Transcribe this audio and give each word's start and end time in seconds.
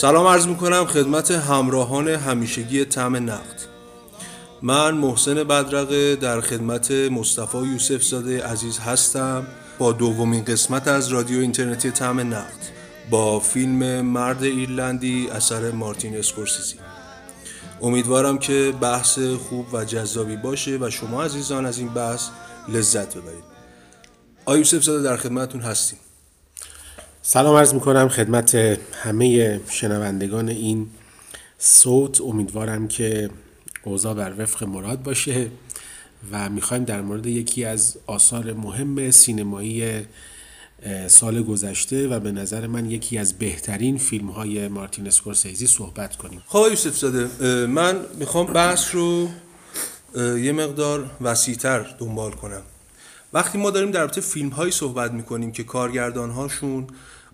سلام 0.00 0.26
عرض 0.26 0.46
می‌کنم 0.46 0.84
خدمت 0.84 1.30
همراهان 1.30 2.08
همیشگی 2.08 2.84
تم 2.84 3.16
نقد. 3.16 3.62
من 4.62 4.94
محسن 4.94 5.34
بدرقه 5.34 6.16
در 6.16 6.40
خدمت 6.40 6.90
مصطفی 6.90 7.58
یوسف 7.58 8.02
زاده 8.02 8.44
عزیز 8.44 8.78
هستم 8.78 9.46
با 9.78 9.92
دومین 9.92 10.44
قسمت 10.44 10.88
از 10.88 11.08
رادیو 11.08 11.40
اینترنتی 11.40 11.90
تم 11.90 12.20
نقد 12.20 12.58
با 13.10 13.40
فیلم 13.40 14.00
مرد 14.00 14.42
ایرلندی 14.42 15.28
اثر 15.30 15.70
مارتین 15.70 16.16
اسکورسیزی. 16.16 16.76
امیدوارم 17.82 18.38
که 18.38 18.74
بحث 18.80 19.18
خوب 19.18 19.74
و 19.74 19.84
جذابی 19.84 20.36
باشه 20.36 20.78
و 20.80 20.90
شما 20.90 21.22
عزیزان 21.22 21.66
از 21.66 21.78
این 21.78 21.88
بحث 21.88 22.28
لذت 22.68 23.16
ببرید. 23.16 23.44
آقای 24.44 24.58
یوسف 24.58 24.82
زاده 24.82 25.02
در 25.02 25.16
خدمتتون 25.16 25.60
هستیم. 25.60 25.98
سلام 27.30 27.56
عرض 27.56 27.74
می‌کنم 27.74 28.08
خدمت 28.08 28.54
همه 28.92 29.60
شنوندگان 29.68 30.48
این 30.48 30.86
صوت. 31.58 32.20
امیدوارم 32.20 32.88
که 32.88 33.30
اوضاع 33.84 34.14
بر 34.14 34.32
وفق 34.38 34.64
مراد 34.64 35.02
باشه 35.02 35.50
و 36.32 36.50
می‌خوایم 36.50 36.84
در 36.84 37.00
مورد 37.00 37.26
یکی 37.26 37.64
از 37.64 37.96
آثار 38.06 38.52
مهم 38.52 39.10
سینمایی 39.10 40.06
سال 41.08 41.42
گذشته 41.42 42.08
و 42.08 42.20
به 42.20 42.32
نظر 42.32 42.66
من 42.66 42.90
یکی 42.90 43.18
از 43.18 43.32
بهترین 43.32 43.98
فیلم 43.98 44.26
های 44.30 44.68
مارتین 44.68 45.06
اسکورسیزی 45.06 45.66
صحبت 45.66 46.16
کنیم. 46.16 46.42
خب 46.46 46.66
یوسف 46.70 46.98
زاده 46.98 47.26
من 47.66 47.96
می‌خوام 48.18 48.46
بحث 48.46 48.94
رو 48.94 49.28
یه 50.16 50.52
مقدار 50.52 51.10
وسیعتر 51.20 51.96
دنبال 51.98 52.30
کنم. 52.30 52.62
وقتی 53.32 53.58
ما 53.58 53.70
داریم 53.70 53.90
در 53.90 54.00
رابطه 54.00 54.20
فیلم 54.20 54.48
هایی 54.48 54.72
صحبت 54.72 55.12
می‌کنیم 55.12 55.52
که 55.52 55.64
کارگردان 55.64 56.30
هاشون 56.30 56.86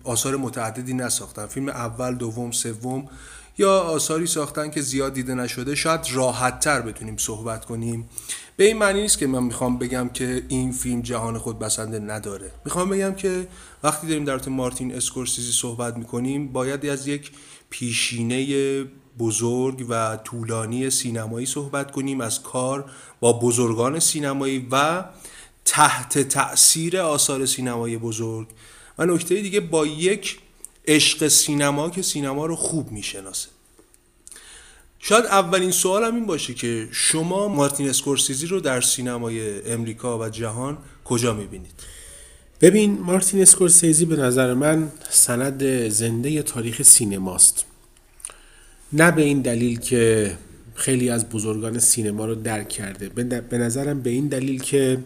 آثار 0.05 0.35
متعددی 0.35 0.93
نساختن. 0.93 1.45
فیلم 1.45 1.69
اول 1.69 2.15
دوم 2.15 2.51
سوم 2.51 3.09
یا 3.57 3.79
آثاری 3.79 4.27
ساختن 4.27 4.71
که 4.71 4.81
زیاد 4.81 5.13
دیده 5.13 5.35
نشده 5.35 5.75
شاید 5.75 6.01
راحت 6.13 6.59
تر 6.59 6.81
بتونیم 6.81 7.17
صحبت 7.17 7.65
کنیم. 7.65 8.09
به 8.57 8.63
این 8.63 8.77
معنی 8.77 9.01
نیست 9.01 9.17
که 9.17 9.27
من 9.27 9.43
می‌خوام 9.43 9.77
بگم 9.77 10.09
که 10.09 10.43
این 10.47 10.71
فیلم 10.71 11.01
جهان 11.01 11.37
خود 11.37 11.59
بسنده 11.59 11.99
نداره. 11.99 12.51
می‌خوام 12.65 12.89
بگم 12.89 13.15
که 13.15 13.47
وقتی 13.83 14.07
داریم 14.07 14.25
در 14.25 14.49
مارتین 14.49 14.95
اسکورسیزی 14.95 15.51
صحبت 15.51 15.97
می‌کنیم 15.97 16.47
باید 16.47 16.85
از 16.85 17.07
یک 17.07 17.31
پیشینه 17.69 18.83
بزرگ 19.19 19.85
و 19.89 20.17
طولانی 20.17 20.89
سینمایی 20.89 21.45
صحبت 21.45 21.91
کنیم 21.91 22.21
از 22.21 22.41
کار 22.41 22.91
با 23.19 23.33
بزرگان 23.33 23.99
سینمایی 23.99 24.67
و 24.71 25.05
تحت 25.65 26.19
تاثیر 26.19 26.97
آثار 26.99 27.45
سینمایی 27.45 27.97
بزرگ. 27.97 28.47
و 28.97 29.05
نکته 29.05 29.41
دیگه 29.41 29.59
با 29.59 29.85
یک 29.85 30.37
عشق 30.87 31.27
سینما 31.27 31.89
که 31.89 32.01
سینما 32.01 32.45
رو 32.45 32.55
خوب 32.55 32.91
می‌شناسه. 32.91 33.49
شاید 34.99 35.25
اولین 35.25 35.71
سوال 35.71 36.03
هم 36.03 36.15
این 36.15 36.25
باشه 36.25 36.53
که 36.53 36.87
شما 36.91 37.47
مارتین 37.47 37.89
اسکورسیزی 37.89 38.47
رو 38.47 38.59
در 38.59 38.81
سینمای 38.81 39.71
امریکا 39.71 40.19
و 40.19 40.29
جهان 40.29 40.77
کجا 41.05 41.33
می‌بینید؟ 41.33 41.71
ببین 42.61 42.99
مارتین 42.99 43.41
اسکورسیزی 43.41 44.05
به 44.05 44.15
نظر 44.15 44.53
من 44.53 44.91
سند 45.09 45.89
زنده 45.89 46.41
تاریخ 46.41 46.81
سینماست. 46.81 47.65
نه 48.93 49.11
به 49.11 49.21
این 49.21 49.41
دلیل 49.41 49.79
که 49.79 50.37
خیلی 50.75 51.09
از 51.09 51.29
بزرگان 51.29 51.79
سینما 51.79 52.25
رو 52.25 52.35
درک 52.35 52.69
کرده. 52.69 53.09
به 53.41 53.57
نظرم 53.57 54.01
به 54.01 54.09
این 54.09 54.27
دلیل 54.27 54.61
که 54.61 55.03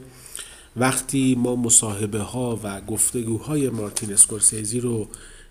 وقتی 0.79 1.35
ما 1.35 1.55
مصاحبه 1.55 2.19
ها 2.19 2.59
و 2.63 2.81
گفتگوهای 2.81 3.69
مارتین 3.69 4.13
اسکورسیزی 4.13 4.79
رو 4.79 5.07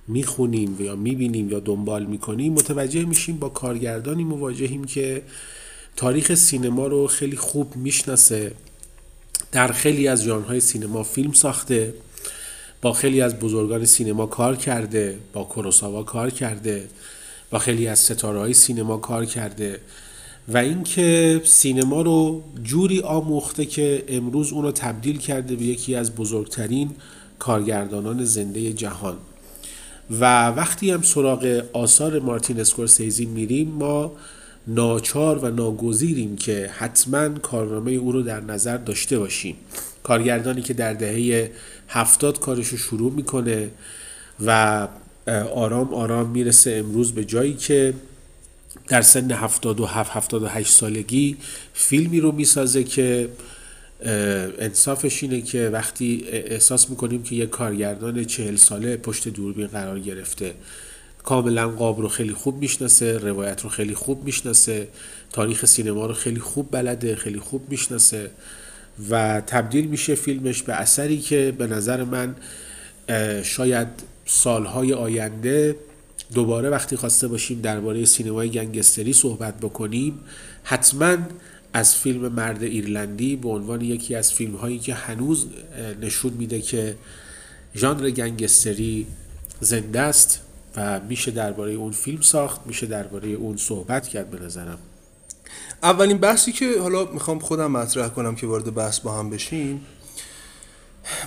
می‌خونیم 0.09 0.77
یا 0.81 0.97
می‌بینیم 0.97 1.50
یا 1.50 1.61
دنبال 1.61 2.06
می‌کنیم 2.06 2.53
متوجه 2.53 3.05
میشیم 3.05 3.37
با 3.37 3.49
کارگردانی 3.49 4.25
مواجهیم 4.25 4.84
که 4.84 5.22
تاریخ 5.97 6.34
سینما 6.34 6.87
رو 6.87 7.06
خیلی 7.06 7.37
خوب 7.37 7.77
می‌شناسه. 7.77 8.53
در 9.53 9.72
خیلی 9.72 10.09
از 10.09 10.22
ژانرهای 10.22 10.61
سینما 10.61 11.03
فیلم 11.03 11.33
ساخته 11.33 11.94
با 12.83 12.93
خیلی 12.93 13.21
از 13.21 13.38
بزرگان 13.38 13.84
سینما 13.84 14.27
کار 14.27 14.56
کرده 14.56 15.19
با 15.33 15.44
کوروساوا 15.44 16.03
کار 16.03 16.31
کرده 16.31 16.88
با 17.50 17.59
خیلی 17.59 17.88
از 17.88 17.99
ستاره 17.99 18.38
های 18.38 18.55
سینما 18.55 18.97
کار 18.97 19.25
کرده. 19.25 19.81
و 20.49 20.57
اینکه 20.57 21.41
سینما 21.45 22.03
رو 22.03 22.43
جوری 22.63 23.01
آموخته 23.01 23.65
که 23.65 24.05
امروز 24.09 24.53
اون 24.53 24.63
رو 24.63 24.73
تبدیل 24.73 25.19
کرده 25.19 25.57
به 25.57 25.65
یکی 25.65 25.95
از 25.95 26.15
بزرگترین 26.15 26.91
کارگردانان 27.39 28.25
زنده 28.25 28.73
جهان. 28.73 29.17
و 30.11 30.49
وقتی 30.49 30.91
هم 30.91 31.03
سراغ 31.03 31.63
آثار 31.73 32.19
مارتین 32.19 32.61
اسکورسیزی 32.61 33.27
میریم 33.27 33.69
ما 33.69 34.13
ناچار 34.67 35.39
و 35.39 35.51
ناگزیریم 35.51 36.37
که 36.37 36.71
حتما 36.77 37.29
کارنامه 37.29 37.93
او 37.93 38.13
رو 38.13 38.23
در 38.23 38.41
نظر 38.41 38.77
داشته 38.77 39.19
باشیم. 39.19 39.57
کارگردانی 40.03 40.63
که 40.63 40.75
در 40.75 40.93
دهه 40.93 41.51
هفتاد 41.89 42.41
کارش 42.41 42.69
رو 42.69 42.79
شروع 42.79 43.13
می‌کنه 43.13 43.71
و 44.47 44.89
آرام 45.55 45.95
آرام 45.95 46.31
می‌رسه 46.31 46.71
امروز 46.71 47.13
به 47.13 47.25
جایی 47.25 47.55
که 47.55 47.95
در 48.88 49.03
سن 49.03 49.31
77 49.31 50.16
78 50.16 50.72
سالگی 50.72 51.37
فیلمی 51.75 52.21
رو 52.21 52.32
می‌سازه 52.32 52.84
که 52.84 53.28
انصافش 54.59 55.22
اینه 55.22 55.41
که 55.41 55.69
وقتی 55.69 56.25
احساس 56.28 56.91
می‌کنیم 56.91 57.22
که 57.22 57.34
یک 57.34 57.50
کارگردان 57.50 58.25
چهل 58.25 58.56
ساله 58.56 58.97
پشت 58.97 59.28
دوربین 59.28 59.66
قرار 59.66 60.00
گرفته 60.00 60.54
کاملا 61.25 61.69
قاب 61.69 62.00
رو 62.00 62.09
خیلی 62.09 62.32
خوب 62.32 62.59
می‌شناسه 62.60 63.19
روایت 63.19 63.62
رو 63.62 63.71
خیلی 63.71 63.94
خوب 63.94 64.25
می‌شناسه 64.25 64.88
تاریخ 65.32 65.65
سینما 65.65 66.06
رو 66.06 66.15
خیلی 66.15 66.41
خوب 66.41 66.69
بلده 66.70 67.16
خیلی 67.16 67.38
خوب 67.38 67.70
می‌شناسه 67.70 68.31
و 69.10 69.43
تبدیل 69.47 69.87
میشه 69.87 70.15
فیلمش 70.15 70.62
به 70.62 70.75
اثری 70.75 71.19
که 71.19 71.55
به 71.59 71.66
نظر 71.66 72.05
من 72.05 72.34
شاید 73.43 73.88
سالهای 74.26 74.93
آینده 74.93 75.76
دوباره 76.34 76.71
وقتی 76.71 76.97
خواسته 76.97 77.28
باشیم 77.28 77.61
درباره 77.61 78.05
سینمای 78.05 78.50
گنگستری 78.50 79.12
صحبت 79.12 79.56
بکنیم 79.61 80.21
حتما 80.62 81.16
از 81.72 81.97
فیلم 81.97 82.28
مرد 82.28 82.62
ایرلندی 82.62 83.37
به 83.37 83.49
عنوان 83.49 83.81
یکی 83.81 84.15
از 84.15 84.33
فیلم 84.33 84.55
هایی 84.55 84.78
که 84.78 84.94
هنوز 84.94 85.47
نشون 86.00 86.33
میده 86.33 86.61
که 86.61 86.97
ژانر 87.77 88.11
گنگستری 88.11 89.06
زنده 89.61 90.00
است 90.00 90.41
و 90.77 91.00
میشه 91.00 91.31
درباره 91.31 91.72
اون 91.72 91.93
فیلم 91.93 92.21
ساخت 92.21 92.67
میشه 92.67 92.87
درباره 92.87 93.28
اون 93.28 93.56
صحبت 93.56 94.09
کرد 94.09 94.31
به 94.31 94.44
نظرم. 94.44 94.78
اولین 95.83 96.19
بحثی 96.19 96.53
که 96.53 96.81
حالا 96.81 97.05
می‌خوام 97.05 97.38
خودم 97.38 97.71
مطرح 97.71 98.09
کنم 98.09 98.35
که 98.35 98.47
وارد 98.47 98.75
بحث 98.75 99.00
با 99.00 99.19
هم 99.19 99.31
بشیم 99.31 99.81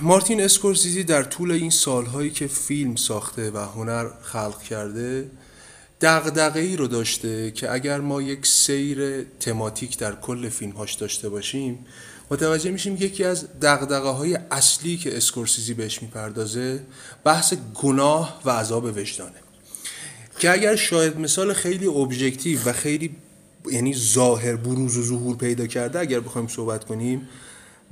مارتین 0.00 0.40
اسکورسیزی 0.40 1.04
در 1.04 1.22
طول 1.22 1.52
این 1.52 1.70
سالهایی 1.70 2.30
که 2.30 2.46
فیلم 2.46 2.96
ساخته 2.96 3.50
و 3.50 3.58
هنر 3.58 4.06
خلق 4.22 4.62
کرده 4.62 5.30
دغدغه 6.00 6.60
ای 6.60 6.76
رو 6.76 6.86
داشته 6.86 7.50
که 7.50 7.72
اگر 7.72 8.00
ما 8.00 8.22
یک 8.22 8.46
سیر 8.46 9.22
تماتیک 9.22 9.98
در 9.98 10.14
کل 10.14 10.48
فیلمهاش 10.48 10.94
داشته 10.94 11.28
باشیم 11.28 11.86
متوجه 12.30 12.70
میشیم 12.70 12.96
یکی 13.00 13.24
از 13.24 13.46
دغدغه 13.60 14.08
های 14.08 14.38
اصلی 14.50 14.96
که 14.96 15.16
اسکورسیزی 15.16 15.74
بهش 15.74 16.02
می‌پردازه 16.02 16.80
بحث 17.24 17.54
گناه 17.74 18.40
و 18.44 18.50
عذاب 18.50 18.84
وجدانه. 18.84 19.42
که 20.38 20.50
اگر 20.50 20.76
شاید 20.76 21.18
مثال 21.18 21.52
خیلی 21.52 21.86
ابژکتیو 21.86 22.58
و 22.64 22.72
خیلی 22.72 23.16
یعنی 23.72 23.94
ظاهر 23.94 24.56
بروز 24.56 24.96
و 24.96 25.02
ظهور 25.02 25.36
پیدا 25.36 25.66
کرده 25.66 25.98
اگر 25.98 26.20
بخوایم 26.20 26.48
صحبت 26.48 26.84
کنیم 26.84 27.28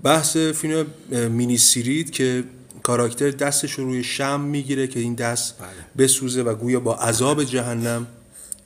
بحث 0.02 0.36
فیلم 0.36 0.86
مینی 1.10 1.58
سیرید 1.58 2.10
که 2.10 2.44
کاراکتر 2.82 3.30
دستش 3.30 3.72
رو 3.72 3.84
روی 3.84 4.04
شم 4.04 4.40
می‌گیره 4.40 4.86
که 4.86 5.00
این 5.00 5.14
دست 5.14 5.58
بله. 5.58 5.68
بسوزه 6.04 6.42
و 6.42 6.54
گویا 6.54 6.80
با 6.80 6.94
عذاب 6.94 7.44
جهنم 7.44 8.06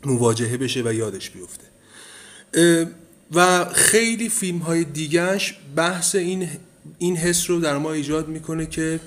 مواجهه 0.05 0.57
بشه 0.57 0.83
و 0.83 0.93
یادش 0.93 1.31
بیفته. 1.31 1.65
و 3.35 3.65
خیلی 3.65 4.29
فیلم 4.29 4.59
های 4.59 4.85
دیگهش 4.85 5.59
بحث 5.77 6.15
این 6.15 6.49
این 6.99 7.17
حس 7.17 7.51
رو 7.51 7.61
در 7.61 7.79
ما 7.79 7.93
ایجاد 7.93 8.29
می‌کنه 8.29 8.67
که 8.67 9.01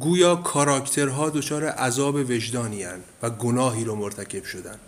گویا 0.00 0.36
کاراکترها 0.36 1.30
دچار 1.30 1.64
عذاب 1.64 2.14
وجدانی 2.14 2.84
و 3.22 3.30
گناهی 3.30 3.84
رو 3.84 3.94
مرتکب 3.94 4.44
شدن. 4.44 4.78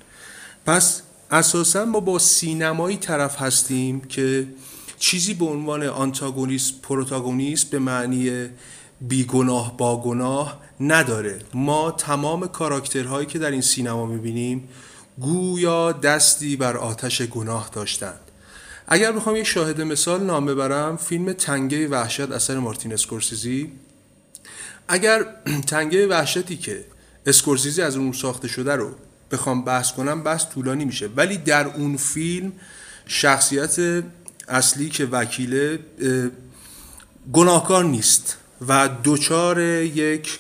پس 0.67 1.03
اساسا 1.31 1.85
ما 1.85 2.00
با 2.00 2.19
سینمایی 2.19 2.97
طرف 2.97 3.43
هستیم 3.43 4.00
که 4.00 4.47
چیزی 4.99 5.35
به 5.35 5.45
عنوان 5.45 5.83
آنتاگونیست 5.83 6.83
پروتاگونیست 6.83 7.71
به 7.71 7.79
معنی 7.79 8.49
بیگناه 9.00 9.77
با 9.77 10.03
گناه 10.03 10.61
نداره. 10.81 11.39
ما 11.55 11.91
تمام 11.91 12.47
کاراکترهایی 12.47 13.27
که 13.27 13.39
در 13.39 13.50
این 13.50 13.61
سینما 13.61 14.06
می‌بینیم 14.06 14.69
گویا 15.21 15.93
دستی 15.93 16.56
بر 16.56 16.77
آتش 16.77 17.23
گناه 17.23 17.71
داشتند. 17.73 18.21
اگر 18.89 19.12
بخوام 19.12 19.37
یک 19.37 19.47
شاهد 19.47 19.81
مثال 19.81 20.25
نام 20.25 20.47
ببرم 20.47 20.97
فیلم 20.97 21.33
تنگه 21.33 21.89
وحشت 21.89 22.31
اثر 22.31 22.59
مارتین 22.59 22.93
اسکورسیزی. 22.93 23.73
اگر 24.89 25.27
تنگه 25.71 26.06
وحشتی 26.06 26.56
که 26.56 26.85
اسکورسیزی 27.27 27.83
از 27.83 27.97
اون 27.97 28.12
ساخته 28.12 28.49
شده 28.49 28.77
رو 28.77 28.91
بخوام 29.31 29.65
بحث 29.65 29.93
کنم 29.93 30.23
بحث 30.23 30.47
طولانی 30.47 30.85
میشه. 30.85 31.09
ولی 31.17 31.37
در 31.37 31.67
اون 31.67 31.97
فیلم 31.97 32.53
شخصیت 33.06 34.03
اصلی 34.49 34.89
که 34.89 35.05
وکیله 35.05 35.79
گناهکار 37.33 37.85
نیست 37.85 38.37
و 38.69 38.89
دوچار 39.03 39.61
یک 39.61 40.39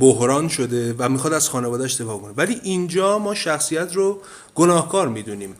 بحران 0.00 0.48
شده 0.48 0.94
و 0.98 1.08
می‌خواد 1.08 1.32
از 1.32 1.48
خانوادهش 1.48 2.00
دفاع 2.00 2.18
کنه. 2.18 2.32
ولی 2.36 2.60
اینجا 2.62 3.18
ما 3.18 3.34
شخصیت 3.34 3.94
رو 3.94 4.22
گناهکار 4.54 5.08
می‌دونیم. 5.08 5.54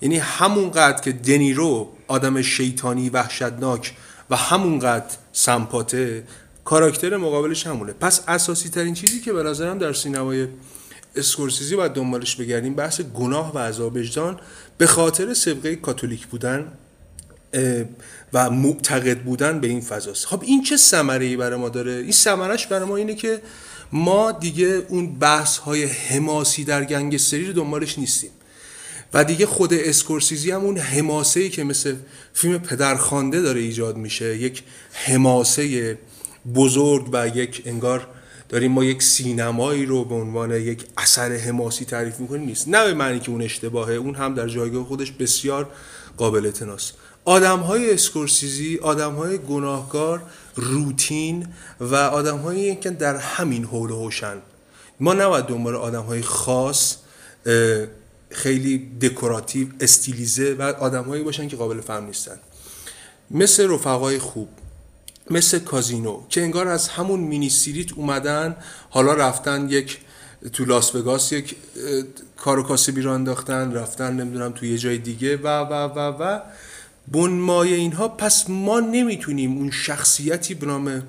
یعنی 0.00 0.18
همونقدر 0.18 1.00
که 1.00 1.12
دنیرو 1.12 1.88
آدم 2.08 2.42
شیطانی 2.42 3.10
وحشتناک 3.10 3.94
و 4.30 4.36
همونقدر 4.36 5.16
سمپاته 5.32 6.24
کاراکتر 6.64 7.16
مقابلش 7.16 7.66
همونه. 7.66 7.92
پس 7.92 8.20
اساسی 8.28 8.68
ترین 8.68 8.94
چیزی 8.94 9.20
که 9.20 9.32
به 9.32 9.42
نظرم 9.42 9.78
در 9.78 9.92
سینمای 9.92 10.48
اسکورسیزی 11.16 11.76
باید 11.76 11.92
دنبالش 11.92 12.36
بگردیم 12.36 12.74
بحث 12.74 13.00
گناه 13.00 13.54
و 13.54 13.58
عذاب 13.58 13.96
وجدان 13.96 14.40
به 14.78 14.86
خاطر 14.86 15.34
سبقه 15.34 15.76
کاتولیک 15.76 16.26
بودن 16.26 16.72
و 18.32 18.50
معتقد 18.50 19.18
بودن 19.18 19.60
به 19.60 19.66
این 19.66 19.80
فضاست. 19.80 20.26
خب 20.26 20.42
این 20.42 20.62
چه 20.62 20.76
ثمره 20.76 21.26
ای 21.26 21.36
برای 21.36 21.58
ما 21.58 21.68
داره؟ 21.68 21.92
این 21.92 22.12
ثمرش 22.12 22.66
برای 22.66 22.88
ما 22.88 22.96
اینه 22.96 23.14
که 23.14 23.40
ما 23.92 24.32
دیگه 24.32 24.82
اون 24.88 25.18
بحث 25.18 25.58
های 25.58 25.84
حماسی 25.84 26.64
در 26.64 26.84
گنگستری 26.84 27.46
رو 27.46 27.52
دنبالش 27.52 27.98
نیستیم. 27.98 28.30
و 29.14 29.24
دیگه 29.24 29.46
خود 29.46 29.74
اسکورسیزی 29.74 30.50
هم 30.50 30.60
اون 30.60 30.78
حماسه 30.78 31.40
ای 31.40 31.50
که 31.50 31.64
مثل 31.64 31.94
فیلم 32.32 32.58
پدرخوانده 32.58 33.40
داره 33.40 33.60
ایجاد 33.60 33.96
میشه 33.96 34.36
یک 34.36 34.62
حماسه 34.92 35.98
بزرگ 36.54 37.08
و 37.12 37.28
یک 37.28 37.62
انگار 37.66 38.06
داریم 38.48 38.72
ما 38.72 38.84
یک 38.84 39.02
سینمایی 39.02 39.86
رو 39.86 40.04
به 40.04 40.14
عنوان 40.14 40.50
یک 40.50 40.84
اثر 40.96 41.32
حماسی 41.36 41.84
تعریف 41.84 42.20
می‌کنیم 42.20 42.46
نیست. 42.46 42.68
نه 42.68 42.84
به 42.84 42.94
معنی 42.94 43.20
که 43.20 43.30
اون 43.30 43.42
اشتباهه 43.42 43.94
اون 43.94 44.14
هم 44.14 44.34
در 44.34 44.48
جایگاه 44.48 44.84
خودش 44.84 45.12
بسیار 45.12 45.70
قابل 46.16 46.46
اعتناست 46.46 46.94
آدم 47.24 47.58
های 47.58 47.94
اسکورسیزی 47.94 48.78
آدم 48.82 49.14
های 49.14 49.38
گناهکار 49.38 50.22
روتین 50.56 51.46
و 51.80 51.94
آدم 51.94 52.38
هایی 52.38 52.76
که 52.76 52.90
در 52.90 53.16
همین 53.16 53.64
حول 53.64 53.90
و 53.90 54.10
ما 55.00 55.14
نباید 55.14 55.44
دنبال 55.44 55.76
آدم 55.76 56.02
های 56.02 56.22
خاص 56.22 56.96
خیلی 58.30 58.90
دکوراتیو 59.00 59.68
استیلیزه 59.80 60.54
و 60.54 60.62
آدم 60.62 61.04
هایی 61.04 61.22
باشن 61.22 61.48
که 61.48 61.56
قابل 61.56 61.80
فهم 61.80 62.04
نیستن. 62.04 62.38
مثل 63.30 63.70
رفقای 63.70 64.18
خوب 64.18 64.48
مثل 65.30 65.58
کازینو 65.58 66.22
که 66.28 66.42
انگار 66.42 66.68
از 66.68 66.88
همون 66.88 67.20
مینی 67.20 67.50
سیریت 67.50 67.92
اومدن 67.92 68.56
حالا 68.90 69.14
رفتن 69.14 69.68
یک 69.68 69.98
تو 70.52 70.64
لاس 70.64 70.94
وگاس 70.94 71.32
یک 71.32 71.56
کارو 72.36 72.62
کاسبی 72.62 73.02
رو 73.02 73.12
انداختن 73.12 73.74
رفتن 73.74 74.12
نمی‌دونم 74.12 74.52
تو 74.52 74.66
یه 74.66 74.78
جای 74.78 74.98
دیگه 74.98 75.36
و 75.36 75.46
و 75.48 75.72
و 75.72 75.98
و 75.98 76.40
بنمای 77.10 77.74
اینها 77.74 78.08
پس 78.08 78.50
ما 78.50 78.80
نمی‌تونیم 78.80 79.58
اون 79.58 79.70
شخصیتی 79.70 80.54
به 80.54 80.66
نام 80.66 81.02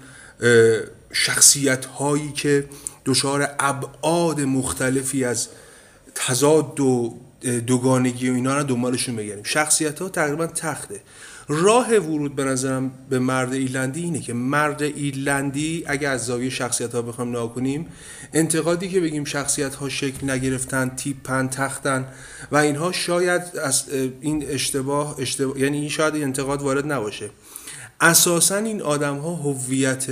شخصیت 1.13 1.85
هایی 1.85 2.31
که 2.31 2.69
دچار 3.05 3.55
ابعاد 3.59 4.41
مختلفی 4.41 5.25
از 5.25 5.47
تضاد 6.15 6.79
و 6.79 7.17
دوگانگی 7.67 8.29
و 8.29 8.33
اینا 8.33 8.57
رو 8.57 8.63
دنبالشون 8.63 9.15
بگیریم 9.15 9.43
شخصیت 9.43 10.01
ها 10.01 10.09
تقریبا 10.09 10.47
تخته. 10.47 11.01
راه 11.47 11.97
ورود 11.97 12.35
به 12.35 12.43
نظرم 12.43 12.91
به 13.09 13.19
مرد 13.19 13.53
ایرلندی 13.53 14.01
اینه 14.01 14.19
که 14.19 14.33
مرد 14.33 14.81
ایرلندی 14.81 15.83
اگه 15.87 16.07
از 16.07 16.25
زاویه 16.25 16.49
شخصیت 16.49 16.95
ها 16.95 17.01
بخوام 17.01 17.29
نگاه 17.29 17.53
کنیم 17.53 17.87
انتقادی 18.33 18.89
که 18.89 18.99
بگیم 18.99 19.23
شخصیت 19.23 19.75
ها 19.75 19.89
شکل 19.89 20.29
نگرفتن 20.29 20.89
تیپن 20.89 21.47
تختن 21.47 22.07
و 22.51 22.57
اینها 22.57 22.91
شاید 22.91 23.41
از 23.63 23.89
این 24.21 24.45
اشتباه, 24.47 25.15
اشتباه 25.19 25.59
یعنی 25.59 25.77
این 25.77 25.89
شاید 25.89 26.15
انتقاد 26.15 26.61
وارد 26.61 26.91
نباشه. 26.91 27.29
اساسا 28.01 28.57
این 28.57 28.81
آدم 28.81 29.17
ها 29.17 29.33
هویت 29.35 30.05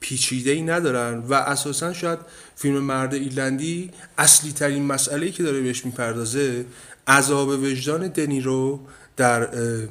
پیچیده 0.00 0.50
ای 0.50 0.62
ندارن 0.62 1.18
و 1.18 1.34
اساسا 1.34 1.92
شاید 1.92 2.18
فیلم 2.56 2.78
مرد 2.78 3.14
ایرلندی 3.14 3.90
اصلی 4.18 4.52
ترین 4.52 4.82
مسئله 4.82 5.30
که 5.30 5.42
داره 5.42 5.60
بهش 5.60 5.84
می‌پردازه 5.84 6.64
عذاب 7.06 7.48
وجدان 7.48 8.08
دنیرو 8.08 8.80
در 9.16 9.48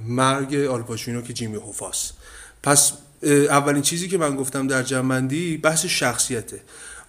مرگ 0.07 0.55
آلپاشینو 0.55 1.21
که 1.21 1.33
جیمی 1.33 1.55
هوفاس 1.55 2.11
پس 2.63 2.93
اولین 3.23 3.81
چیزی 3.81 4.07
که 4.07 4.17
من 4.17 4.35
گفتم 4.35 4.67
در 4.67 4.83
جنبندی 4.83 5.57
بحث 5.57 5.85
شخصیته. 5.85 6.61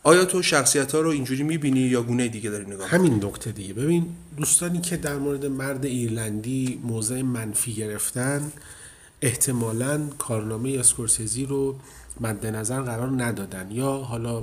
آیا 0.03 0.25
تو 0.25 0.43
شخصیت 0.43 0.93
ها 0.93 1.01
رو 1.01 1.11
اینجوری 1.11 1.43
می‌بینی 1.43 1.81
یا 1.81 2.03
گونه 2.03 2.29
دیگه 2.29 2.51
داری 2.51 2.67
نگاه 2.67 2.89
همین 2.89 3.25
نکته 3.25 3.53
دیگه. 3.53 3.75
ببین 3.75 4.07
دوستانی 4.37 4.81
که 4.81 4.97
در 4.97 5.17
مورد 5.17 5.47
مرد 5.47 5.85
ایرلندی 5.85 6.81
موضع 6.85 7.23
منفی 7.23 7.75
گرفتن 7.75 8.53
احتمالا 9.23 10.01
کارنامه 10.19 10.79
اسکورسیزی 10.79 11.47
رو 11.47 11.77
مد 12.21 12.47
نظر 12.47 12.81
قرار 12.81 13.23
ندادن 13.23 13.71
یا 13.71 13.93
حالا 13.93 14.43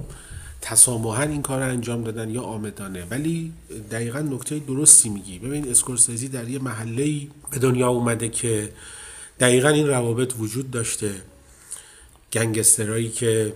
تسامحا 0.61 1.23
این 1.23 1.41
کار 1.41 1.59
رو 1.59 1.69
انجام 1.69 2.03
دادن 2.03 2.29
یا 2.29 2.41
آمدانه. 2.41 3.05
ولی 3.09 3.53
دقیقا 3.91 4.19
نکته 4.19 4.59
درستی 4.59 5.09
میگی. 5.09 5.39
ببین 5.39 5.71
اسکورسیزی 5.71 6.27
در 6.27 6.49
یه 6.49 6.59
محله 6.59 7.27
به 7.51 7.59
دنیا 7.59 7.87
اومده 7.87 8.29
که 8.29 8.69
دقیقا 9.39 9.69
این 9.69 9.87
روابط 9.87 10.33
وجود 10.39 10.71
داشته. 10.71 11.11
گنگسترایی 12.33 13.09
که 13.09 13.53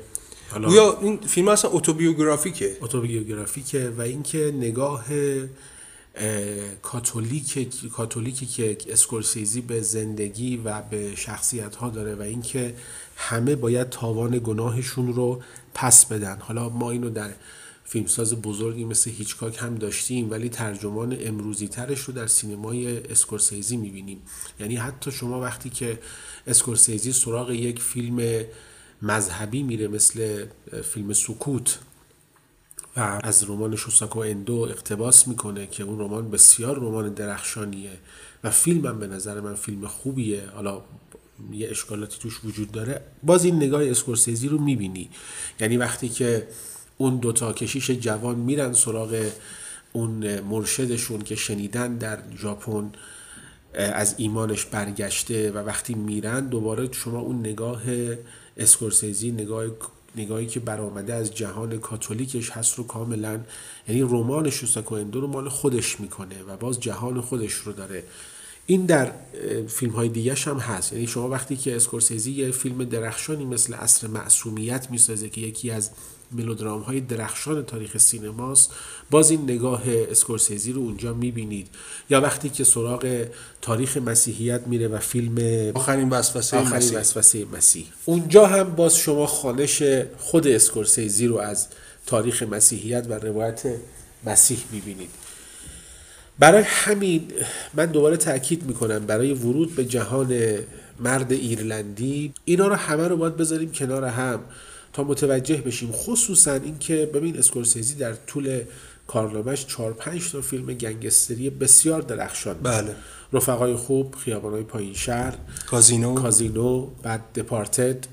حالا 0.50 0.74
یا 0.74 1.00
این 1.01 1.17
فیلم 1.17 1.48
اصلا 1.48 1.72
اتوبیوگرافیکه. 1.72 2.77
اتوبیوگرافیکه 2.81 3.89
و 3.98 4.01
اینکه 4.01 4.53
نگاه 4.57 5.05
کاتولیک 6.81 7.89
کاتولیکی 7.89 8.45
که 8.45 8.77
اسکورسیزی 8.89 9.62
به 9.62 9.81
زندگی 9.81 10.57
و 10.57 10.81
به 10.81 11.15
شخصیت 11.15 11.75
ها 11.75 11.89
داره 11.89 12.15
و 12.15 12.22
اینکه 12.22 12.75
همه 13.15 13.55
باید 13.55 13.89
تاوان 13.89 14.41
گناهشون 14.43 15.13
رو 15.13 15.41
پس 15.74 16.06
بدن. 16.06 16.38
حالا 16.39 16.70
ما 16.70 16.92
اینو 16.92 17.10
در 17.10 17.34
فیلمساز 17.86 18.42
بزرگی 18.42 18.86
مثل 18.86 19.12
هیچکاک 19.12 19.58
هم 19.60 19.75
داشتیم 19.75 20.32
ولی 20.32 20.50
ترجمان 20.50 21.18
امروزی 21.20 21.68
ترش 21.68 22.00
رو 22.00 22.13
در 22.13 22.27
سینمای 22.27 23.08
اسکورسیزی 23.08 23.77
می‌بینیم. 23.77 24.22
یعنی 24.60 24.75
حتی 24.75 25.12
شما 25.12 25.42
وقتی 25.42 25.70
که 25.70 26.00
اسکورسیزی 26.48 27.13
سراغ 27.13 27.51
یک 27.51 27.82
فیلم 27.82 28.46
مذهبی 29.01 29.63
میره 29.63 29.88
مثل 29.88 30.46
فیلم 30.84 31.13
سکوت 31.13 31.80
و 32.98 33.20
از 33.24 33.50
رمان 33.50 33.75
شوساکو 33.75 34.20
اندو 34.20 34.56
اقتباس 34.56 35.27
می‌کنه 35.27 35.68
که 35.68 35.84
اون 35.84 36.00
رمان 36.00 36.32
بسیار 36.32 36.77
رمان 36.77 37.13
درخشانیه 37.13 37.98
و 38.44 38.51
فیلم 38.51 38.86
هم 38.86 39.00
به 39.00 39.08
نظر 39.08 39.39
من 39.39 39.56
فیلم 39.56 39.88
خوبیه. 39.88 40.50
حالا 40.56 40.82
یه 41.51 41.69
اشکالاتی 41.69 42.19
توش 42.19 42.39
وجود 42.43 42.71
داره. 42.71 43.01
باز 43.23 43.45
این 43.45 43.55
نگاه 43.55 43.83
اسکورسیزی 43.83 44.47
رو 44.47 44.57
می‌بینی. 44.57 45.09
یعنی 45.59 45.77
وقتی 45.77 46.09
که 46.09 46.47
اون 46.97 47.17
دوتا 47.17 47.53
کشیش 47.53 47.91
جوان 47.91 48.35
میرن 48.35 48.73
سراغ 48.73 49.31
اون 49.93 50.39
مرشدشون 50.39 51.21
که 51.21 51.35
شنیدن 51.35 51.97
در 51.97 52.19
ژاپن 52.37 52.91
از 53.73 54.15
ایمانش 54.17 54.65
برگشته 54.65 55.51
و 55.51 55.57
وقتی 55.57 55.93
میرن 55.93 56.47
دوباره 56.47 56.91
شما 56.91 57.19
اون 57.19 57.39
نگاه 57.39 57.81
اسکورسیزی 58.57 59.31
نگاه 59.31 59.65
نگاهی 60.15 60.47
که 60.47 60.59
برآمده 60.59 61.13
از 61.13 61.35
جهان 61.35 61.79
کاتولیکش 61.79 62.49
هست 62.49 62.77
رو 62.77 62.87
کاملا 62.87 63.39
یعنی 63.87 64.01
رمان 64.01 64.49
شوستاکوئندو 64.49 65.21
رو 65.21 65.27
مال 65.27 65.49
خودش 65.49 65.99
می‌کنه 65.99 66.43
و 66.43 66.57
باز 66.57 66.79
جهان 66.79 67.21
خودش 67.21 67.53
رو 67.53 67.73
داره 67.73 68.03
این 68.65 68.86
در 68.86 69.12
فیلم 69.67 69.91
های 69.91 70.10
دیگه 70.10 70.34
هم 70.34 70.58
هست. 70.58 70.93
یعنی 70.93 71.08
شما 71.08 71.29
وقتی 71.29 71.55
که 71.55 71.75
اسکورسیزی 71.75 72.32
یه 72.32 72.51
فیلم 72.51 72.84
درخشانی 72.84 73.46
مثل 73.46 73.74
اصر 73.74 74.08
معصومیت 74.08 74.88
می‌سازه 74.89 75.29
که 75.29 75.41
یکی 75.41 75.72
از 75.72 75.89
ملودرام 76.32 76.82
های 76.82 77.01
درخشان 77.01 77.65
تاریخ 77.65 77.98
سینماست 77.98 78.72
باز 79.12 79.32
این 79.32 79.41
نگاه 79.43 79.82
اسکورسیزی 79.88 80.72
رو 80.72 80.82
اونجا 80.82 81.13
می‌بینید. 81.13 81.67
یا 82.10 82.22
وقتی 82.22 82.50
که 82.50 82.63
سراغ 82.63 83.27
تاریخ 83.62 83.98
مسیحیت 83.98 84.67
میره 84.67 84.88
و 84.88 85.00
فیلم 85.00 85.72
آخرین 85.74 86.10
وسوسه 86.10 86.75
مسیح. 86.75 87.00
وسوسه 87.00 87.46
مسیح. 87.46 87.86
اونجا 88.05 88.48
هم 88.48 88.75
باز 88.75 88.98
شما 88.98 89.25
خانش 89.25 89.84
خود 90.17 90.48
اسکورسیزی 90.48 91.27
رو 91.27 91.38
از 91.38 91.67
تاریخ 92.05 92.43
مسیحیت 92.43 93.05
و 93.10 93.13
روایت 93.13 93.63
مسیح 94.25 94.58
می‌بینید. 94.72 95.10
برای 96.43 96.63
همین 96.65 97.31
من 97.73 97.85
دوباره 97.85 98.17
تاکید 98.17 98.63
می‌کنم 98.63 99.05
برای 99.05 99.33
ورود 99.33 99.75
به 99.75 99.85
جهان 99.85 100.57
مرد 101.00 101.31
ایرلندی 101.31 102.33
اینا 102.45 102.67
رو 102.67 102.75
همه 102.75 103.07
رو 103.07 103.17
باید 103.17 103.38
بذاریم 103.38 103.71
کنار 103.71 104.05
هم 104.05 104.39
تا 104.93 105.03
متوجه 105.03 105.57
بشیم. 105.57 105.91
خصوصا 105.91 106.53
اینکه 106.53 107.09
ببین 107.13 107.38
اسکورسیزی 107.38 107.95
در 107.95 108.13
طول 108.13 108.62
کارنامهش 109.07 109.65
4 109.65 109.93
5 109.93 110.31
تا 110.31 110.41
فیلم 110.41 110.73
گنگستری 110.73 111.50
بسیار 111.50 112.01
درخشان. 112.01 112.55
بله. 112.63 112.95
رفقای 113.33 113.75
خوب 113.75 114.15
خیابانای 114.15 114.63
پایین 114.63 114.93
شهر 114.93 115.33
کازینو. 115.67 116.13
کازینو 116.13 116.88
بعد 117.03 117.21
دپارتد. 117.35 118.07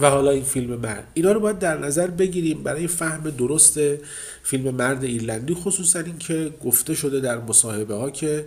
و 0.00 0.10
حالا 0.10 0.30
این 0.30 0.44
فیلم 0.44 0.76
مرد. 0.76 1.06
اینا 1.14 1.32
رو 1.32 1.40
باید 1.40 1.58
در 1.58 1.78
نظر 1.78 2.06
بگیریم 2.06 2.62
برای 2.62 2.86
فهم 2.86 3.30
درست 3.30 3.80
فیلم 4.42 4.74
مرد 4.74 5.04
ایرلندی 5.04 5.54
خصوصا 5.54 6.00
اینکه 6.00 6.50
گفته 6.64 6.94
شده 6.94 7.20
در 7.20 7.38
مصاحبه 7.38 7.94
ها 7.94 8.10
که 8.10 8.46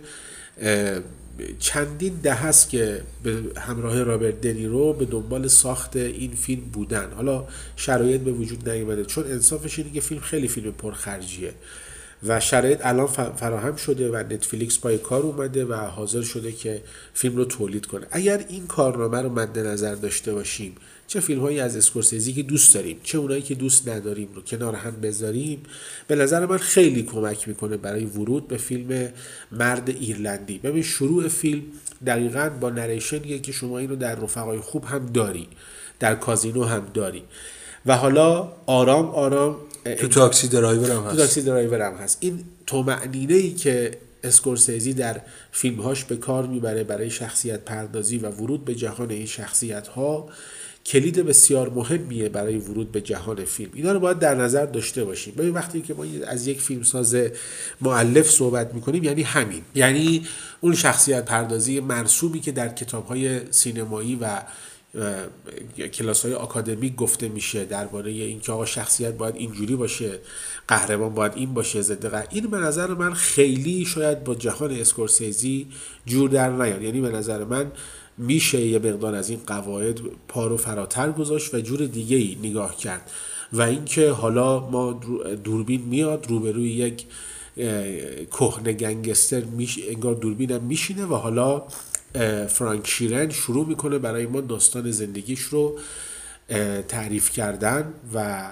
چندین 1.58 2.14
ده 2.22 2.34
هست 2.34 2.70
که 2.70 3.02
به 3.22 3.42
همراه 3.60 4.02
رابرت 4.02 4.40
دنیرو 4.40 4.92
به 4.92 5.04
دنبال 5.04 5.48
ساخت 5.48 5.96
این 5.96 6.34
فیلم 6.34 6.62
بودن. 6.62 7.12
حالا 7.12 7.44
شرایط 7.76 8.20
به 8.20 8.32
وجود 8.32 8.68
نیومده 8.68 9.04
چون 9.04 9.24
انصافش 9.24 9.78
اینه 9.78 9.92
که 9.92 10.00
فیلم 10.00 10.20
خیلی 10.20 10.48
فیلم 10.48 10.72
پرخرجیه 10.72 11.54
و 12.26 12.40
شرایط 12.40 12.86
الان 12.86 13.06
فراهم 13.36 13.76
شده 13.76 14.10
و 14.10 14.16
نتفلیکس 14.16 14.78
پای 14.78 14.98
کار 14.98 15.22
اومده 15.22 15.64
و 15.64 15.74
حاضر 15.74 16.22
شده 16.22 16.52
که 16.52 16.82
فیلم 17.14 17.36
رو 17.36 17.44
تولید 17.44 17.86
کنه. 17.86 18.06
اگر 18.10 18.44
این 18.48 18.66
کارنامه 18.66 19.22
رو 19.22 19.28
مد 19.28 19.58
نظر 19.58 19.94
داشته 19.94 20.32
باشیم 20.32 20.74
چه 21.06 21.20
فیلم 21.20 21.40
هایی 21.40 21.60
از 21.60 21.76
اسکورسیزی 21.76 22.32
که 22.32 22.42
دوست 22.42 22.74
داریم 22.74 23.00
چه 23.02 23.18
اونایی 23.18 23.42
که 23.42 23.54
دوست 23.54 23.88
نداریم 23.88 24.28
رو 24.34 24.42
کنار 24.42 24.74
هم 24.74 25.00
بذاریم. 25.00 25.62
به 26.06 26.16
نظر 26.16 26.46
من 26.46 26.58
خیلی 26.58 27.02
کمک 27.02 27.48
می‌کنه 27.48 27.76
برای 27.76 28.04
ورود 28.04 28.48
به 28.48 28.56
فیلم 28.56 29.08
مرد 29.52 29.90
ایرلندی. 29.90 30.58
ببین 30.58 30.82
شروع 30.82 31.28
فیلم 31.28 31.62
دقیقا 32.06 32.50
با 32.60 32.70
نریشنیه 32.70 33.38
که 33.38 33.52
شما 33.52 33.78
اینو 33.78 33.96
در 33.96 34.14
رفقای 34.14 34.58
خوب 34.58 34.84
هم 34.84 35.06
داری 35.06 35.48
در 36.00 36.14
کازینو 36.14 36.64
هم 36.64 36.86
داری. 36.94 37.22
و 37.86 37.96
حالا 37.96 38.52
آرام 38.66 39.06
آرام 39.06 39.56
تو 39.98 40.08
Taxi 40.08 40.48
Driver 40.48 40.90
هم 40.90 41.02
هست. 41.02 41.10
تو 41.10 41.16
Taxi 41.16 41.42
Driver 41.42 41.82
هم 41.82 41.94
هست. 41.94 42.18
این 42.20 42.44
طمأنینه 42.66 43.34
ای 43.34 43.50
که 43.54 43.98
اسکورسیزی 44.24 44.92
در 44.92 45.20
فیلمهاش 45.52 46.04
به 46.04 46.16
کار 46.16 46.46
می‌بره 46.46 46.84
برای 46.84 47.10
شخصیت 47.10 47.60
پردازی 47.60 48.18
و 48.18 48.28
ورود 48.30 48.64
به 48.64 48.74
جهان 48.74 49.10
این 49.10 49.26
شخصیت 49.26 49.88
ها 49.88 50.28
کلید 50.86 51.18
بسیار 51.18 51.70
مهمیه 51.70 52.28
برای 52.28 52.56
ورود 52.56 52.92
به 52.92 53.00
جهان 53.00 53.44
فیلم. 53.44 53.70
اینا 53.74 53.92
رو 53.92 54.00
باید 54.00 54.18
در 54.18 54.34
نظر 54.34 54.66
داشته 54.66 55.04
باشیم. 55.04 55.34
ببین 55.34 55.50
وقتی 55.50 55.80
که 55.80 55.94
ما 55.94 56.04
از 56.26 56.46
یک 56.46 56.60
فیلم 56.60 56.82
ساز 56.82 57.16
مؤلف 57.80 58.30
صحبت 58.30 58.74
می‌کنیم 58.74 59.04
یعنی 59.04 59.22
همین. 59.22 59.62
یعنی 59.74 60.26
اون 60.60 60.74
شخصیت 60.74 61.24
پردازی 61.24 61.80
مرسومی 61.80 62.40
که 62.40 62.52
در 62.52 62.68
کتاب 62.68 63.06
های 63.06 63.40
سینمایی 63.52 64.16
و 64.16 64.42
کلاس 65.92 66.24
های 66.24 66.34
آکادمیک 66.34 66.96
گفته 66.96 67.28
میشه 67.28 67.64
درباره 67.64 68.10
اینکه 68.10 68.52
آقا 68.52 68.66
شخصیت 68.66 69.14
باید 69.14 69.36
اینجوری 69.36 69.76
باشه 69.76 70.18
قهرمان 70.68 71.14
باید 71.14 71.32
این 71.34 71.54
باشه 71.54 71.82
ضد 71.82 72.28
این 72.30 72.46
به 72.46 72.58
نظر 72.58 72.86
من 72.86 73.14
خیلی 73.14 73.84
شاید 73.84 74.24
با 74.24 74.34
جهان 74.34 74.70
اسکورسیزی 74.70 75.66
جور 76.06 76.30
در 76.30 76.50
نیاد. 76.50 76.82
یعنی 76.82 77.00
به 77.00 77.10
نظر 77.10 77.44
من 77.44 77.72
میشه 78.18 78.60
یه 78.60 78.78
مقدار 78.78 79.14
از 79.14 79.30
این 79.30 79.40
قواعد 79.46 80.00
پا 80.28 80.46
رو 80.46 80.56
فراتر 80.56 81.12
گذاشت 81.12 81.54
و 81.54 81.60
جور 81.60 81.86
دیگه 81.86 82.16
ای 82.16 82.38
نگاه 82.42 82.76
کرد. 82.76 83.10
و 83.52 83.62
اینکه 83.62 84.10
حالا 84.10 84.70
ما 84.70 85.00
دوربین 85.44 85.82
میاد 85.82 86.26
روبروی 86.28 86.70
یک 86.70 87.06
کهنه 88.30 88.72
گنگستر 88.72 89.40
میش... 89.40 89.78
انگار 89.88 90.14
دوربینم 90.14 90.62
میشینه 90.62 91.04
و 91.04 91.14
حالا 91.14 91.62
فرانک 92.48 92.86
شیرن 92.86 93.30
شروع 93.30 93.66
می‌کنه 93.66 93.98
برای 93.98 94.26
ما 94.26 94.40
داستان 94.40 94.90
زندگیش 94.90 95.40
رو 95.40 95.78
تعریف 96.88 97.30
کردن 97.30 97.94
و 98.14 98.48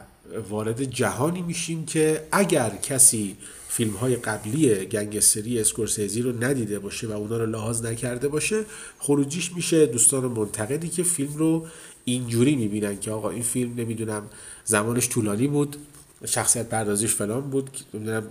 وارد 0.49 0.85
جهانی 0.85 1.43
میشیم 1.43 1.87
که 1.87 2.23
اگر 2.33 2.71
کسی 2.71 3.37
فیلم 3.77 3.93
های 3.93 4.17
قبلی 4.17 4.75
گنگستری 4.87 5.61
اسکورسیزی 5.61 6.23
رو 6.23 6.45
ندیده 6.45 6.79
باشه 6.79 7.07
و 7.07 7.13
اونا 7.13 7.37
رو 7.39 7.47
لحاظ 7.47 7.85
نکرده 7.85 8.29
باشه 8.29 8.65
خروجیش 8.99 9.53
میشه 9.53 9.87
دوستان 9.87 10.25
منتقدی 10.25 10.89
که 10.89 11.03
فیلم 11.03 11.35
رو 11.35 11.67
اینجوری 12.05 12.57
می‌بینن 12.57 13.01
که 13.01 13.11
آقا 13.11 13.31
این 13.31 13.43
فیلم 13.43 13.75
نمی‌دونم 13.77 14.23
زمانش 14.65 15.09
طولانی 15.09 15.47
بود 15.47 15.77
شخصیت 16.25 16.69
پردازیش 16.69 17.15
فلان 17.15 17.41
بود 17.41 17.71
نمی‌دونم 17.95 18.23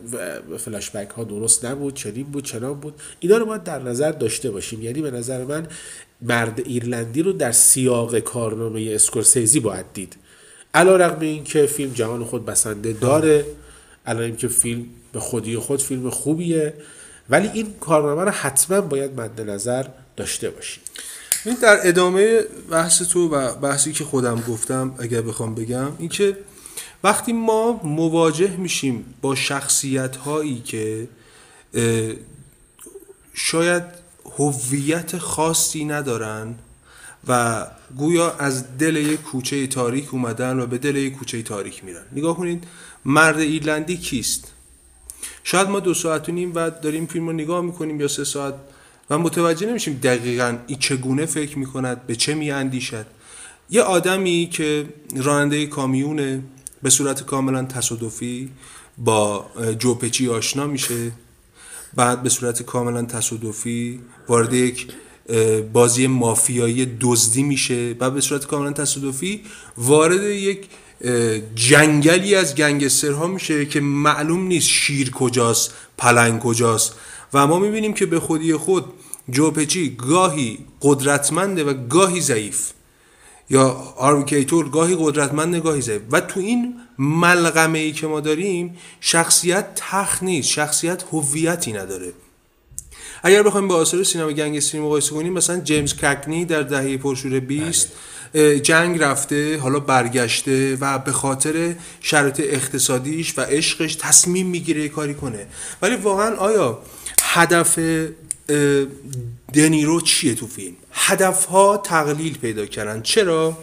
فلاش 0.57 0.89
بک 0.89 1.09
ها 1.09 1.23
درست 1.23 1.65
نبود 1.65 1.93
چنین 1.93 2.23
بود 2.23 2.43
چنان 2.43 2.73
بود 2.73 2.93
اینا 3.19 3.37
رو 3.37 3.45
باید 3.45 3.63
در 3.63 3.81
نظر 3.81 4.11
داشته 4.11 4.51
باشیم. 4.51 4.81
یعنی 4.81 5.01
به 5.01 5.11
نظر 5.11 5.45
من 5.45 5.67
مرد 6.21 6.61
ایرلندی 6.65 7.21
رو 7.21 7.31
در 7.31 7.51
سیاق 7.51 8.19
کارنامه 8.19 8.91
اسکورسیزی 8.91 9.59
باید 9.59 9.85
دید. 9.93 10.15
علا 10.73 10.95
رقم 10.95 11.19
این 11.19 11.43
که 11.43 11.65
فیلم 11.65 11.93
جهان 11.93 12.23
خود 12.23 12.45
بسنده 12.45 12.93
داره 12.93 13.45
علا 14.05 14.29
که 14.29 14.47
فیلم 14.47 14.85
به 15.13 15.19
خودی 15.19 15.57
خود 15.57 15.81
فیلم 15.81 16.09
خوبیه. 16.09 16.73
ولی 17.29 17.47
این 17.53 17.73
کارنامه 17.79 18.23
رو 18.23 18.31
حتما 18.31 18.81
باید 18.81 19.19
مد 19.19 19.41
نظر 19.41 19.85
داشته 20.17 20.49
باشیم. 20.49 20.83
این 21.45 21.55
در 21.61 21.87
ادامه 21.87 22.41
بحث 22.69 23.01
تو 23.01 23.29
و 23.29 23.55
بحثی 23.55 23.91
که 23.91 24.03
خودم 24.03 24.43
گفتم 24.47 24.95
اگر 24.99 25.21
بخوام 25.21 25.55
بگم 25.55 25.91
این 25.99 26.09
که 26.09 26.37
وقتی 27.03 27.33
ما 27.33 27.81
مواجه 27.83 28.57
میشیم 28.57 29.13
با 29.21 29.35
شخصیت 29.35 30.15
هایی 30.15 30.59
که 30.59 31.07
شاید 33.33 33.83
هویت 34.37 35.17
خاصی 35.17 35.85
ندارن 35.85 36.55
و 37.27 37.65
گویا 37.97 38.31
از 38.31 38.77
دل 38.77 38.95
یک 38.95 39.21
کوچه 39.21 39.67
تاریک 39.67 40.13
اومدن 40.13 40.59
و 40.59 40.65
به 40.65 40.77
دل 40.77 40.95
یک 40.95 41.13
کوچه 41.13 41.43
تاریک 41.43 41.83
میرن. 41.83 42.03
نگاه 42.11 42.37
کنید 42.37 42.63
مرد 43.05 43.39
ایرلندی 43.39 43.97
کیست؟ 43.97 44.52
شاید 45.43 45.69
ما 45.69 45.79
دو 45.79 45.93
ساعت 45.93 46.29
و 46.29 46.31
نیم 46.31 46.51
بعد 46.51 46.81
داریم 46.81 47.05
فیلم 47.05 47.27
رو 47.27 47.33
نگاه 47.33 47.61
می‌کنیم 47.61 48.01
یا 48.01 48.07
سه 48.07 48.23
ساعت 48.23 48.53
و 49.09 49.17
متوجه 49.17 49.67
نمیشیم 49.67 49.99
دقیقا 50.03 50.57
این 50.67 50.79
چگونه 50.79 51.25
فکر 51.25 51.59
می‌کند 51.59 52.07
به 52.07 52.15
چه 52.15 52.33
میاندیشد. 52.33 53.05
یه 53.69 53.81
آدمی 53.81 54.49
که 54.51 54.85
راننده 55.15 55.65
کامیونه 55.65 56.43
به 56.83 56.89
صورت 56.89 57.25
کاملا 57.25 57.63
تصادفی 57.63 58.49
با 58.97 59.45
جوپچی 59.79 60.29
آشنا 60.29 60.67
میشه 60.67 61.11
بعد 61.95 62.23
به 62.23 62.29
صورت 62.29 62.63
کاملا 62.63 63.01
تصادفی 63.01 63.99
وارد 64.27 64.53
یک 64.53 64.87
بازی 65.73 66.07
مافیایی 66.07 66.97
دزدی 67.01 67.43
میشه 67.43 67.95
و 67.99 68.11
به 68.11 68.21
صورت 68.21 68.45
کاملا 68.45 68.71
تصادفی 68.71 69.43
وارد 69.77 70.23
یک 70.23 70.65
جنگلی 71.55 72.35
از 72.35 72.55
گنگسترها 72.55 73.27
میشه 73.27 73.65
که 73.65 73.79
معلوم 73.79 74.47
نیست 74.47 74.67
شیر 74.67 75.11
کجاست 75.11 75.73
پلنگ 75.97 76.39
کجاست. 76.39 76.95
و 77.33 77.47
ما 77.47 77.59
می‌بینیم 77.59 77.93
که 77.93 78.05
به 78.05 78.19
خودی 78.19 78.53
خود 78.53 78.85
جوپچی 79.29 79.95
گاهی 79.95 80.59
قدرتمنده 80.81 81.63
و 81.63 81.73
گاهی 81.73 82.21
ضعیف. 82.21 82.71
یا 83.49 83.69
آروکیتور 83.97 84.69
گاهی 84.69 84.95
قدرتمند 84.99 85.55
گاهی 85.55 85.81
ضعیف. 85.81 86.01
و 86.11 86.21
تو 86.21 86.39
این 86.39 86.73
ملغمه 86.99 87.79
ای 87.79 87.91
که 87.91 88.07
ما 88.07 88.19
داریم 88.19 88.77
شخصیت 88.99 89.65
تخ 89.75 90.23
نیست 90.23 90.49
شخصیت 90.49 91.03
هویتی 91.11 91.73
نداره. 91.73 92.13
اگر 93.23 93.43
بخوایم 93.43 93.67
با 93.67 93.75
آثار 93.75 94.03
سینما 94.03 94.31
گنگستری 94.31 94.81
مقایسه 94.81 95.11
کنیم 95.11 95.33
مثلا 95.33 95.59
جیمز 95.59 95.93
ککنی 95.93 96.45
در 96.45 96.61
دهه 96.61 96.97
پرشور 96.97 97.39
20 97.39 97.87
بله. 97.87 97.95
جنگ 98.63 99.03
رفته 99.03 99.57
حالا 99.57 99.79
برگشته 99.79 100.77
و 100.81 100.99
به 100.99 101.11
خاطر 101.11 101.75
شرایط 102.01 102.39
اقتصادیش 102.39 103.37
و 103.37 103.41
عشقش 103.41 103.95
تصمیم 103.95 104.47
می‌گیره 104.47 104.89
کاری 104.89 105.13
کنه. 105.13 105.47
ولی 105.81 105.95
واقعا 105.95 106.35
آیا 106.35 106.79
هدف 107.21 107.79
دنیرو 109.53 110.01
چیه 110.01 110.35
تو 110.35 110.47
فیلم؟ 110.47 110.75
هدف 110.91 111.45
ها 111.45 111.77
تقلیل 111.77 112.37
پیدا 112.37 112.65
کردن. 112.65 113.01
چرا؟ 113.01 113.57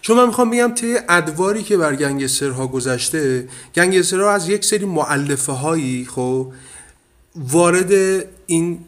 چون 0.00 0.16
من 0.16 0.26
می‌خوام 0.26 0.50
بگم 0.50 0.74
طی 0.74 0.96
ادواری 1.08 1.62
که 1.62 1.76
بر 1.76 1.96
گنگسترها 1.96 2.66
گذشته 2.66 3.48
گنگسترها 3.74 4.32
از 4.32 4.48
یک 4.48 4.64
سری 4.64 4.84
معلفه 4.84 5.52
هایی 5.52 6.06
خب 6.10 6.52
وارد 7.36 7.92
این 8.46 8.78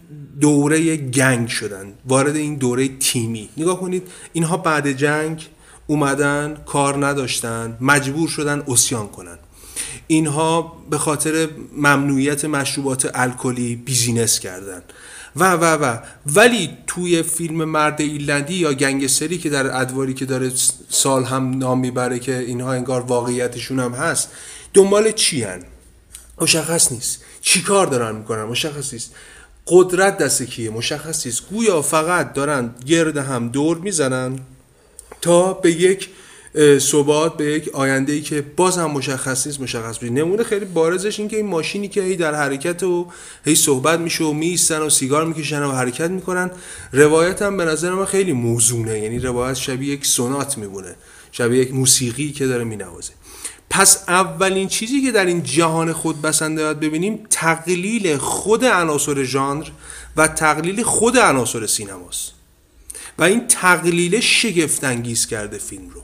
دوره 0.40 0.96
گنگ 0.96 1.48
شدن 1.48 1.94
وارد 2.06 2.36
این 2.36 2.54
دوره 2.54 2.88
تیمی. 2.88 3.48
نگاه 3.56 3.80
کنید 3.80 4.08
اینها 4.32 4.56
بعد 4.56 4.92
جنگ 4.92 5.48
اومدن 5.86 6.56
کار 6.66 7.06
نداشتن 7.06 7.76
مجبور 7.80 8.28
شدن 8.28 8.62
اسیان 8.68 9.08
کنن. 9.08 9.38
اینها 10.06 10.76
به 10.90 10.98
خاطر 10.98 11.48
ممنوعیت 11.76 12.44
مشروبات 12.44 13.10
الکلی 13.14 13.76
بیزینس 13.76 14.38
کردن. 14.38 14.82
و 15.36 15.52
و 15.52 15.64
و. 15.64 15.98
ولی 16.26 16.70
توی 16.86 17.22
فیلم 17.22 17.64
مرد 17.64 18.00
ایرلندی 18.00 18.54
یا 18.54 18.72
گنگستری 18.72 19.38
که 19.38 19.50
در 19.50 19.80
ادواری 19.80 20.14
که 20.14 20.24
داره 20.24 20.52
سال 20.88 21.24
هم 21.24 21.58
نام 21.58 21.78
می‌بره 21.78 22.18
که 22.18 22.38
اینها 22.38 22.72
انگار 22.72 23.00
واقعیتشون 23.00 23.80
هم 23.80 23.92
هست 23.92 24.30
دنبال 24.74 25.12
چی 25.12 25.42
هن؟ 25.42 25.62
مشخص 26.40 26.92
نیست. 26.92 27.24
چی 27.46 27.62
کار 27.62 27.86
دارن 27.86 28.16
می‌کنن؟ 28.16 28.44
مشخص 28.44 28.92
نیست 28.92 29.14
قدرت 29.66 30.18
دست 30.18 30.42
کیه؟ 30.42 30.70
مشخص 30.70 31.26
نیست 31.26 31.48
گویا 31.50 31.82
فقط 31.82 32.32
دارن 32.32 32.74
گرد 32.86 33.16
هم 33.16 33.48
دور 33.48 33.78
می‌زنن 33.78 34.38
تا 35.22 35.52
به 35.52 35.72
یک 35.72 36.08
ثبات 36.78 37.36
به 37.36 37.44
یک 37.44 37.68
آینده 37.74 38.12
ای 38.12 38.20
که 38.20 38.42
باز 38.56 38.78
هم 38.78 38.90
مشخص 38.90 39.46
نیست 39.46 39.60
مشخص 39.60 39.98
بشه. 39.98 40.10
نمونه 40.10 40.42
خیلی 40.42 40.64
بارزش 40.64 41.20
این 41.20 41.28
که 41.28 41.36
این 41.36 41.46
ماشینی 41.46 41.88
که 41.88 42.02
هی 42.02 42.16
در 42.16 42.34
حرکت 42.34 42.82
و 42.82 43.06
هی 43.44 43.54
صحبت 43.54 44.00
میشه 44.00 44.24
و 44.24 44.32
میستن 44.32 44.78
و 44.78 44.90
سیگار 44.90 45.24
می‌کشن 45.24 45.62
و 45.62 45.72
حرکت 45.72 46.10
می‌کنن 46.10 46.50
روایت 46.92 47.42
هم 47.42 47.56
به 47.56 47.64
نظر 47.64 47.90
من 47.90 48.04
خیلی 48.04 48.32
موزونه. 48.32 49.00
یعنی 49.00 49.18
روایت 49.18 49.54
شبیه 49.54 49.94
یک 49.94 50.06
سونات 50.06 50.58
میمونه 50.58 50.94
شبیه 51.32 51.60
یک 51.62 51.74
موسیقی 51.74 52.32
که 52.32 52.46
داره 52.46 52.64
مینوازه. 52.64 53.12
پس 53.70 54.04
اولین 54.08 54.68
چیزی 54.68 55.02
که 55.02 55.12
در 55.12 55.26
این 55.26 55.42
جهان 55.42 55.92
خود 55.92 56.22
بسنده 56.22 56.62
باید 56.62 56.80
ببینیم 56.80 57.26
تقلیل 57.30 58.16
خود 58.16 58.64
عناصر 58.64 59.24
ژانر 59.24 59.66
و 60.16 60.28
تقلیل 60.28 60.82
خود 60.82 61.18
عناصر 61.18 61.66
سینماست. 61.66 62.32
و 63.18 63.22
این 63.22 63.46
تقلیل 63.46 64.20
شگفت 64.20 64.84
انگیز 64.84 65.26
کرده 65.26 65.58
فیلم 65.58 65.88
رو. 65.88 66.02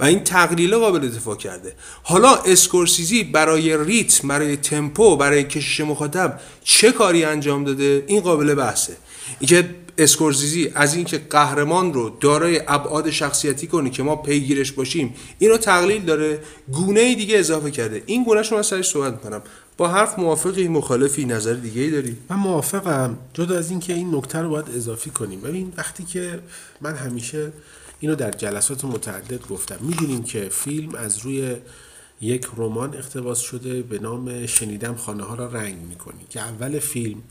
و 0.00 0.04
این 0.04 0.24
تقلیل 0.24 0.76
قابل 0.76 1.08
دفاع 1.08 1.36
کرده. 1.36 1.74
حالا 2.02 2.34
اسکورسیزی 2.34 3.24
برای 3.24 3.84
ریتم 3.84 4.28
برای 4.28 4.56
تمپو 4.56 5.16
برای 5.16 5.44
کشش 5.44 5.80
مخاطب 5.80 6.40
چه 6.64 6.92
کاری 6.92 7.24
انجام 7.24 7.64
داده؟ 7.64 8.04
این 8.06 8.20
قابل 8.20 8.54
بحثه. 8.54 8.96
اینکه 9.40 9.74
اسکورسیزی 10.00 10.72
از 10.74 10.94
اینکه 10.94 11.18
قهرمان 11.18 11.94
رو 11.94 12.16
دارای 12.20 12.62
ابعاد 12.68 13.10
شخصیتی 13.10 13.66
کنه 13.66 13.90
که 13.90 14.02
ما 14.02 14.16
پیگیرش 14.16 14.72
باشیم 14.72 15.14
اینو 15.38 15.56
تقلیل 15.56 16.04
داره 16.04 16.38
گونه 16.72 17.14
دیگه 17.14 17.38
اضافه 17.38 17.70
کرده. 17.70 18.02
این 18.06 18.24
گونه 18.24 18.42
من 18.52 18.62
سرش 18.62 18.88
صحبت 18.88 19.12
می‌کنم. 19.12 19.42
با 19.76 19.88
حرف 19.88 20.18
موافقی 20.18 20.68
مخالفی 20.68 21.24
نظر 21.24 21.54
دیگه 21.54 21.82
ای 21.82 21.90
داری؟ 21.90 22.16
من 22.30 22.36
موافقم. 22.36 23.18
جدا 23.34 23.58
از 23.58 23.70
اینکه 23.70 23.92
این 23.92 24.14
نکته 24.14 24.38
رو 24.38 24.50
باید 24.50 24.66
اضافی 24.76 25.10
کنیم. 25.10 25.40
ببین 25.40 25.72
وقتی 25.76 26.04
که 26.04 26.40
من 26.80 26.94
همیشه 26.94 27.52
اینو 28.00 28.14
در 28.14 28.30
جلسات 28.30 28.84
متعدد 28.84 29.46
گفتم. 29.46 29.76
می‌دونیم 29.80 30.22
که 30.22 30.48
فیلم 30.50 30.94
از 30.94 31.18
روی 31.18 31.56
یک 32.20 32.46
رمان 32.56 32.94
اقتباس 32.94 33.40
شده 33.40 33.82
به 33.82 33.98
نام 33.98 34.46
شنیدم 34.46 34.94
خانه 34.94 35.22
ها 35.22 35.34
را 35.34 35.46
رنگ 35.46 35.76
می‌کنی. 35.88 36.20
که 36.30 36.40
اول 36.40 36.78
فیلم 36.78 37.22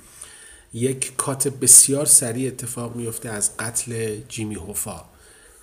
یک 0.74 1.16
کات 1.18 1.48
بسیار 1.48 2.06
سریع 2.06 2.48
اتفاق 2.48 2.96
میفته 2.96 3.30
از 3.30 3.58
قتل 3.58 4.18
جیمی 4.30 4.56
هوفا 4.56 5.06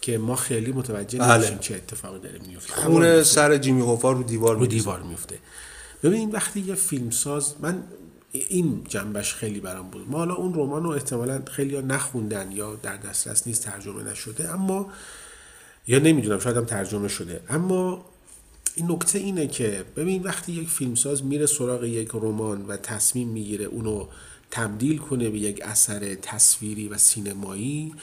که 0.00 0.18
ما 0.18 0.36
خیلی 0.36 0.72
متوجه 0.72 1.18
بله. 1.18 1.36
نمیشیم 1.36 1.58
چه 1.58 1.74
اتفاقی 1.74 2.18
داره 2.18 2.38
میفته. 2.46 2.72
خون 2.72 3.22
سر 3.22 3.56
جیمی 3.56 3.80
هوفا 3.80 4.12
رو 4.12 4.22
دیوار 4.22 4.56
رو. 4.56 4.66
دیوار 4.66 5.02
میفته. 5.02 5.38
ببین 6.02 6.30
وقتی 6.30 6.60
یه 6.60 6.74
فیلمساز 6.74 7.54
من 7.60 7.82
این 8.32 8.84
جنبش 8.88 9.34
خیلی 9.34 9.60
برام 9.60 9.90
بود. 9.90 10.10
ما 10.10 10.18
حالا 10.18 10.34
اون 10.34 10.54
رمان 10.54 10.82
رو 10.82 10.90
احتمالا 10.90 11.42
خیلی 11.52 11.74
ها 11.74 11.80
نخوندن 11.80 12.52
یا 12.52 12.74
در 12.74 12.96
دسترس 12.96 13.46
نیست 13.46 13.62
ترجمه 13.62 14.02
نشده 14.02 14.54
اما 14.54 14.92
یا 15.86 15.98
نمی‌دونم 15.98 16.38
شاید 16.38 16.56
هم 16.56 16.64
ترجمه 16.64 17.08
شده. 17.08 17.40
اما 17.48 18.04
این 18.74 18.90
نکته 18.90 19.18
اینه 19.18 19.46
که 19.46 19.84
ببین 19.96 20.22
وقتی 20.22 20.52
یک 20.52 20.68
فیلمساز 20.68 21.24
میره 21.24 21.46
سراغ 21.46 21.84
یک 21.84 22.08
رمان 22.14 22.66
و 22.66 22.76
تصمیم 22.76 23.28
می‌گیره 23.28 23.64
اونو 23.64 24.08
تبدیل 24.50 24.98
کنه 24.98 25.30
به 25.30 25.38
یک 25.38 25.60
اثر 25.64 26.14
تصویری 26.14 26.88
و 26.88 26.98
سینمایی 26.98 27.94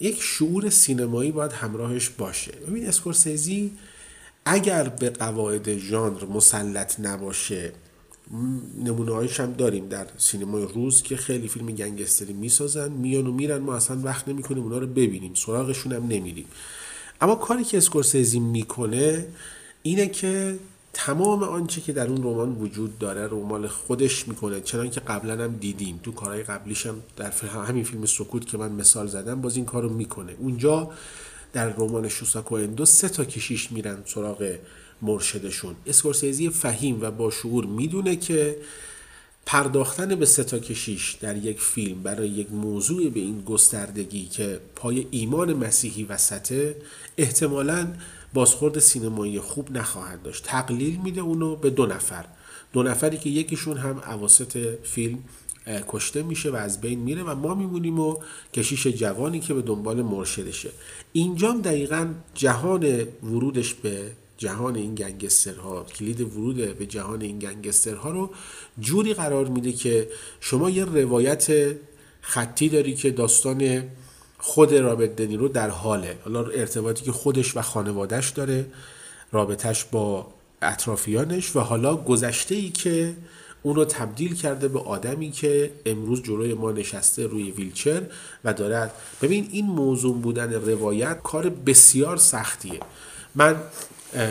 یک 0.00 0.22
شعور 0.22 0.70
سینمایی 0.70 1.32
باید 1.32 1.52
همراهش 1.52 2.08
باشه. 2.08 2.52
ببین 2.52 2.88
اسکورسیزی 2.88 3.72
اگر 4.44 4.88
به 4.88 5.10
قواعد 5.10 5.78
ژانر 5.78 6.24
مسلط 6.24 7.00
نباشه 7.00 7.72
نمونه 8.84 9.28
هم 9.28 9.52
داریم 9.52 9.88
در 9.88 10.06
سینمای 10.18 10.68
روز 10.74 11.02
که 11.02 11.16
خیلی 11.16 11.48
فیلم 11.48 11.66
گنگستری 11.66 12.32
می‌سازن 12.32 12.92
میان 12.92 13.26
و 13.26 13.32
میرن 13.32 13.58
ما 13.58 13.76
اصلا 13.76 14.00
وقت 14.02 14.28
نمی‌کنیم 14.28 14.62
اونا 14.62 14.78
رو 14.78 14.86
ببینیم 14.86 15.34
سراغشون 15.34 15.92
هم 15.92 16.06
نمیریم. 16.06 16.46
اما 17.20 17.34
کاری 17.34 17.64
که 17.64 17.78
اسکورسیزی 17.78 18.40
می‌کنه 18.40 19.26
اینه 19.82 20.06
که 20.06 20.58
تمام 20.98 21.42
آنچه 21.42 21.80
که 21.80 21.92
در 21.92 22.06
اون 22.06 22.22
رمان 22.22 22.52
وجود 22.52 22.98
داره 22.98 23.26
رمان 23.26 23.66
خودش 23.66 24.28
می‌کنه 24.28 24.60
چنان 24.60 24.90
که 24.90 25.00
قبلا 25.00 25.44
هم 25.44 25.56
دیدیم. 25.56 26.00
تو 26.02 26.12
کارهای 26.12 26.42
قبلیش 26.42 26.86
هم 26.86 27.02
در 27.16 27.32
همین 27.66 27.84
فیلم 27.84 28.06
سکوت 28.06 28.46
که 28.46 28.58
من 28.58 28.72
مثال 28.72 29.06
زدم 29.06 29.40
باز 29.40 29.56
این 29.56 29.64
کارو 29.64 29.88
می‌کنه. 29.88 30.32
اونجا 30.38 30.90
در 31.52 31.68
رمان 31.68 32.08
شوساکو 32.08 32.54
اندو 32.54 32.84
سه 32.84 33.08
تا 33.08 33.24
کشیش 33.24 33.72
میرن 33.72 33.98
سراغ 34.04 34.54
مرشدشون. 35.02 35.74
اسکورسیزی 35.86 36.50
فهیم 36.50 36.98
و 37.00 37.10
با 37.10 37.30
شعور 37.30 37.66
می‌دونه 37.66 38.16
که 38.16 38.56
پرداختن 39.46 40.14
به 40.14 40.26
سه 40.26 40.47
تا 40.47 40.58
کشیش 40.58 41.12
در 41.12 41.36
یک 41.36 41.60
فیلم 41.60 42.02
برای 42.02 42.28
یک 42.28 42.52
موضوع 42.52 43.10
به 43.10 43.20
این 43.20 43.40
گستردگی 43.40 44.26
که 44.26 44.60
پای 44.76 45.06
ایمان 45.10 45.52
مسیحی 45.52 46.04
وسطه 46.04 46.76
احتمالا 47.18 47.92
بازخورد 48.36 48.78
سینمایی 48.78 49.40
خوب 49.40 49.76
نخواهد 49.76 50.22
داشت. 50.22 50.44
تقلیل 50.44 50.96
میده 50.96 51.20
اونو 51.20 51.56
به 51.56 51.70
دو 51.70 51.86
نفر. 51.86 52.24
دو 52.72 52.82
نفری 52.82 53.18
که 53.18 53.30
یکیشون 53.30 53.76
هم 53.76 53.98
عواسط 53.98 54.78
فیلم 54.82 55.18
کشته 55.88 56.22
میشه 56.22 56.50
و 56.50 56.54
از 56.54 56.80
بین 56.80 56.98
میره 56.98 57.22
و 57.22 57.34
ما 57.34 57.54
میمونیم 57.54 58.00
و 58.00 58.16
کشیش 58.54 58.86
جوانی 58.86 59.40
که 59.40 59.54
به 59.54 59.62
دنبال 59.62 60.02
مرشدشه. 60.02 60.70
اینجا 61.12 61.52
هم 61.52 61.60
دقیقا 61.60 62.08
جهان 62.34 62.84
ورودش 63.22 63.74
به 63.74 64.10
جهان 64.38 64.76
این 64.76 64.94
گنگسترها 64.94 65.84
کلید 65.84 66.20
ورود 66.20 66.78
به 66.78 66.86
جهان 66.86 67.22
این 67.22 67.38
گنگسترها 67.38 68.10
رو 68.10 68.30
جوری 68.80 69.14
قرار 69.14 69.46
میده 69.46 69.72
که 69.72 70.08
شما 70.40 70.70
یه 70.70 70.84
روایت 70.84 71.76
خطی 72.20 72.68
داری 72.68 72.94
که 72.94 73.10
داستان 73.10 73.82
خود 74.38 74.74
رابرت 74.74 75.16
دنیرو 75.16 75.48
در 75.48 75.70
حاله. 75.70 76.18
حالا 76.24 76.46
ارتباطی 76.46 77.04
که 77.04 77.12
خودش 77.12 77.56
و 77.56 77.62
خانوادهش 77.62 78.30
داره 78.30 78.66
رابطش 79.32 79.84
با 79.84 80.26
اطرافیانش 80.62 81.56
و 81.56 81.60
حالا 81.60 81.96
گذشته 81.96 82.54
ای 82.54 82.70
که 82.70 83.14
اون 83.62 83.76
رو 83.76 83.84
تبدیل 83.84 84.34
کرده 84.34 84.68
به 84.68 84.80
آدمی 84.80 85.30
که 85.30 85.70
امروز 85.86 86.22
جلوی 86.22 86.54
ما 86.54 86.72
نشسته 86.72 87.26
روی 87.26 87.50
ویلچر 87.50 88.02
و 88.44 88.52
داره 88.52 88.90
ببین 89.22 89.48
این 89.50 89.66
موضوع 89.66 90.16
بودن 90.16 90.52
روایت 90.52 91.22
کار 91.22 91.48
بسیار 91.48 92.16
سختیه. 92.16 92.80
من 93.34 93.56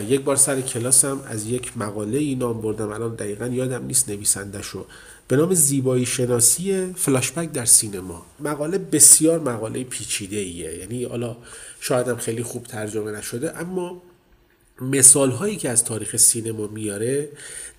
یک 0.08 0.22
بار 0.22 0.36
سر 0.36 0.62
کلاسم 0.62 1.20
از 1.28 1.46
یک 1.46 1.78
مقاله 1.78 2.18
ای 2.18 2.36
نام 2.36 2.62
بردم. 2.62 2.91
الان 2.91 3.15
دقیقا 3.15 3.46
یادم 3.48 3.86
نیست 3.86 4.10
نویسندهشو. 4.10 4.86
به 5.28 5.36
نام 5.36 5.54
زیبایی 5.54 6.06
شناسی 6.06 6.94
فلاشبک 6.96 7.52
در 7.52 7.66
سینما. 7.66 8.26
مقاله 8.40 8.78
بسیار 8.78 9.40
مقاله 9.40 9.84
پیچیده 9.84 10.38
ایه 10.38 10.78
یعنی 10.78 11.04
حالا 11.04 11.38
شاید 11.80 12.08
هم 12.08 12.18
خیلی 12.18 12.44
خوب 12.44 12.64
ترجمه 12.64 13.12
نشده 13.12 13.60
اما 13.60 14.02
مثال 14.82 15.32
هایی 15.32 15.56
که 15.56 15.70
از 15.70 15.84
تاریخ 15.84 16.16
سینما 16.16 16.68
میاره 16.68 17.30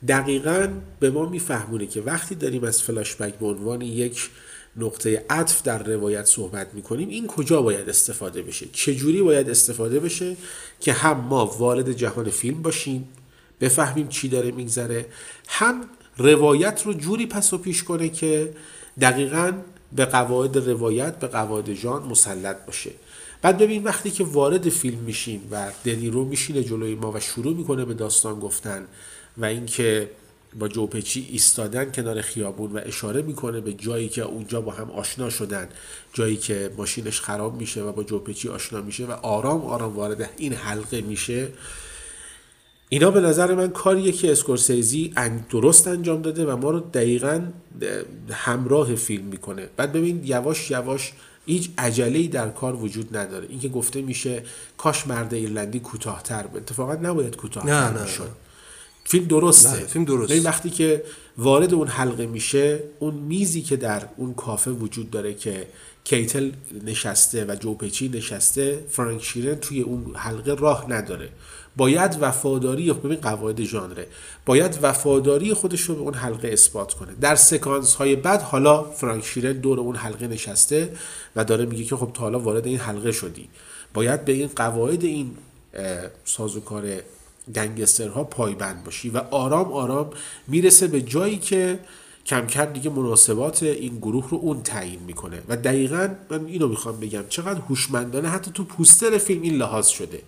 دقیقا 0.09 0.69
به 1.01 1.11
ما 1.11 1.29
میفهمونه 1.29 1.87
که 1.87 2.01
وقتی 2.01 2.35
داریم 2.35 2.65
از 2.65 2.83
فلاشبک 2.83 3.35
به 3.35 3.47
عنوان 3.47 3.83
یک 3.83 4.31
نقطه 4.77 5.25
عطف 5.31 5.63
در 5.63 5.83
روایت 5.83 6.25
صحبت 6.25 6.75
می‌کنیم 6.75 7.09
این 7.09 7.27
کجا 7.27 7.63
باید 7.63 7.89
استفاده 7.89 8.43
بشه؟ 8.43 8.67
چجوری 8.73 9.23
باید 9.23 9.51
استفاده 9.51 10.01
بشه 10.01 10.37
که 10.81 10.93
هم 10.93 11.21
ما 11.21 11.47
وارد 11.47 11.93
جهان 11.93 12.31
فیلم 12.31 12.63
باشیم 12.63 13.09
بفهمیم 13.61 14.09
چی 14.09 14.29
داره 14.29 14.51
میگذره 14.51 15.07
هم 15.49 15.85
روایت 16.19 16.83
رو 16.85 16.93
جوری 16.93 17.27
پس 17.27 17.53
و 17.53 17.59
پیش 17.59 17.85
کنه 17.85 18.09
که 18.09 18.53
دقیقا 19.01 19.53
به 19.93 20.05
قواعد 20.05 20.57
روایت 20.57 21.19
به 21.19 21.27
قواعد 21.27 21.75
ژان 21.75 22.03
مسلط 22.03 22.57
باشه. 22.67 22.91
بعد 23.43 23.59
ببین 23.59 23.85
وقتی 23.85 24.11
که 24.11 24.25
وارد 24.25 24.69
فیلم 24.69 24.99
میشیم 24.99 25.49
و 25.51 25.71
دنیرو 25.85 26.25
میشینه 26.25 26.63
جلوی 26.65 26.95
ما 26.95 27.13
و 27.13 27.21
شروع 27.21 27.57
می‌کنه 27.57 27.85
به 27.85 27.95
داستان 27.95 28.41
گفتن 28.41 28.87
و 29.39 29.45
اینکه 29.45 30.11
با 30.59 30.69
جوپچی 30.69 31.29
ایستادن 31.31 31.93
کنار 31.93 32.21
خیابون 32.21 32.73
و 32.73 32.81
اشاره 32.85 33.23
می‌کنه 33.23 33.61
به 33.61 33.73
جایی 33.73 34.09
که 34.09 34.23
اونجا 34.23 34.61
با 34.61 34.73
هم 34.73 34.91
آشنا 34.91 35.31
شدن 35.31 35.69
جایی 36.13 36.37
که 36.37 36.71
ماشینش 36.77 37.21
خراب 37.21 37.61
میشه 37.61 37.83
و 37.83 37.93
با 37.93 38.03
جوپچی 38.03 38.49
آشنا 38.49 38.81
میشه 38.81 39.07
و 39.07 39.13
آرام 39.13 39.67
آرام 39.67 39.97
وارد 39.97 40.31
این 40.37 40.53
حلقه 40.53 41.01
میشه 41.01 41.49
اینا 42.89 43.11
به 43.11 43.21
نظر 43.21 43.55
من 43.55 43.69
کاریه 43.69 44.13
که 44.13 44.33
اسکورسیزی 44.33 45.15
درست 45.51 45.89
انجام 45.89 46.23
داده 46.23 46.47
و 46.47 46.57
ما 46.57 46.71
رو 46.71 46.81
دقیقا 46.81 47.41
همراه 48.31 48.95
فیلم 48.95 49.25
می‌کنه. 49.25 49.69
بعد 49.77 49.93
ببین 49.93 50.21
یواش 50.25 50.71
یواش 50.71 51.13
هیچ 51.47 51.71
عجله 51.79 52.27
در 52.27 52.49
کار 52.49 52.77
وجود 52.77 53.17
نداره. 53.17 53.47
اینکه 53.51 53.69
گفته 53.69 54.03
میشه 54.03 54.43
کاش 54.79 55.07
مرد 55.07 55.35
ایرلندی 55.35 55.81
کوتاهتر 55.81 56.43
بود. 56.43 56.63
اتفاقا 56.63 56.95
نباید 56.95 57.31
نه، 57.31 57.37
کوتاهتر 57.37 57.91
نه، 57.91 58.03
می‌شد. 58.03 58.23
نه. 58.23 58.29
فیلم 59.05 59.25
درسته. 59.25 59.69
بله، 59.69 59.87
فیلم 59.87 60.05
درسته. 60.05 60.35
ببین 60.35 60.47
وقتی 60.47 60.71
که 60.71 61.03
وارد 61.39 61.75
اون 61.75 61.89
حلقه 61.89 62.27
میشه 62.27 62.81
اون 62.99 63.15
میزی 63.15 63.63
که 63.63 63.77
در 63.77 64.03
اون 64.17 64.35
کافه 64.35 64.71
وجود 64.71 65.11
داره 65.11 65.35
که 65.35 65.67
کیتل 66.05 66.51
نشسته 66.85 67.45
و 67.49 67.55
جوپچی 67.55 68.09
نشسته 68.09 68.85
فرانک 68.89 69.25
شیرن 69.25 69.55
توی 69.55 69.81
اون 69.81 70.17
حلقه 70.17 70.55
راه 70.55 70.87
نداره. 70.89 71.29
باید 71.77 72.17
وفاداری 72.21 72.93
ببین 72.93 73.17
قواعد 73.17 73.63
ژانره. 73.63 74.07
باید 74.47 74.79
وفاداری 74.83 75.55
خودش 75.55 75.81
رو 75.81 75.95
به 75.95 76.01
اون 76.01 76.15
حلقه 76.15 76.49
اثبات 76.49 76.95
کنه. 76.95 77.15
در 77.21 77.35
سکانس 77.35 77.95
های 77.95 78.17
بعد 78.17 78.43
حالا 78.43 78.83
فرانک 78.83 79.25
شیرن 79.25 79.53
دور 79.53 79.81
اون 79.81 79.97
حلقه 79.97 80.27
نشسته 80.27 80.93
و 81.37 81.45
داره 81.45 81.67
میگه 81.67 81.85
که 81.85 81.97
خب 81.97 82.11
تا 82.15 82.23
حالا 82.23 82.41
وارد 82.41 82.67
این 82.67 82.79
حلقه 82.79 83.13
شدی. 83.13 83.49
باید 83.95 84.25
به 84.25 84.33
این 84.33 84.51
قواعد 84.57 85.05
این 85.05 85.31
سازوکار 86.25 86.85
گنگسترها 87.55 88.25
پایبند 88.25 88.85
باشی 88.85 89.11
و 89.11 89.19
آرام 89.19 89.73
آرام 89.73 90.11
می‌رسه 90.49 90.87
به 90.87 91.01
جایی 91.03 91.39
که 91.39 91.79
کم 92.27 92.47
کم 92.47 92.65
دیگه 92.65 92.91
مناسبات 92.91 93.63
این 93.63 93.99
گروه 93.99 94.31
رو 94.31 94.39
اون 94.39 94.63
تعیین 94.63 95.01
می‌کنه. 95.07 95.43
و 95.49 95.57
دقیقا 95.57 96.09
من 96.31 96.47
اینو 96.47 96.69
می‌خوام 96.69 97.01
بگم 97.01 97.25
چقدر 97.29 97.61
هوشمندانه 97.61 98.29
حتی 98.29 98.51
تو 98.55 98.65
پوستر 98.65 99.19
فیلم 99.19 99.43
این 99.43 99.55
لحاظ 99.55 99.87
شده. 99.87 100.23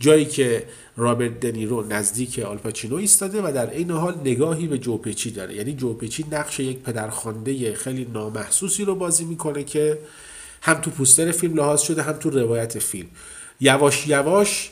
جایی 0.00 0.24
که 0.24 0.64
رابرت 0.96 1.40
دنیرو 1.40 1.86
نزدیک 1.86 2.38
آلپاچینو 2.38 2.96
ایستاده 2.96 3.42
و 3.42 3.52
در 3.52 3.70
این 3.70 3.90
حال 3.90 4.14
نگاهی 4.24 4.66
به 4.66 4.78
جوپچی 4.78 5.30
داره. 5.30 5.54
یعنی 5.54 5.72
جوپچی 5.72 6.24
نقش 6.30 6.60
یک 6.60 6.78
پدرخوانده 6.78 7.74
خیلی 7.74 8.08
نامحسوسی 8.14 8.84
رو 8.84 8.94
بازی 8.94 9.24
می‌کنه 9.24 9.64
که 9.64 9.98
هم 10.62 10.74
تو 10.74 10.90
پوستر 10.90 11.32
فیلم 11.32 11.54
لحاظ 11.54 11.80
شده 11.80 12.02
هم 12.02 12.12
تو 12.12 12.30
روایت 12.30 12.78
فیلم. 12.78 13.08
یواش 13.60 14.06
یواش 14.06 14.70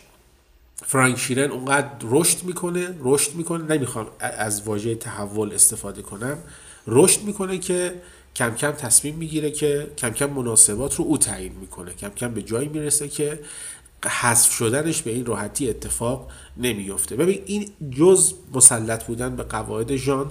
فرانک 0.84 1.18
شیرن 1.18 1.50
اونقدر 1.50 1.90
رشد 2.02 2.44
می‌کنه 2.44 2.94
رشد 3.00 3.34
می‌کنه. 3.34 3.76
نمی‌خوام 3.76 4.06
از 4.20 4.62
واژه 4.62 4.94
تحول 4.94 5.52
استفاده 5.52 6.02
کنم. 6.02 6.38
رشد 6.86 7.22
می‌کنه 7.22 7.58
که 7.58 7.94
کم 8.36 8.54
کم 8.54 8.72
تصمیم 8.72 9.14
می‌گیره 9.14 9.50
که 9.50 9.90
کم 9.98 10.10
کم 10.10 10.30
مناسبات 10.30 10.94
رو 10.94 11.04
او 11.04 11.18
تعیین 11.18 11.52
می‌کنه. 11.60 11.94
کم 11.94 12.08
کم 12.08 12.34
به 12.34 12.42
جایی 12.42 12.68
می‌رسه 12.68 13.08
که 13.08 13.38
حذف 14.08 14.52
شدنش 14.52 15.02
به 15.02 15.10
این 15.10 15.26
راحتی 15.26 15.70
اتفاق 15.70 16.30
نمیفته 16.56 17.16
ببین 17.16 17.42
این 17.46 17.70
جز 17.90 18.34
مسلط 18.54 19.04
بودن 19.04 19.36
به 19.36 19.42
قواعد 19.42 19.96
ژانر 19.96 20.30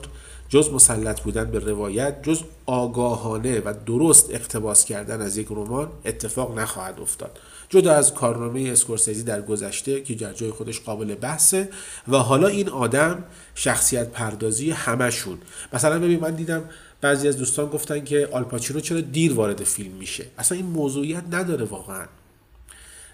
جز 0.50 0.70
مسلط 0.74 1.22
بودن 1.22 1.52
به 1.52 1.60
روایت 1.60 2.24
جز 2.24 2.42
آگاهانه 2.66 3.60
و 3.60 3.74
درست 3.86 4.28
اقتباس 4.30 4.86
کردن 4.86 5.22
از 5.22 5.38
یک 5.38 5.48
رمان 5.50 5.90
اتفاق 6.06 6.60
نخواهد 6.60 7.00
افتاد. 7.00 7.40
جدا 7.70 7.94
از 7.94 8.14
کارنامه 8.14 8.70
اسکورسیزی 8.70 9.24
در 9.24 9.42
گذشته 9.42 10.02
که 10.02 10.16
در 10.16 10.34
جای 10.34 10.52
خودش 10.52 10.80
قابل 10.80 11.16
بحثه 11.16 11.70
و 12.08 12.18
حالا 12.18 12.48
این 12.48 12.70
آدم 12.70 13.24
شخصیت 13.56 14.10
پردازی 14.10 14.72
همشون 14.72 15.38
مثلا 15.74 16.00
ببین 16.00 16.20
من 16.20 16.36
دیدم 16.36 16.64
بعضی 17.02 17.28
از 17.28 17.38
دوستان 17.38 17.70
گفتن 17.70 18.04
که 18.04 18.30
آلپاچینو 18.32 18.80
چرا 18.80 19.02
دیر 19.02 19.34
وارد 19.34 19.64
فیلم 19.64 19.92
میشه؟ 19.92 20.26
اصلا 20.38 20.58
این 20.58 20.68
موضوعیت 20.68 21.24
نداره 21.32 21.66
واقعا. 21.66 22.06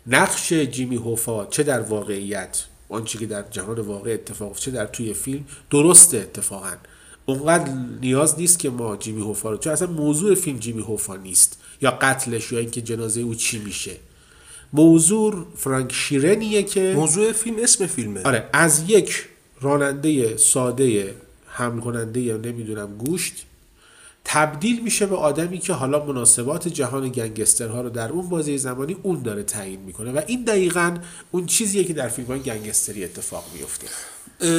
نقش 0.08 0.54
جیمی 0.54 0.96
هوفا 0.96 1.46
چه 1.46 1.64
در 1.64 1.80
واقعیت 1.82 2.64
آنچه 2.90 3.20
که 3.20 3.26
در 3.26 3.44
جهان 3.52 3.80
واقع 3.80 4.14
اتفاق 4.14 4.58
چه 4.58 4.72
در 4.72 4.86
توی 4.86 5.14
فیلم 5.14 5.46
درسته 5.70 6.18
اتفاقا. 6.18 6.72
اونقدر 7.26 7.74
نیاز 8.02 8.40
نیست 8.40 8.60
که 8.60 8.70
ما 8.70 8.98
جیمی 8.98 9.22
هوفا 9.22 9.52
رو 9.52 9.58
چون 9.58 9.74
اصلا 9.74 9.88
موضوع 9.88 10.36
فیلم 10.36 10.60
جیمی 10.60 10.82
هوفا 10.82 11.16
نیست. 11.16 11.62
یا 11.82 11.92
قتلش 11.92 12.52
یا 12.52 12.60
اینکه 12.60 12.82
جنازه 12.82 13.22
او 13.22 13.36
چی 13.36 13.60
میشه. 13.60 13.92
موضوع 14.74 15.46
فرانک 15.56 15.94
شیرنیه 15.94 16.64
که 16.64 16.94
موضوع 16.96 17.32
فیلم 17.32 17.58
اسم 17.64 17.88
فیلمه. 17.88 18.24
آره 18.24 18.50
از 18.54 18.84
یک 18.90 19.26
راننده 19.62 20.38
ساده 20.38 21.16
حمل 21.48 21.80
کننده 21.80 22.20
یا 22.20 22.38
نمی‌دونم 22.38 22.98
گوشت 22.98 23.34
تبدیل 24.26 24.84
میشه 24.84 25.06
به 25.06 25.16
آدمی 25.16 25.58
که 25.58 25.74
حالا 25.74 26.06
مناسبات 26.06 26.68
جهان 26.68 27.10
گنگسترها 27.10 27.82
رو 27.82 27.90
در 27.90 28.10
اون 28.10 28.30
بازی 28.30 28.58
زمانی 28.58 28.98
اون 29.04 29.22
داره 29.22 29.44
تعیین 29.44 29.80
می‌کنه. 29.80 30.12
و 30.12 30.22
این 30.28 30.44
دقیقا 30.44 30.98
اون 31.32 31.46
چیزیه 31.46 31.84
که 31.84 31.94
در 31.94 32.08
فیلم 32.08 32.28
های 32.28 32.40
گنگستری 32.40 33.04
اتفاق 33.04 33.46
میفته 33.54 33.88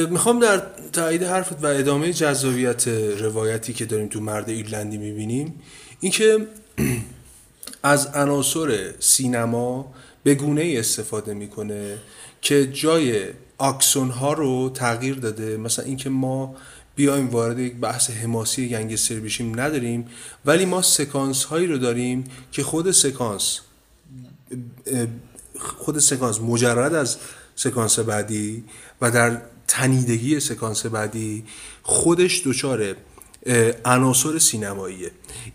می‌خوام 0.09 0.39
در 0.39 0.61
تایید 0.93 1.23
حرفت 1.23 1.63
و 1.63 1.67
ادامه 1.67 2.13
جذابیت 2.13 2.87
روایتی 3.19 3.73
که 3.73 3.85
داریم 3.85 4.07
تو 4.07 4.21
مرد 4.21 4.49
ایرلندی 4.49 4.97
می‌بینیم 4.97 5.53
اینکه 5.99 6.47
از 7.83 8.07
عناصر 8.07 8.93
سینما 8.99 9.93
به 10.23 10.35
گونه 10.35 10.75
استفاده 10.77 11.33
می‌کنه 11.33 11.97
که 12.41 12.67
جای 12.67 13.25
آکسون 13.57 14.09
ها 14.09 14.33
رو 14.33 14.69
تغییر 14.69 15.15
داده. 15.15 15.57
مثلا 15.57 15.85
اینکه 15.85 16.09
ما 16.09 16.55
بیایم 16.95 17.29
وارد 17.29 17.59
یک 17.59 17.75
بحث 17.75 18.09
حماسی 18.09 18.69
گنگستر 18.69 19.19
بشیم 19.19 19.59
نداریم. 19.59 20.07
ولی 20.45 20.65
ما 20.65 20.81
سکانس 20.81 21.43
هایی 21.43 21.67
رو 21.67 21.77
داریم 21.77 22.23
که 22.51 22.63
خود 22.63 22.91
سکانس 22.91 23.59
خود 25.59 25.99
سکانس 25.99 26.41
مجرد 26.41 26.93
از 26.93 27.17
سکانس 27.55 27.99
بعدی 27.99 28.63
و 29.01 29.11
در 29.11 29.41
تنیدگی 29.67 30.39
سکانس 30.39 30.85
بعدی 30.85 31.43
خودش 31.83 32.47
دچار 32.47 32.95
عناصر 33.85 34.39
سینماییه. 34.39 35.11